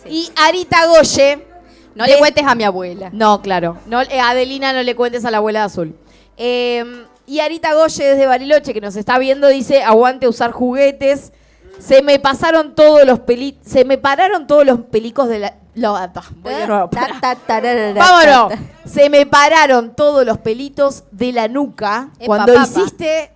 [0.04, 0.10] Sí.
[0.10, 1.48] Y Arita Goye.
[1.96, 3.10] No le cuentes a mi abuela.
[3.14, 3.78] No, claro.
[3.86, 5.96] No, eh, Adelina, no le cuentes a la abuela de azul.
[6.38, 11.32] Eh, y Arita Goye desde Bariloche, que nos está viendo, dice, aguante usar juguetes.
[11.80, 13.58] Se me pasaron todos los peli...
[13.66, 15.54] Se me pararon todos los pelicos de la...
[15.76, 16.12] lo- ah,
[16.42, 16.90] voy de nuevo.
[16.90, 17.62] Ta, ta,
[17.96, 18.54] Vámonos.
[18.86, 22.68] Se me pararon todos los pelitos de la nuca Epa, cuando papa.
[22.68, 23.32] hiciste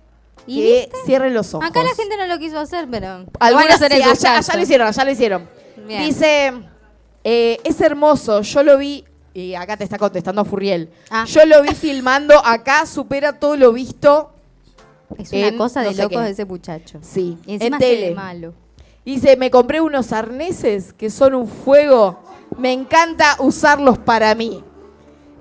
[0.46, 0.96] ¿Y que viste?
[1.04, 1.68] cierren los ojos.
[1.68, 3.06] Acá la gente no lo quiso hacer, pero.
[3.18, 5.48] lo van a Algunas hacer sí, en su allá, lo hicieron, allá lo hicieron.
[5.86, 6.02] Bien.
[6.04, 6.52] Dice,
[7.30, 11.24] eh, es hermoso, yo lo vi, y acá te está contestando Furriel, Ah.
[11.26, 14.30] yo lo vi filmando, acá supera todo lo visto,
[15.18, 16.98] Es una en cosa de no sé locos de ese muchacho.
[17.02, 18.14] sí, Y encima en tele.
[18.14, 18.54] malo.
[19.04, 22.18] Dice, me compré unos arneses que son un fuego,
[22.58, 24.62] me encanta usarlos para mí.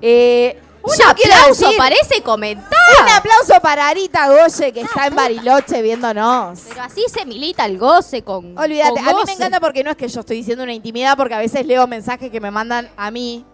[0.02, 0.58] Eh,
[0.88, 2.78] Un aplauso decir, para ese comentario.
[3.04, 6.62] Un aplauso para Arita Goye, que está en Bariloche viéndonos.
[6.70, 8.58] Pero así se milita el goce con.
[8.58, 11.16] Olvídate, con a mí me encanta porque no es que yo estoy diciendo una intimidad,
[11.18, 13.46] porque a veces leo mensajes que me mandan a mí.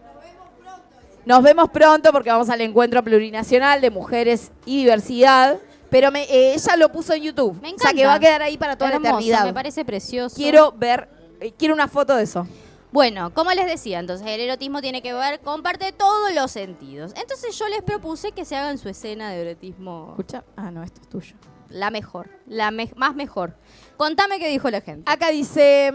[1.26, 5.58] Nos vemos pronto porque vamos al encuentro plurinacional de mujeres y diversidad.
[5.90, 7.54] Pero me- eh, ella lo puso en YouTube.
[7.62, 8.08] Me O sea que encanta.
[8.08, 9.46] va a quedar ahí para toda Hermoso, la eternidad.
[9.46, 10.36] Me parece precioso.
[10.36, 11.08] Quiero ver,
[11.40, 12.48] eh, quiero una foto de eso.
[12.94, 16.52] Bueno, como les decía, entonces el erotismo tiene que ver con parte de todos los
[16.52, 17.12] sentidos.
[17.16, 20.44] Entonces yo les propuse que se hagan su escena de erotismo Escucha.
[20.56, 21.36] Ah, no, esto es tuyo.
[21.70, 23.56] la mejor, la me- más mejor.
[23.98, 25.12] Contame qué dijo la gente.
[25.12, 25.92] Acá dice,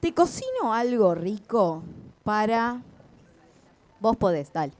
[0.00, 1.84] ¿te cocino algo rico
[2.24, 2.82] para...?
[4.00, 4.72] Vos podés, dale.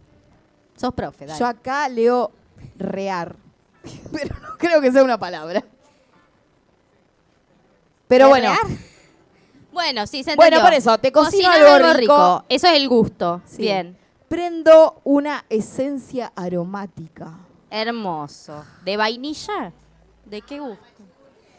[0.77, 1.39] Sos profe, dale.
[1.39, 2.33] Yo acá leo
[2.77, 3.37] rear.
[4.13, 5.63] Pero no creo que sea una palabra.
[8.09, 8.49] Pero bueno.
[8.51, 8.88] ¿Rear?
[9.73, 10.65] Bueno, sí, se Bueno, entendió.
[10.65, 12.45] por eso, te cocino Cocinar algo rico.
[12.49, 13.43] Eso es el gusto.
[13.45, 13.63] Sí.
[13.63, 13.97] Bien.
[14.29, 17.33] Prendo una esencia aromática.
[17.71, 18.65] Hermoso.
[18.85, 19.73] ¿De vainilla?
[20.25, 20.83] ¿De qué gusto?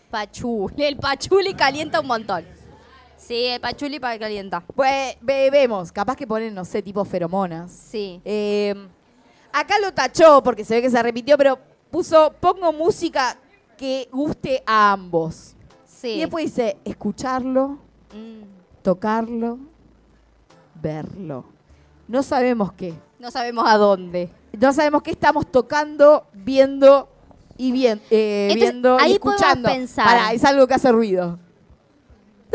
[0.10, 0.84] Pachuli.
[0.84, 2.46] El pachuli calienta un montón.
[3.18, 4.62] Sí, el pachuli pa- calienta.
[4.62, 7.72] Pues ve- vemos, capaz que ponen, no sé, tipo feromonas.
[7.72, 8.22] Sí.
[8.26, 8.74] Eh,
[9.52, 11.60] acá lo tachó porque se ve que se repitió, pero
[11.92, 13.38] puso, pongo música
[13.78, 15.56] que guste a ambos.
[15.86, 16.10] Sí.
[16.14, 17.78] Y después dice, escucharlo,
[18.14, 18.44] Mm.
[18.82, 19.60] tocarlo,
[20.82, 21.46] verlo.
[22.08, 22.94] No sabemos qué.
[23.20, 24.30] No sabemos a dónde.
[24.58, 27.08] No sabemos qué estamos tocando, viendo
[27.58, 29.70] y bien, eh, Entonces, viendo y ahí podemos escuchando.
[29.70, 30.06] pensar.
[30.06, 31.38] Pará, es algo que hace ruido.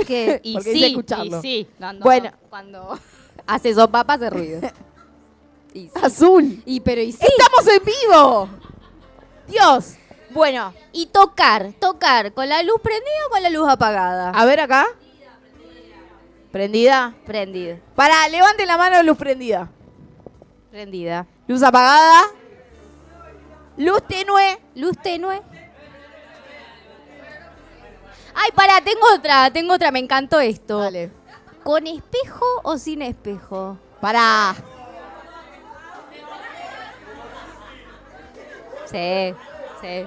[0.07, 1.39] Que, y Porque sí, escucharlo.
[1.39, 1.69] y sí.
[1.79, 2.31] Cuando, Bueno.
[2.51, 2.99] Cuando
[3.47, 4.61] hace sopa hace ruido.
[5.75, 5.93] Y, sí.
[6.01, 6.63] Azul.
[6.67, 7.19] Y, pero y sí.
[7.21, 8.49] ¡Estamos en vivo!
[9.49, 9.95] Dios.
[10.31, 14.31] Bueno, Y tocar, tocar, ¿con la luz prendida o con la luz apagada?
[14.31, 14.87] a ver acá.
[16.55, 17.13] ¿Prendida?
[17.27, 19.69] Prendida, Pará, levante la mano, luz prendida.
[20.71, 21.27] prendida.
[21.49, 22.31] Luz apagada.
[23.77, 24.61] Luz tenue.
[24.77, 25.43] Luz tenue.
[28.37, 30.79] Ay, pará, tengo otra, tengo otra, me encantó esto.
[30.79, 31.11] Dale.
[31.65, 33.77] ¿Con espejo o sin espejo?
[34.01, 34.55] Pará.
[38.85, 39.35] Sí,
[39.81, 40.07] sí.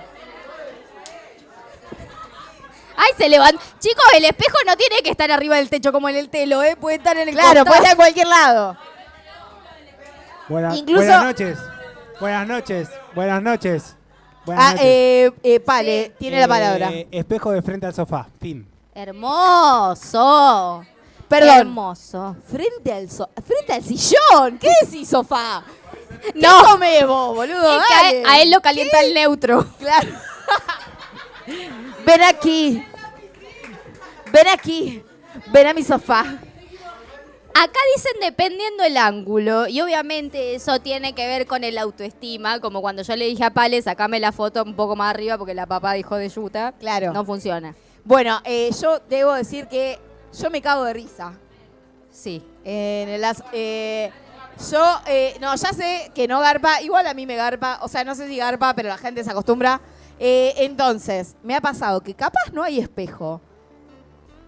[2.98, 3.60] Ay, se levantó.
[3.80, 6.76] Chicos, el espejo no tiene que estar arriba del techo como en el telo, ¿eh?
[6.76, 7.66] Puede estar en el Claro, costado.
[7.68, 8.78] puede estar en cualquier lado.
[10.50, 11.58] Buena- Incluso- Buenas noches.
[12.20, 12.90] Buenas noches.
[13.14, 13.96] Buenas noches.
[14.46, 14.86] Buenas Ah, noches.
[14.86, 16.90] eh, eh, Pale, tiene la Eh, palabra.
[17.12, 18.28] Espejo de frente al sofá.
[18.42, 18.68] Fin.
[18.96, 20.84] Hermoso.
[21.28, 21.58] Perdón.
[21.58, 22.36] Hermoso.
[22.50, 24.58] Frente al, so- frente al sillón.
[24.58, 25.62] ¿Qué decís, sofá?
[26.34, 26.64] ¿Qué No.
[26.64, 27.80] comés vos, boludo?
[27.82, 28.24] Es que Dale.
[28.26, 29.66] a, a él lo calienta el neutro.
[29.78, 30.08] Claro.
[32.08, 32.84] Ven aquí.
[34.32, 35.04] Ven aquí.
[35.52, 36.22] Ven a mi sofá.
[36.22, 42.82] Acá dicen dependiendo el ángulo y obviamente eso tiene que ver con el autoestima, como
[42.82, 45.66] cuando yo le dije a Pale, sacame la foto un poco más arriba porque la
[45.66, 46.74] papá dijo de yuta.
[46.80, 47.12] Claro.
[47.14, 47.76] No funciona.
[48.06, 50.00] Bueno, eh, yo debo decir que
[50.40, 51.34] yo me cago de risa.
[52.12, 52.42] Sí.
[52.64, 54.12] En el as- eh,
[54.72, 58.04] yo, eh, no, ya sé que no garpa, igual a mí me garpa, o sea,
[58.04, 59.82] no sé si garpa, pero la gente se acostumbra.
[60.20, 63.40] Eh, entonces, me ha pasado que capaz no hay espejo,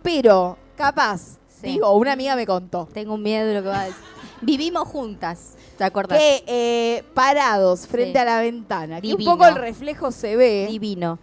[0.01, 1.67] pero capaz, Sí.
[1.73, 4.01] digo, una amiga me contó, Tengo un miedo de lo que va a decir.
[4.41, 6.17] Vivimos juntas, ¿te acordás?
[6.17, 8.17] que eh, parados frente Sí.
[8.19, 9.31] a la ventana, que Divino.
[9.31, 11.19] un poco el reflejo se ve, Divino.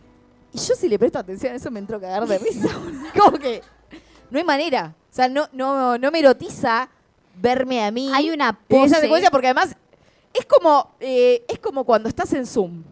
[0.52, 2.68] y yo si le presto atención a eso me entro a cagar de risa.
[3.18, 3.62] Como que
[4.30, 6.88] no hay manera, o sea, no, no, no me erotiza
[7.36, 8.10] verme a mí.
[8.14, 9.00] Hay una en esa pose.
[9.00, 9.74] secuencia porque además
[10.34, 12.82] es como eh, es como cuando estás en Zoom.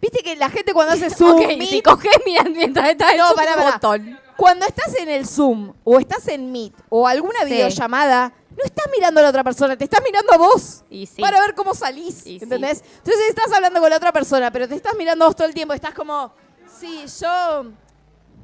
[0.00, 3.18] Viste que la gente cuando hace Zoom, Ok, Meet, si coges mirando mientras estás en
[3.18, 3.72] No, su pará, pará.
[3.72, 4.18] botón.
[4.36, 7.50] cuando estás en el Zoom o estás en Meet o alguna Sí.
[7.52, 10.82] videollamada, no estás mirando a la otra persona, te estás mirando a vos.
[10.90, 11.20] Y sí.
[11.20, 12.38] Para ver cómo salís, Y sí.
[12.42, 12.82] ¿entendés?
[12.98, 15.54] Entonces estás hablando con la otra persona, pero te estás mirando a vos todo el
[15.54, 16.32] tiempo, estás como,
[16.78, 17.64] sí, yo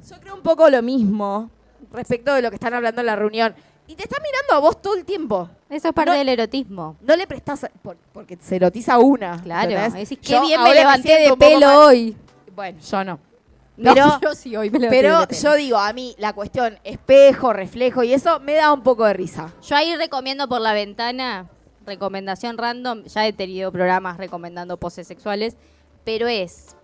[0.09, 1.49] yo creo un poco lo mismo
[1.91, 3.55] respecto de lo que están hablando en la reunión.
[3.87, 5.49] Y te estás mirando a vos todo el tiempo.
[5.69, 6.97] Eso es parte No- del erotismo.
[7.01, 9.41] No le prestás, por- porque se erotiza una.
[9.41, 9.69] Claro.
[9.71, 9.93] ¿entendés?
[10.09, 12.17] Decís, qué Yo bien ahora me levanté siento de un poco pelo más- hoy.
[12.55, 13.19] Bueno, yo no.
[13.77, 15.39] No, Pero- yo sí hoy me levanté Pero de pelo.
[15.41, 19.13] yo digo, a mí la cuestión espejo, reflejo y eso me da un poco de
[19.13, 19.53] risa.
[19.61, 21.47] Yo ahí recomiendo por la ventana,
[21.85, 25.55] recomendación random, ya he tenido programas recomendando poses sexuales,
[26.03, 26.75] pero es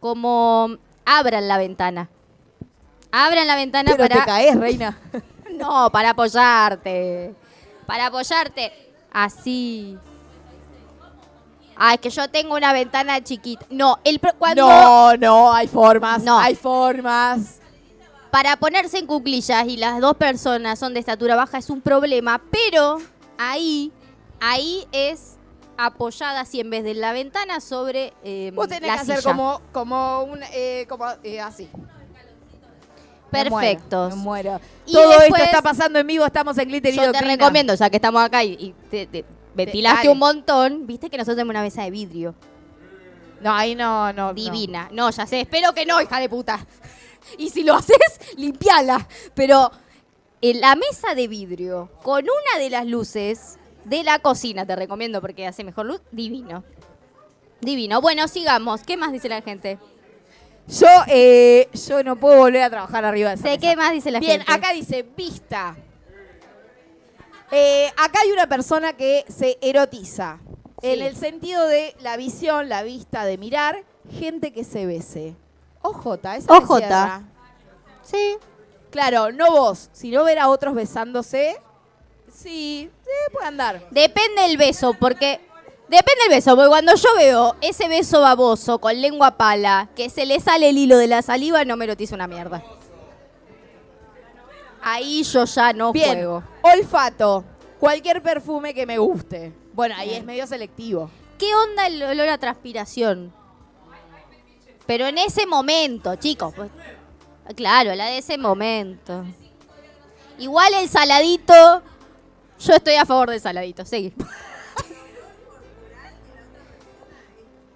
[0.00, 2.08] como abran la ventana.
[3.12, 4.20] Abran la ventana Pero para...
[4.20, 4.98] te caes, reina.
[5.62, 7.34] No, para apoyarte.
[7.86, 8.72] Para apoyarte.
[9.12, 9.96] Así.
[11.76, 13.64] Ah, es que yo tengo una ventana chiquita.
[13.70, 16.22] No, el pro- cuando No, no, hay formas.
[16.22, 16.38] No.
[16.38, 17.58] Hay formas.
[18.30, 22.40] para ponerse en cuclillas y las dos personas son de estatura baja es un problema,
[22.50, 22.96] pero
[23.36, 23.92] ahí,
[24.40, 25.36] ahí es
[25.76, 29.30] apoyada así en vez de la ventana sobre eh, Vos tenés la que hacer silla.
[29.32, 31.68] como, como un, eh, como eh, así.
[33.32, 34.16] Me muero, Perfectos.
[34.16, 34.60] Me muero.
[34.86, 37.74] Y Todo después- esto está pasando en vivo, estamos en Glitter y Yo te recomiendo,
[37.74, 41.50] ya que estamos acá y, y te, te ventilaste un montón, viste que nosotros tenemos
[41.50, 42.34] una mesa de vidrio.
[43.40, 44.28] No, ahí no, no.
[44.28, 44.34] no.
[44.34, 44.88] Divina.
[44.92, 45.10] No.
[45.10, 46.64] ya sé, espero que no, hija de puta.
[47.38, 47.96] Y si lo haces,
[48.36, 49.06] limpiala.
[49.34, 49.70] Pero
[50.40, 55.20] en la mesa de vidrio, con una de las luces de la cocina, te recomiendo
[55.20, 56.64] porque hace mejor luz, divino.
[57.60, 58.00] Divino.
[58.00, 58.82] Bueno, sigamos.
[58.82, 59.78] ¿Qué más dice la gente?
[60.68, 63.60] Yo, eh, yo no puedo volver a trabajar arriba de esa Sé mesa.
[63.60, 64.52] qué más dice la Bien, gente.
[64.52, 65.76] acá dice vista.
[67.50, 70.38] Eh, acá hay una persona que se erotiza.
[70.80, 73.84] En el sentido de la visión, la vista, de mirar,
[74.18, 75.34] gente que se bese.
[75.82, 76.80] OJ, esa OJ.
[78.02, 78.36] Sí.
[78.90, 81.56] Claro, no vos, sino ver a otros besándose.
[82.32, 83.86] Sí, sí, puede andar.
[83.90, 85.40] Depende el beso, porque.
[85.92, 90.24] Depende el beso, porque cuando yo veo ese beso baboso con lengua pala, que se
[90.24, 92.62] le sale el hilo de la saliva, no me erotiza una mierda.
[94.80, 96.42] Ahí yo ya no Bien, juego.
[96.62, 97.44] olfato.
[97.78, 99.52] Cualquier perfume que me guste.
[99.74, 101.10] Bueno, ahí es medio selectivo.
[101.38, 103.30] ¿Qué onda el olor a transpiración?
[104.86, 106.54] Pero en ese momento, chicos.
[106.56, 106.70] pues,
[107.54, 109.26] claro, la de ese momento.
[110.38, 111.82] Igual el saladito.
[112.60, 114.14] Yo estoy a favor del saladito, sí.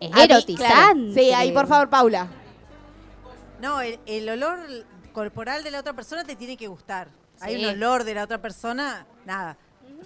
[0.07, 0.35] Es A mí, claro.
[0.35, 1.15] erotizante.
[1.15, 2.27] Sí, ahí por favor, Paula.
[3.61, 4.59] No, el, el olor
[5.13, 7.09] corporal de la otra persona te tiene que gustar.
[7.41, 9.57] Hay un olor de la otra persona, nada.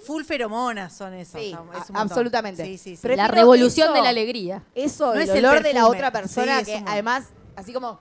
[0.06, 1.40] Full feromonas son esos.
[1.40, 2.64] Sí, o sea, es absolutamente.
[2.64, 3.94] Sí, sí, La revolución eso.
[3.94, 4.62] de la alegría.
[4.74, 7.24] Eso, No el es el olor de la otra persona que además,
[7.56, 7.98] así como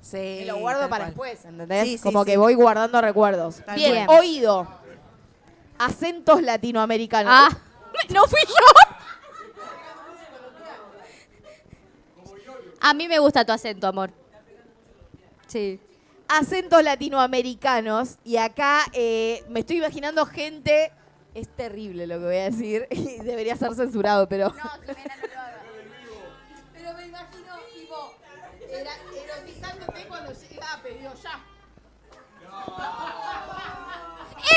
[0.00, 1.30] Sí, me lo guardo para cual.
[1.30, 1.84] después, ¿entendés?
[1.84, 2.30] Sí, sí, como sí.
[2.32, 3.62] que voy guardando recuerdos.
[3.64, 4.18] Tal Bien, cual.
[4.20, 4.66] oído.
[5.78, 7.32] Acentos latinoamericanos.
[7.32, 7.48] Ah,
[8.10, 8.54] no fui yo.
[12.84, 14.10] A mí me gusta tu acento, amor.
[15.46, 15.80] Sí.
[16.26, 18.18] Acentos latinoamericanos.
[18.24, 20.90] Y acá eh, me estoy imaginando gente.
[21.32, 22.88] Es terrible lo que voy a decir.
[22.90, 24.52] Y debería ser censurado, pero.
[26.72, 28.14] Pero me imagino, tipo,
[28.68, 31.40] erotizándote cuando llega a pedido ya.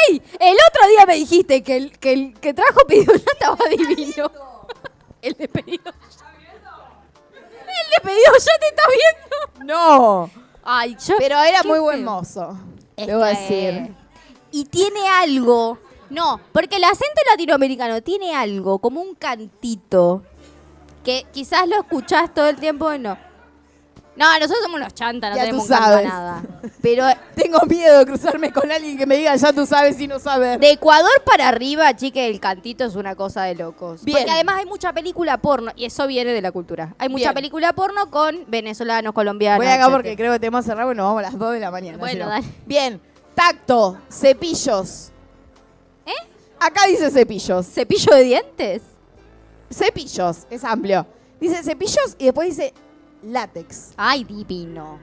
[0.09, 0.21] ¡Ey!
[0.39, 4.31] El otro día me dijiste que el que, el que trajo pedido ya estaba divino.
[5.21, 6.14] El de pedido ya.
[7.83, 9.73] El de pedido ya te está viendo.
[9.73, 10.29] No.
[10.63, 11.15] Ay, yo.
[11.17, 12.57] Pero era muy buen mozo.
[12.97, 13.95] Es Debo que- decir.
[14.51, 15.77] Y tiene algo.
[16.09, 20.23] No, porque el acento latinoamericano tiene algo, como un cantito.
[21.03, 23.17] Que quizás lo escuchás todo el tiempo y no.
[24.15, 26.05] No, nosotros somos unos chantas, no Ya tenemos tú sabes.
[26.07, 26.41] nada.
[26.81, 27.05] Pero
[27.35, 30.57] Tengo miedo de cruzarme con alguien que me diga, ya tú sabes y no sabes.
[30.59, 34.05] de Ecuador para arriba, chique, el cantito es una cosa de locos.
[34.05, 34.17] Bien.
[34.17, 36.95] Porque además hay mucha película porno, y eso viene de la cultura.
[36.97, 37.33] Hay mucha Bien.
[37.35, 39.57] película porno con venezolanos, colombianos.
[39.59, 39.97] Voy acá etcétera.
[39.97, 41.97] porque creo que tenemos cerrado y nos vamos a las 2 de la mañana.
[41.97, 42.29] Bueno, si no.
[42.29, 42.45] dale.
[42.65, 43.01] Bien,
[43.35, 45.11] tacto, cepillos.
[46.05, 46.11] ¿Eh?
[46.59, 47.65] Acá dice cepillos.
[47.65, 48.81] ¿Cepillo de dientes?
[49.69, 51.05] Cepillos, es amplio.
[51.39, 52.73] Dice cepillos y después dice
[53.25, 53.93] látex.
[53.97, 54.99] Ay, divino.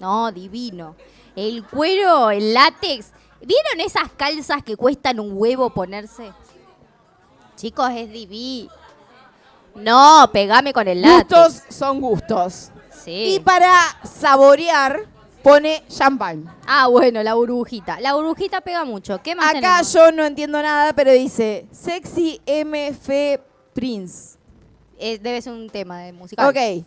[0.00, 0.96] No, divino.
[1.34, 3.12] El cuero, el látex.
[3.40, 6.32] ¿Vieron esas calzas que cuestan un huevo ponerse?
[7.56, 8.70] Chicos, es divino.
[9.74, 11.28] No, pegame con el látex.
[11.28, 12.70] Gustos son gustos.
[12.90, 13.34] Sí.
[13.36, 15.06] Y para saborear
[15.42, 16.44] pone champagne.
[16.66, 18.00] Ah, bueno, la burbujita.
[18.00, 19.22] La burbujita pega mucho.
[19.22, 19.92] ¿Qué más Acá tenemos?
[19.92, 23.40] yo no entiendo nada, pero dice sexy MF
[23.72, 24.36] Prince.
[24.98, 26.48] Eh, debe ser un tema de música.
[26.48, 26.84] Ok.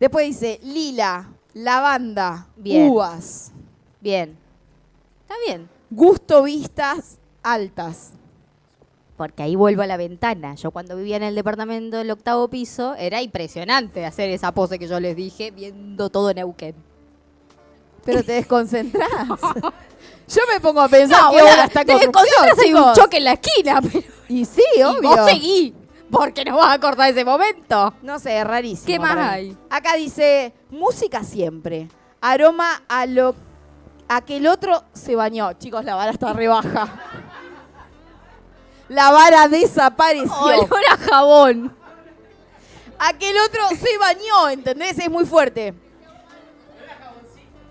[0.00, 2.88] Después dice lila, lavanda, Bien.
[2.88, 3.52] uvas,
[4.00, 4.36] Bien.
[5.22, 5.68] Está bien.
[5.90, 8.12] gusto vistas altas.
[9.16, 10.54] Porque ahí vuelvo a la ventana.
[10.54, 14.88] Yo cuando vivía en el departamento del octavo piso, era impresionante hacer esa pose que
[14.88, 16.74] yo les dije, viendo todo Neuquén.
[18.04, 19.08] Pero te desconcentrás.
[20.28, 23.24] Yo me pongo a pensar No, que ahora está te desconcentras, hay un choque en
[23.24, 25.02] la esquina, pero Y sí, y obvio.
[25.10, 25.74] vos seguí,
[26.10, 27.94] porque no vas a acordar ese momento.
[28.02, 28.86] No sé, es rarísimo.
[28.86, 29.28] ¿Qué más para mí.
[29.28, 29.58] hay?
[29.70, 31.88] Acá dice música siempre.
[32.20, 33.34] Aroma a lo
[34.08, 35.52] a que el otro se bañó.
[35.52, 36.88] Chicos, la vara está rebaja.
[38.88, 40.34] La vara desapareció.
[40.36, 41.76] Olor a jabón.
[42.98, 44.98] A que el otro se bañó, ¿entendés?
[44.98, 45.74] Es muy fuerte.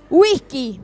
[0.09, 0.79] Whisky.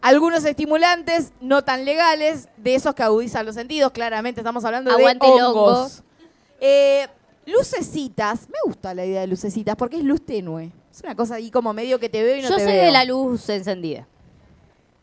[0.00, 3.90] Algunos estimulantes no tan legales, de esos que agudizan los sentidos.
[3.90, 6.04] Claramente estamos hablando Aguante de hongos.
[6.60, 7.06] Eh,
[7.46, 8.48] lucecitas.
[8.48, 10.70] Me gusta la idea de lucecitas porque es luz tenue.
[10.92, 12.84] Es una cosa ahí como medio que te veo y no Yo te soy veo.
[12.84, 14.06] de la luz encendida.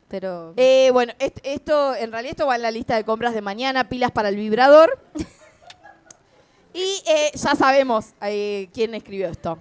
[0.08, 0.54] Pero.
[0.58, 3.90] Eh, bueno, est- esto, en realidad esto va en la lista de compras de mañana,
[3.90, 5.00] pilas para el vibrador.
[6.74, 9.58] y eh, ya sabemos eh, quién escribió esto.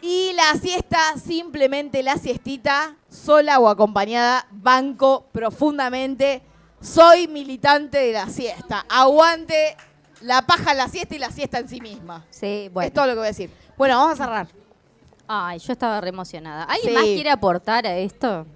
[0.00, 6.42] Y la siesta, simplemente la siestita, sola o acompañada, banco profundamente.
[6.80, 8.84] Soy militante de la siesta.
[8.88, 9.76] Aguante
[10.22, 12.24] la paja, la siesta y la siesta en sí misma.
[12.30, 12.86] sí, bueno.
[12.88, 13.50] Es todo lo que voy a decir.
[13.76, 14.48] Bueno, vamos a cerrar.
[15.28, 16.64] Ay, yo estaba re emocionada.
[16.64, 16.94] ¿Alguien Sí.
[16.94, 18.46] más quiere aportar a esto?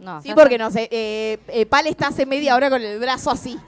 [0.00, 0.20] No.
[0.22, 3.30] Sí, ya porque no sé, eh, eh, Pal está hace media hora con el brazo
[3.30, 3.58] así.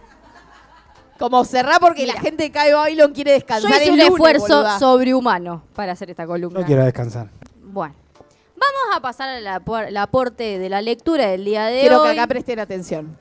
[1.18, 2.14] Como cerrar porque Mira.
[2.14, 4.78] la gente de Caio Bailon quiere Yo descansar hice el un lunes, esfuerzo boluda.
[4.80, 6.58] sobrehumano para hacer esta columna.
[6.60, 7.28] No quiero descansar.
[7.62, 7.94] Bueno.
[8.56, 12.18] Vamos a pasar al aporte de la lectura del día de Quiero que hoy.
[12.18, 13.16] acá presten atención.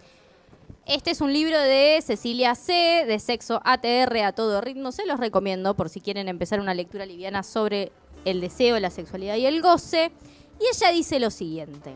[0.85, 3.05] Este es un libro de Cecilia C.
[3.07, 4.91] de Sexo ATR a todo ritmo.
[4.91, 7.93] Se los recomiendo por si quieren empezar una lectura liviana sobre
[8.25, 10.11] el deseo, la sexualidad y el goce.
[10.59, 11.95] Y ella dice lo siguiente.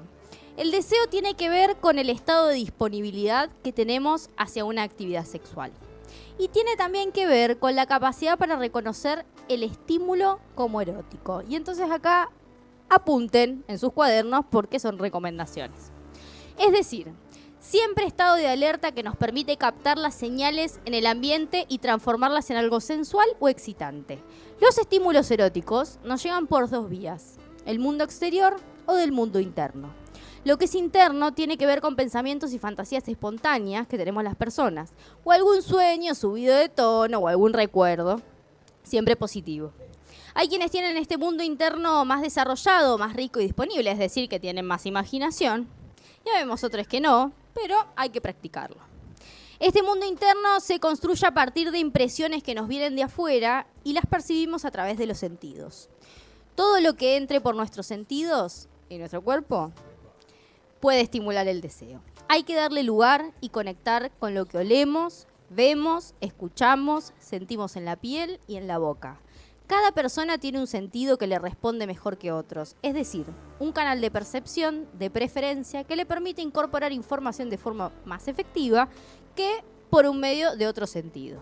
[0.56, 5.26] El deseo tiene que ver con el estado de disponibilidad que tenemos hacia una actividad
[5.26, 5.74] sexual.
[6.40, 11.44] Y tiene también que ver con la capacidad para reconocer el estímulo como erótico.
[11.50, 12.32] Y entonces acá
[12.88, 15.92] apunten en sus cuadernos porque son recomendaciones.
[16.58, 17.12] Es decir,
[17.68, 22.50] siempre estado de alerta que nos permite captar las señales en el ambiente y transformarlas
[22.50, 24.24] en algo sensual o excitante.
[24.62, 27.36] Los estímulos eróticos nos llegan por dos vías.
[27.66, 29.90] ¿El mundo exterior o del mundo interno?
[30.46, 34.38] Lo que es interno tiene que ver con pensamientos y fantasías espontáneas que tenemos las
[34.38, 34.94] personas,
[35.26, 38.22] o algún sueño subido de tono o algún recuerdo,
[38.84, 39.74] siempre positivo.
[40.36, 44.40] Hay quienes tienen este mundo interno más desarrollado, más rico y disponible, es decir, que
[44.40, 45.68] tienen más imaginación.
[46.28, 48.82] Ya vemos otros que no, pero hay que practicarlo.
[49.60, 53.94] Este mundo interno se construye a partir de impresiones que nos vienen de afuera y
[53.94, 55.90] las percibimos a través de los sentidos.
[56.56, 59.72] Todo lo que entre por nuestros sentidos en nuestro cuerpo
[60.82, 62.02] puede estimular el deseo.
[62.28, 67.96] Hay que darle lugar y conectar con lo que olemos, vemos, escuchamos, sentimos en la
[67.96, 69.22] piel y en la boca.
[69.68, 73.26] Cada persona tiene un sentido que le responde mejor que otros, es decir,
[73.60, 78.88] un canal de percepción, de preferencia, que le permite incorporar información de forma más efectiva
[79.36, 81.42] que por un medio de otro sentido.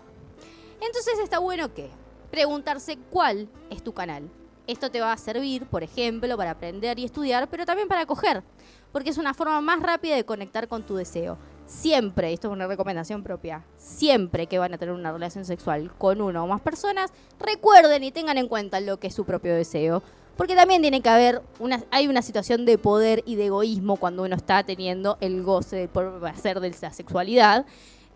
[0.80, 1.88] Entonces está bueno que
[2.32, 4.28] preguntarse cuál es tu canal.
[4.66, 8.42] Esto te va a servir, por ejemplo, para aprender y estudiar, pero también para coger,
[8.90, 12.66] porque es una forma más rápida de conectar con tu deseo siempre, esto es una
[12.66, 17.12] recomendación propia, siempre que van a tener una relación sexual con una o más personas,
[17.38, 20.02] recuerden y tengan en cuenta lo que es su propio deseo.
[20.36, 24.22] Porque también tiene que haber una, hay una situación de poder y de egoísmo cuando
[24.22, 27.64] uno está teniendo el goce por hacer de la sexualidad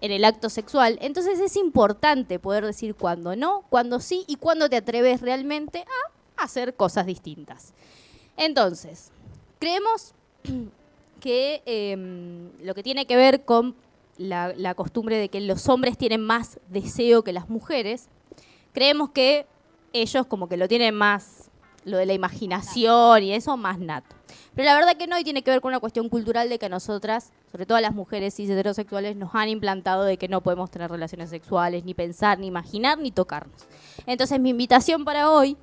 [0.03, 0.99] en el acto sexual.
[1.01, 5.87] Entonces es importante poder decir cuándo no, cuándo sí y cuándo te atreves realmente
[6.37, 7.73] a hacer cosas distintas.
[8.37, 9.13] Entonces,
[9.59, 10.15] creemos
[11.21, 13.77] que em, lo que tiene que ver con
[14.17, 18.09] la, costumbre de que los hombres tienen más deseo que las mujeres,
[18.73, 19.47] creemos que
[19.93, 21.51] ellos como que lo tienen más,
[21.85, 24.17] lo de la imaginación y eso, más nato.
[24.55, 26.69] Pero la verdad que no, y tiene que ver con una cuestión cultural de que
[26.69, 30.91] nosotras, sobre todo las mujeres cis heterosexuales, nos han implantado de que no podemos tener
[30.91, 33.67] relaciones sexuales, ni pensar, ni imaginar, ni tocarnos.
[34.07, 35.57] Entonces mi invitación para hoy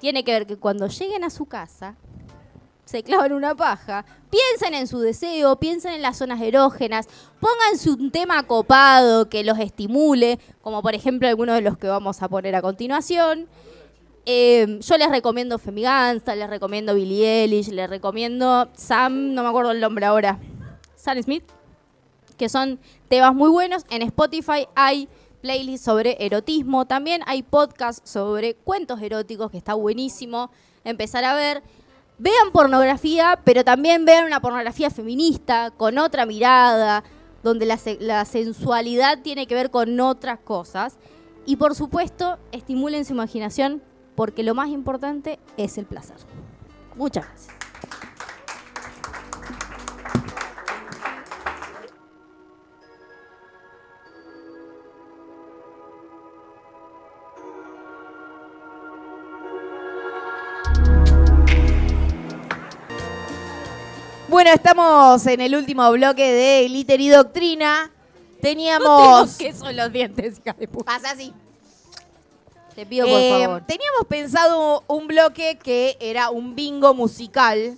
[0.00, 1.96] tiene que ver que cuando lleguen a su casa,
[2.88, 7.06] se clavan una paja, piensen en su deseo, piensen en las zonas erógenas,
[7.38, 12.22] pónganse un tema copado que los estimule, como por ejemplo algunos de los que vamos
[12.22, 13.46] a poner a continuación.
[14.24, 19.72] Eh, yo les recomiendo Femigansta, les recomiendo Billie Eilish, les recomiendo Sam, no me acuerdo
[19.72, 20.38] el nombre ahora,
[20.96, 21.44] Sam Smith,
[22.38, 23.84] que son temas muy buenos.
[23.90, 25.10] En Spotify hay
[25.42, 30.50] playlists sobre erotismo, también hay podcasts sobre cuentos eróticos, que está buenísimo
[30.84, 31.62] empezar a ver
[32.18, 37.04] vean pornografía, pero también vean una pornografía feminista, con otra mirada,
[37.42, 40.98] donde la, sensualidad tiene que ver con otras cosas.
[41.46, 43.82] Y por supuesto, estimulen su imaginación,
[44.14, 46.16] porque lo más importante es el placer.
[46.96, 47.54] Muchas gracias.
[64.38, 67.90] Bueno, estamos en el último bloque de Liter y Doctrina.
[68.40, 69.36] Teníamos.
[69.36, 70.84] ¿Qué son los dientes, hija de puta?
[70.92, 71.34] Pasa así.
[72.76, 73.64] Te pido por Eh, favor.
[73.66, 77.76] Teníamos pensado un bloque que era un bingo musical,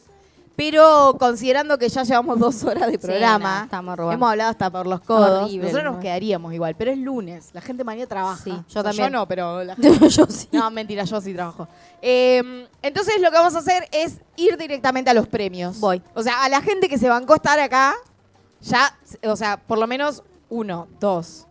[0.61, 4.15] pero considerando que ya llevamos dos horas de programa, no, estamos robando.
[4.15, 5.45] hemos hablado hasta por los codos.
[5.45, 6.01] Horrible, Nosotros nos ¿no?
[6.01, 7.49] quedaríamos igual, pero es lunes.
[7.55, 8.45] La gente mañana trabaja.
[8.45, 9.07] Sí, O yo sea, también.
[9.07, 10.09] Yo no, pero la gente.
[10.11, 10.49] Yo sí.
[10.53, 11.66] No, mentira, yo sí trabajo.
[12.03, 15.81] Eh, entonces lo que vamos a hacer es ir directamente a los premios.
[15.81, 16.03] Voy.
[16.15, 17.95] O sea, a la gente que se bancó estar acá,
[18.61, 21.47] ya, o sea, por lo menos uno, dos,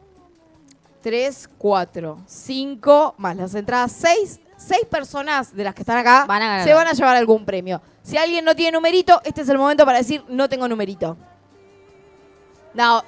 [1.01, 6.41] tres, cuatro, cinco, más las entradas, seis, seis personas de las que están acá Van
[6.41, 6.63] a ganar.
[6.67, 7.81] se van a llevar algún premio.
[8.03, 11.17] Si alguien no tiene numerito, este es el momento para decir no tengo numerito.
[12.73, 13.03] No.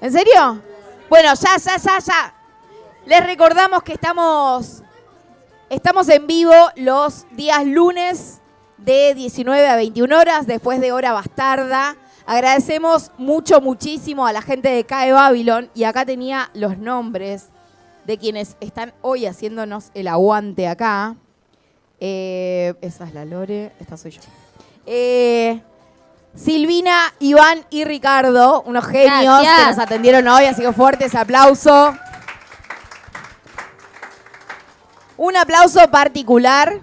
[0.00, 0.62] ¿En serio?
[1.08, 2.34] Bueno, ya, ya, ya, ya.
[3.06, 4.82] Les recordamos que estamos,
[5.70, 8.40] estamos en vivo los días lunes
[8.76, 11.96] de 19 a 21 horas, después de hora bastarda.
[12.26, 17.46] Agradecemos mucho, muchísimo a la gente de CAE Babylon y acá tenía los nombres
[18.06, 21.16] de quienes están hoy haciéndonos el aguante acá.
[21.98, 24.20] Eh, esa es la Lore, esta soy yo.
[24.86, 25.60] Eh,
[26.34, 29.58] Silvina, Iván y Ricardo, unos genios Gracias.
[29.58, 31.96] que nos atendieron hoy, así que fuerte ese aplauso.
[35.16, 36.80] Un aplauso particular.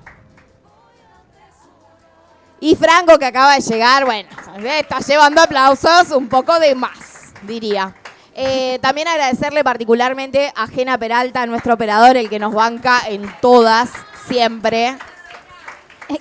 [2.60, 4.30] Y Franco, que acaba de llegar, bueno,
[4.66, 7.94] está llevando aplausos un poco de más, diría.
[8.36, 13.90] Eh, también agradecerle particularmente a Jena Peralta, nuestro operador, el que nos banca en todas,
[14.28, 14.98] siempre.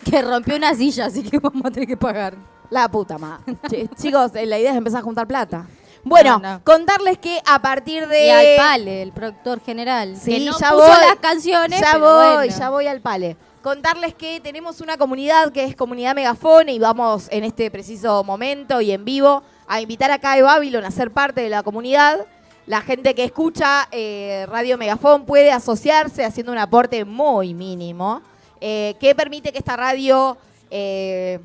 [0.05, 2.35] Que rompió una silla, así que vamos a tener que pagar.
[2.71, 3.55] La puta madre.
[3.65, 5.67] Ch- Chicos, eh, la idea es empezar a juntar plata.
[6.05, 6.65] Bueno, No, no.
[6.65, 8.27] contarles que a partir de...
[8.27, 10.17] Y al Pale, el productor general.
[10.17, 10.97] Sí, que no ya puso voy.
[11.07, 11.81] las canciones.
[11.81, 12.55] Ya pero voy, bueno.
[12.59, 13.37] ya voy al pale.
[13.63, 18.81] contarles que tenemos una comunidad que es Comunidad Megafón y vamos en este preciso momento
[18.81, 19.43] y en vivo
[19.73, 22.27] a invitar a CAE Babylon a ser parte de la comunidad.
[22.67, 28.21] La gente que escucha eh, Radio Megafón puede asociarse haciendo un aporte muy mínimo
[28.61, 30.37] eh, que permite que esta radio
[30.71, 31.41] eh,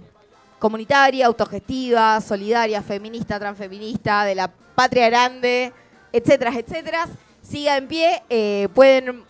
[0.60, 5.72] comunitaria, autogestiva, solidaria, feminista, transfeminista, de la patria grande,
[6.12, 7.08] etcétera, etcétera,
[7.42, 8.24] siga en pie.
[8.30, 9.24] Eh, pueden,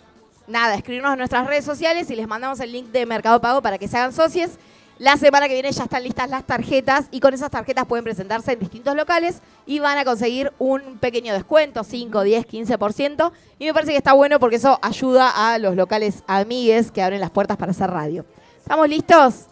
[0.47, 3.77] nada, escribirnos en nuestras redes sociales y les mandamos el link de Mercado Pago para
[3.77, 4.53] que se hagan socios.
[4.99, 8.53] La semana que viene ya están listas las tarjetas y con esas tarjetas pueden presentarse
[8.53, 13.31] en distintos locales y van a conseguir un pequeño descuento, 5, 10, 15%.
[13.59, 17.21] Y me parece que está bueno porque eso ayuda a los locales amigues que abren
[17.21, 18.25] las puertas para hacer radio.
[18.57, 19.45] ¿Estamos listos?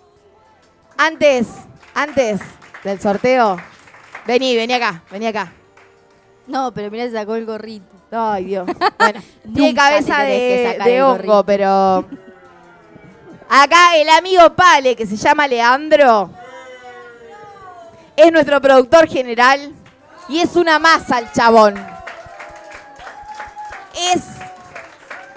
[0.97, 1.47] Antes,
[1.93, 2.41] antes
[2.83, 3.57] del sorteo,
[4.25, 5.53] vení, vení acá, vení acá.
[6.47, 7.85] No, pero mira, se sacó el gorrito.
[8.11, 8.67] Ay, Dios.
[8.97, 9.21] Bueno,
[9.53, 12.05] tiene cabeza de, de hongo, pero.
[13.49, 16.29] Acá el amigo Pale, que se llama Leandro,
[18.15, 19.71] es nuestro productor general
[20.27, 21.75] y es una masa el chabón.
[24.13, 24.23] Es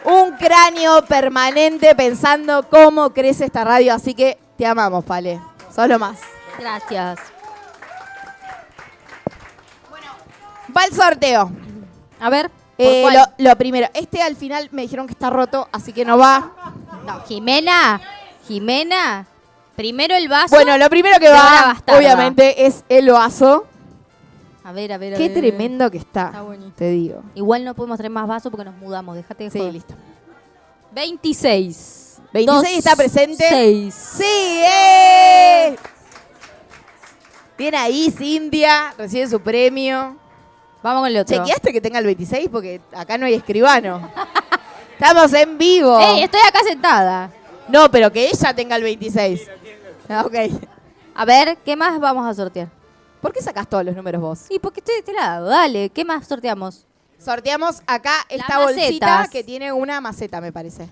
[0.05, 5.41] un cráneo permanente pensando cómo crece esta radio, así que te amamos, Pale.
[5.75, 6.19] Solo más.
[6.59, 7.19] Gracias.
[10.77, 11.51] Va el sorteo.
[12.21, 12.51] A ver.
[12.51, 16.05] ¿por Eh, lo, lo primero, este al final me dijeron que está roto, así que
[16.05, 16.53] no va.
[17.09, 18.01] No, Jimena.
[18.47, 19.27] Jimena.
[19.77, 20.55] Primero el vaso.
[20.55, 23.67] Bueno, lo primero que va, obviamente, es el vaso.
[24.65, 25.39] A ver, a ver, a Qué ver.
[25.39, 26.75] tremendo que está, Está buenísimo.
[26.77, 27.23] te digo.
[27.35, 29.17] Igual no podemos traer más vasos porque nos mudamos.
[29.17, 29.73] Déjate de Sí, joder.
[29.73, 29.95] listo.
[30.93, 32.19] 26.
[32.33, 33.45] 26 está presente.
[33.49, 33.95] 6.
[33.95, 34.25] ¡Sí!
[34.25, 35.77] ¡eh!
[37.57, 40.17] Bien ahí, Cintia, recibe su premio.
[40.83, 41.37] Vamos con el otro.
[41.37, 42.49] ¿Chequeaste que tenga el 26?
[42.53, 44.11] Porque acá no hay escribano.
[44.99, 45.99] Estamos en vivo.
[46.01, 47.31] ¡Ey, estoy acá sentada!
[47.69, 49.43] No, pero que ella tenga el 26.
[50.09, 50.35] Ah, Ok.
[51.15, 52.69] A ver, ¿qué más vamos a sortear?
[53.21, 54.41] ¿Por qué sacás todos los números vos?
[54.49, 55.47] Y porque estoy de este lado.
[55.47, 56.85] Dale, ¿qué más sorteamos?
[57.19, 59.31] Sorteamos acá esta bolsita macetas.
[59.31, 60.89] que tiene una maceta, me parece.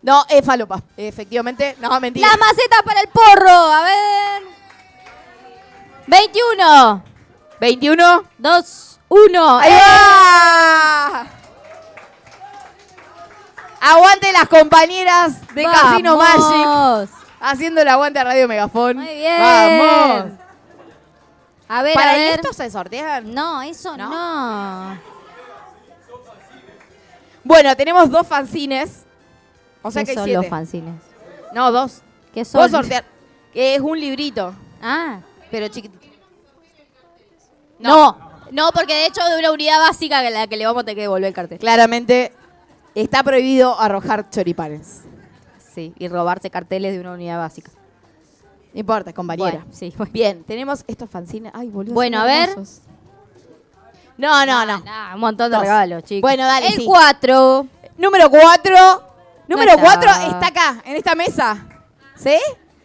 [0.00, 0.82] No, es falopa.
[0.96, 2.28] Efectivamente, no, mentira.
[2.28, 3.50] ¡La maceta para el porro!
[3.50, 4.42] A ver.
[6.06, 7.04] 21.
[7.60, 8.24] 21.
[8.38, 9.58] 2, 1.
[9.58, 11.26] ¡Ahí va!
[13.80, 17.10] Aguante las compañeras de Casino Magic
[17.40, 18.96] haciendo el aguante a Radio Megafón.
[18.96, 19.40] Muy bien.
[19.40, 20.32] ¡Vamos!
[21.68, 22.34] A ver, ¿Para a ver.
[22.40, 23.34] esto se sortean?
[23.34, 24.08] No, eso ¿No?
[24.08, 24.98] no.
[27.44, 29.04] Bueno, tenemos dos fanzines.
[29.82, 30.40] O sea que ¿Qué hay son siete.
[30.40, 30.94] los fanzines?
[31.52, 32.02] No, dos.
[32.32, 32.60] ¿Qué son?
[32.60, 33.04] Puedo sortear.
[33.52, 34.54] Que es un librito.
[34.80, 35.18] Ah.
[35.50, 36.06] Pero chiquitito.
[37.78, 38.16] No.
[38.18, 38.31] no.
[38.74, 41.02] Porque de hecho de una unidad básica a la que le vamos a tener que
[41.02, 41.58] devolver el cartel.
[41.58, 42.32] Claramente
[42.94, 45.02] está prohibido arrojar choripanes.
[45.74, 47.70] Sí, y robarse carteles de una unidad básica.
[48.74, 49.50] No importa, compañera.
[49.50, 50.12] Bueno, sí, bueno.
[50.12, 51.52] Bien, tenemos estos fanzines.
[51.54, 51.94] Ay, boludo.
[51.94, 52.50] Bueno, a ver.
[52.50, 52.82] hermosos.
[54.18, 54.80] No, no, no.
[54.80, 55.62] Nah, un montón de Dos.
[55.62, 56.22] regalos, chicos.
[56.22, 56.84] Bueno, dale, El sí.
[56.84, 57.66] 4.
[57.98, 59.02] Número 4.
[59.48, 59.82] Número está.
[59.82, 61.66] 4 está acá, en esta mesa.
[62.16, 62.38] ¿Sí?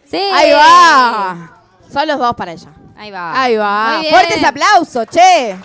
[0.06, 0.22] Sí.
[0.34, 1.61] Ahí va.
[1.91, 2.72] Son los dos para ella.
[2.97, 3.41] Ahí va.
[3.41, 4.01] Ahí va.
[4.09, 5.55] Fuertes aplausos, che.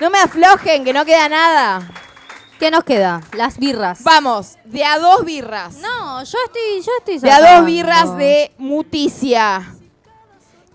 [0.00, 1.90] No me aflojen, que no queda nada.
[2.58, 3.20] ¿Qué nos queda?
[3.34, 4.02] Las birras.
[4.02, 5.76] Vamos, de a dos birras.
[5.76, 9.74] No, yo estoy, yo estoy De a dos birras de Muticia.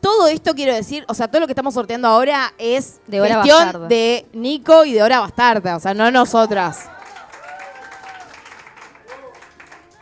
[0.02, 3.36] Todo esto quiero decir, o sea, todo lo que estamos sorteando ahora es De Hora
[3.36, 3.88] gestión Bastarda.
[3.88, 6.88] de Nico y de Hora Bastarda, o sea, no nosotras.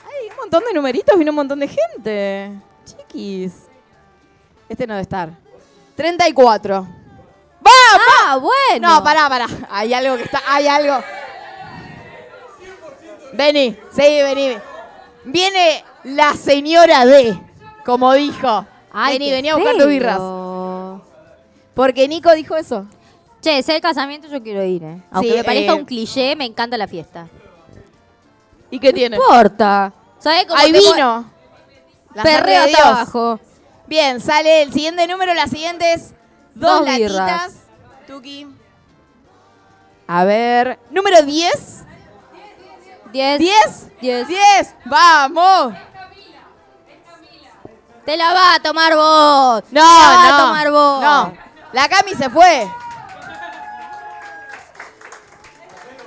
[0.06, 2.52] Hay un montón de numeritos y un montón de gente.
[2.86, 3.54] Chiquis.
[4.68, 5.43] Este no debe estar.
[5.96, 6.88] 34.
[7.62, 8.08] ¡Vamos!
[8.22, 8.90] Ah, bueno.
[8.96, 9.48] No, pará, pará.
[9.70, 10.42] Hay algo que está.
[10.48, 11.04] Hay algo.
[13.34, 14.58] Vení, sí, vení.
[15.26, 17.40] Viene la señora D,
[17.86, 18.66] como dijo.
[18.92, 20.20] Ay, vení, vení a buscar tus birras.
[21.74, 22.86] Porque Nico dijo eso.
[23.42, 25.04] Che, ese el casamiento yo quiero ir, ¿eh?
[25.12, 27.28] Aunque Sí, me parezca eh, un cliché, me encanta la fiesta.
[28.70, 29.18] ¿Y qué tiene?
[29.18, 29.92] No importa.
[30.20, 31.30] ¿Sabes cómo Hay vino.
[32.14, 33.40] La Perreo hasta abajo.
[33.88, 36.14] Bien, sale el siguiente número, las siguientes
[36.56, 37.12] dos, Dos latitas.
[37.12, 37.54] birras.
[38.08, 38.48] Tuki.
[40.08, 40.80] A ver.
[40.90, 41.84] Número 10.
[43.12, 43.40] 10.
[43.40, 43.92] 10.
[44.02, 44.28] 10.
[44.28, 44.76] 10.
[44.86, 45.74] Vamos.
[48.06, 49.64] Te la va a tomar vos.
[49.72, 50.36] No, Te la va no.
[50.36, 51.02] a tomar vos.
[51.04, 51.34] No.
[51.74, 52.70] La Cami se fue.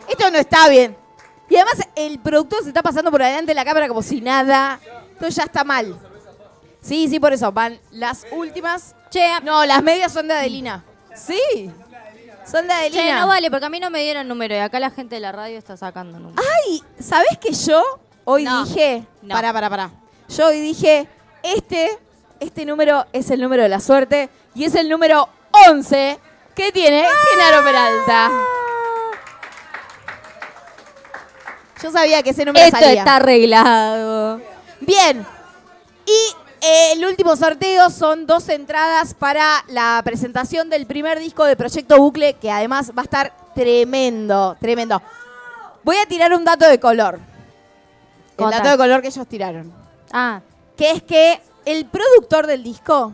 [0.09, 0.97] Esto no está bien.
[1.49, 4.79] Y además el productor se está pasando por adelante de la cámara como si nada.
[5.13, 5.99] Esto ya está mal.
[6.87, 7.51] Sí, sí, por eso.
[7.53, 8.95] Van las últimas.
[9.11, 10.85] Che, No, las medias son de Adelina.
[11.15, 11.71] Sí.
[12.51, 13.03] Son de Adelina.
[13.03, 15.21] che, no vale, porque a mí no me dieron número y acá la gente de
[15.21, 16.41] la radio está sacando número.
[16.65, 17.83] Ay, ¿sabés que yo
[18.25, 19.35] hoy No, dije, no.
[19.35, 19.91] pará, pará, pará.
[20.29, 21.09] Yo hoy dije,
[21.43, 21.99] este,
[22.41, 25.29] este número es el número de la suerte y es el número
[25.69, 26.19] 11
[26.55, 28.31] que tiene Genaro Peralta.
[31.83, 33.01] Yo sabía que ese número Esto salía.
[33.01, 34.41] está arreglado.
[34.81, 35.27] Bien.
[36.07, 36.37] Y
[36.67, 41.97] eh, el último sorteo son dos entradas para la presentación del primer disco de Proyecto
[41.99, 45.01] Bucle, que además va a estar tremendo, tremendo.
[45.85, 47.21] Voy a tirar un dato de color.
[48.39, 49.73] El dato de color que ellos tiraron.
[50.13, 50.41] Ah,
[50.77, 53.13] Que es que el productor del disco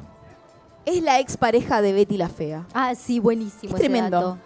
[0.85, 2.65] es la expareja de Betty la Fea.
[2.75, 3.75] ah, sí, buenísimo.
[3.75, 4.17] Es ese tremendo.
[4.21, 4.39] dato.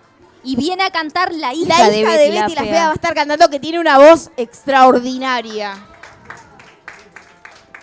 [0.44, 2.90] Y viene a cantar la hija, La de hija Betty, de Betty la Fea va
[2.90, 5.76] a estar cantando que tiene una voz extraordinaria.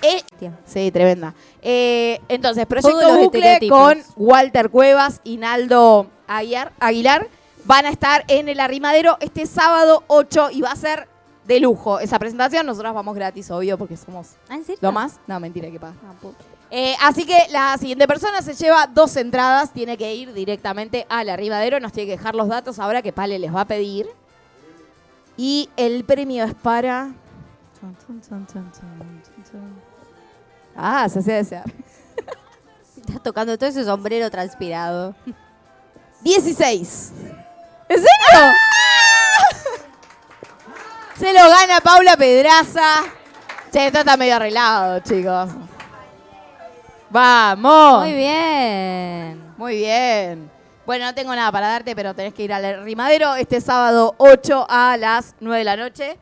[0.03, 0.21] Eh,
[0.65, 1.33] sí, tremenda.
[1.61, 7.27] Eh, entonces, Proyecto Bucle con Walter Cuevas y Naldo Aguilar
[7.65, 11.07] van a estar en el Arrimadero este sábado 8 y va a ser
[11.45, 12.65] de lujo esa presentación.
[12.65, 14.79] Nosotros vamos gratis, obvio, porque somos ¿Ah, ¿En serio?
[14.81, 15.19] lo más.
[15.25, 15.95] No, mentira, que paga.
[16.05, 16.13] Ah.
[16.69, 21.29] Eh, así que la siguiente persona se lleva dos entradas, tiene que ir directamente al
[21.29, 24.07] arribadero, nos tiene que dejar los datos ahora que Pale les va a pedir.
[25.37, 27.11] Y el premio es para...
[30.75, 31.65] Ah, se hace desear.
[32.97, 35.15] Estás tocando todo ese sombrero transpirado.
[36.21, 37.11] 16.
[37.89, 38.53] ¿En serio?
[41.17, 43.03] Se lo gana Paula Pedraza.
[43.71, 45.49] Che, esto está medio arreglado, chicos.
[47.09, 47.99] Vamos.
[47.99, 49.53] Muy bien.
[49.57, 50.51] Muy bien.
[50.85, 54.65] Bueno, no tengo nada para darte, pero tenés que ir al rimadero este sábado 8
[54.67, 56.17] a las 9 de la noche.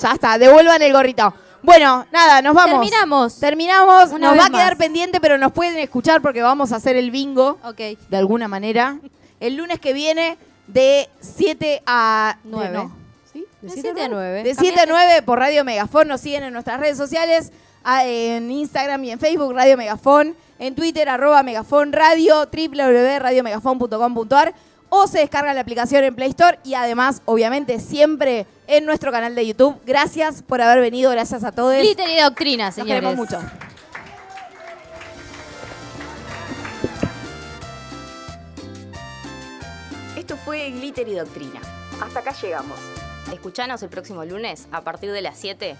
[0.00, 1.34] Ya está, devuelvan el gorrito.
[1.62, 2.80] Bueno, nada, nos vamos.
[2.80, 3.38] Terminamos.
[3.38, 4.10] Terminamos.
[4.12, 4.78] Una nos va a quedar más.
[4.78, 7.76] pendiente, pero nos pueden escuchar porque vamos a hacer el bingo Ok.
[8.08, 8.98] de alguna manera.
[9.40, 12.70] El lunes que viene de 7 a Nueve.
[12.72, 12.96] no.
[13.32, 13.44] ¿Sí?
[13.60, 14.42] De 7 a 9.
[14.42, 16.08] De 7 a 9 por Radio Megafón.
[16.08, 17.52] Nos siguen en nuestras redes sociales,
[18.04, 20.34] en Instagram y en Facebook, Radio Megafón.
[20.58, 24.54] En Twitter, arroba Megafón Radio, www.radiomegafon.com.ar.
[24.90, 29.34] O se descarga la aplicación en Play Store y además, obviamente, siempre en nuestro canal
[29.34, 29.80] de YouTube.
[29.86, 31.76] Gracias por haber venido, gracias a todos.
[31.76, 32.94] Glitter y doctrina, Nos señores.
[32.96, 33.38] queremos mucho.
[40.16, 41.60] Esto fue Glitter y Doctrina.
[42.02, 42.78] Hasta acá llegamos.
[43.32, 45.76] Escuchanos el próximo lunes a partir de las 7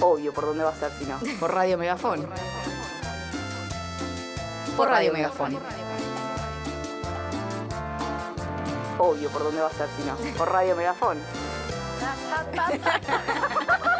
[0.00, 1.18] Obvio, ¿por dónde va a ser si no?
[1.38, 2.28] por Radio Megafón.
[4.76, 5.56] Por Radio Megafón.
[8.98, 10.16] Obvio, ¿por dónde va a ser si no?
[10.36, 11.18] Por Radio Megafón.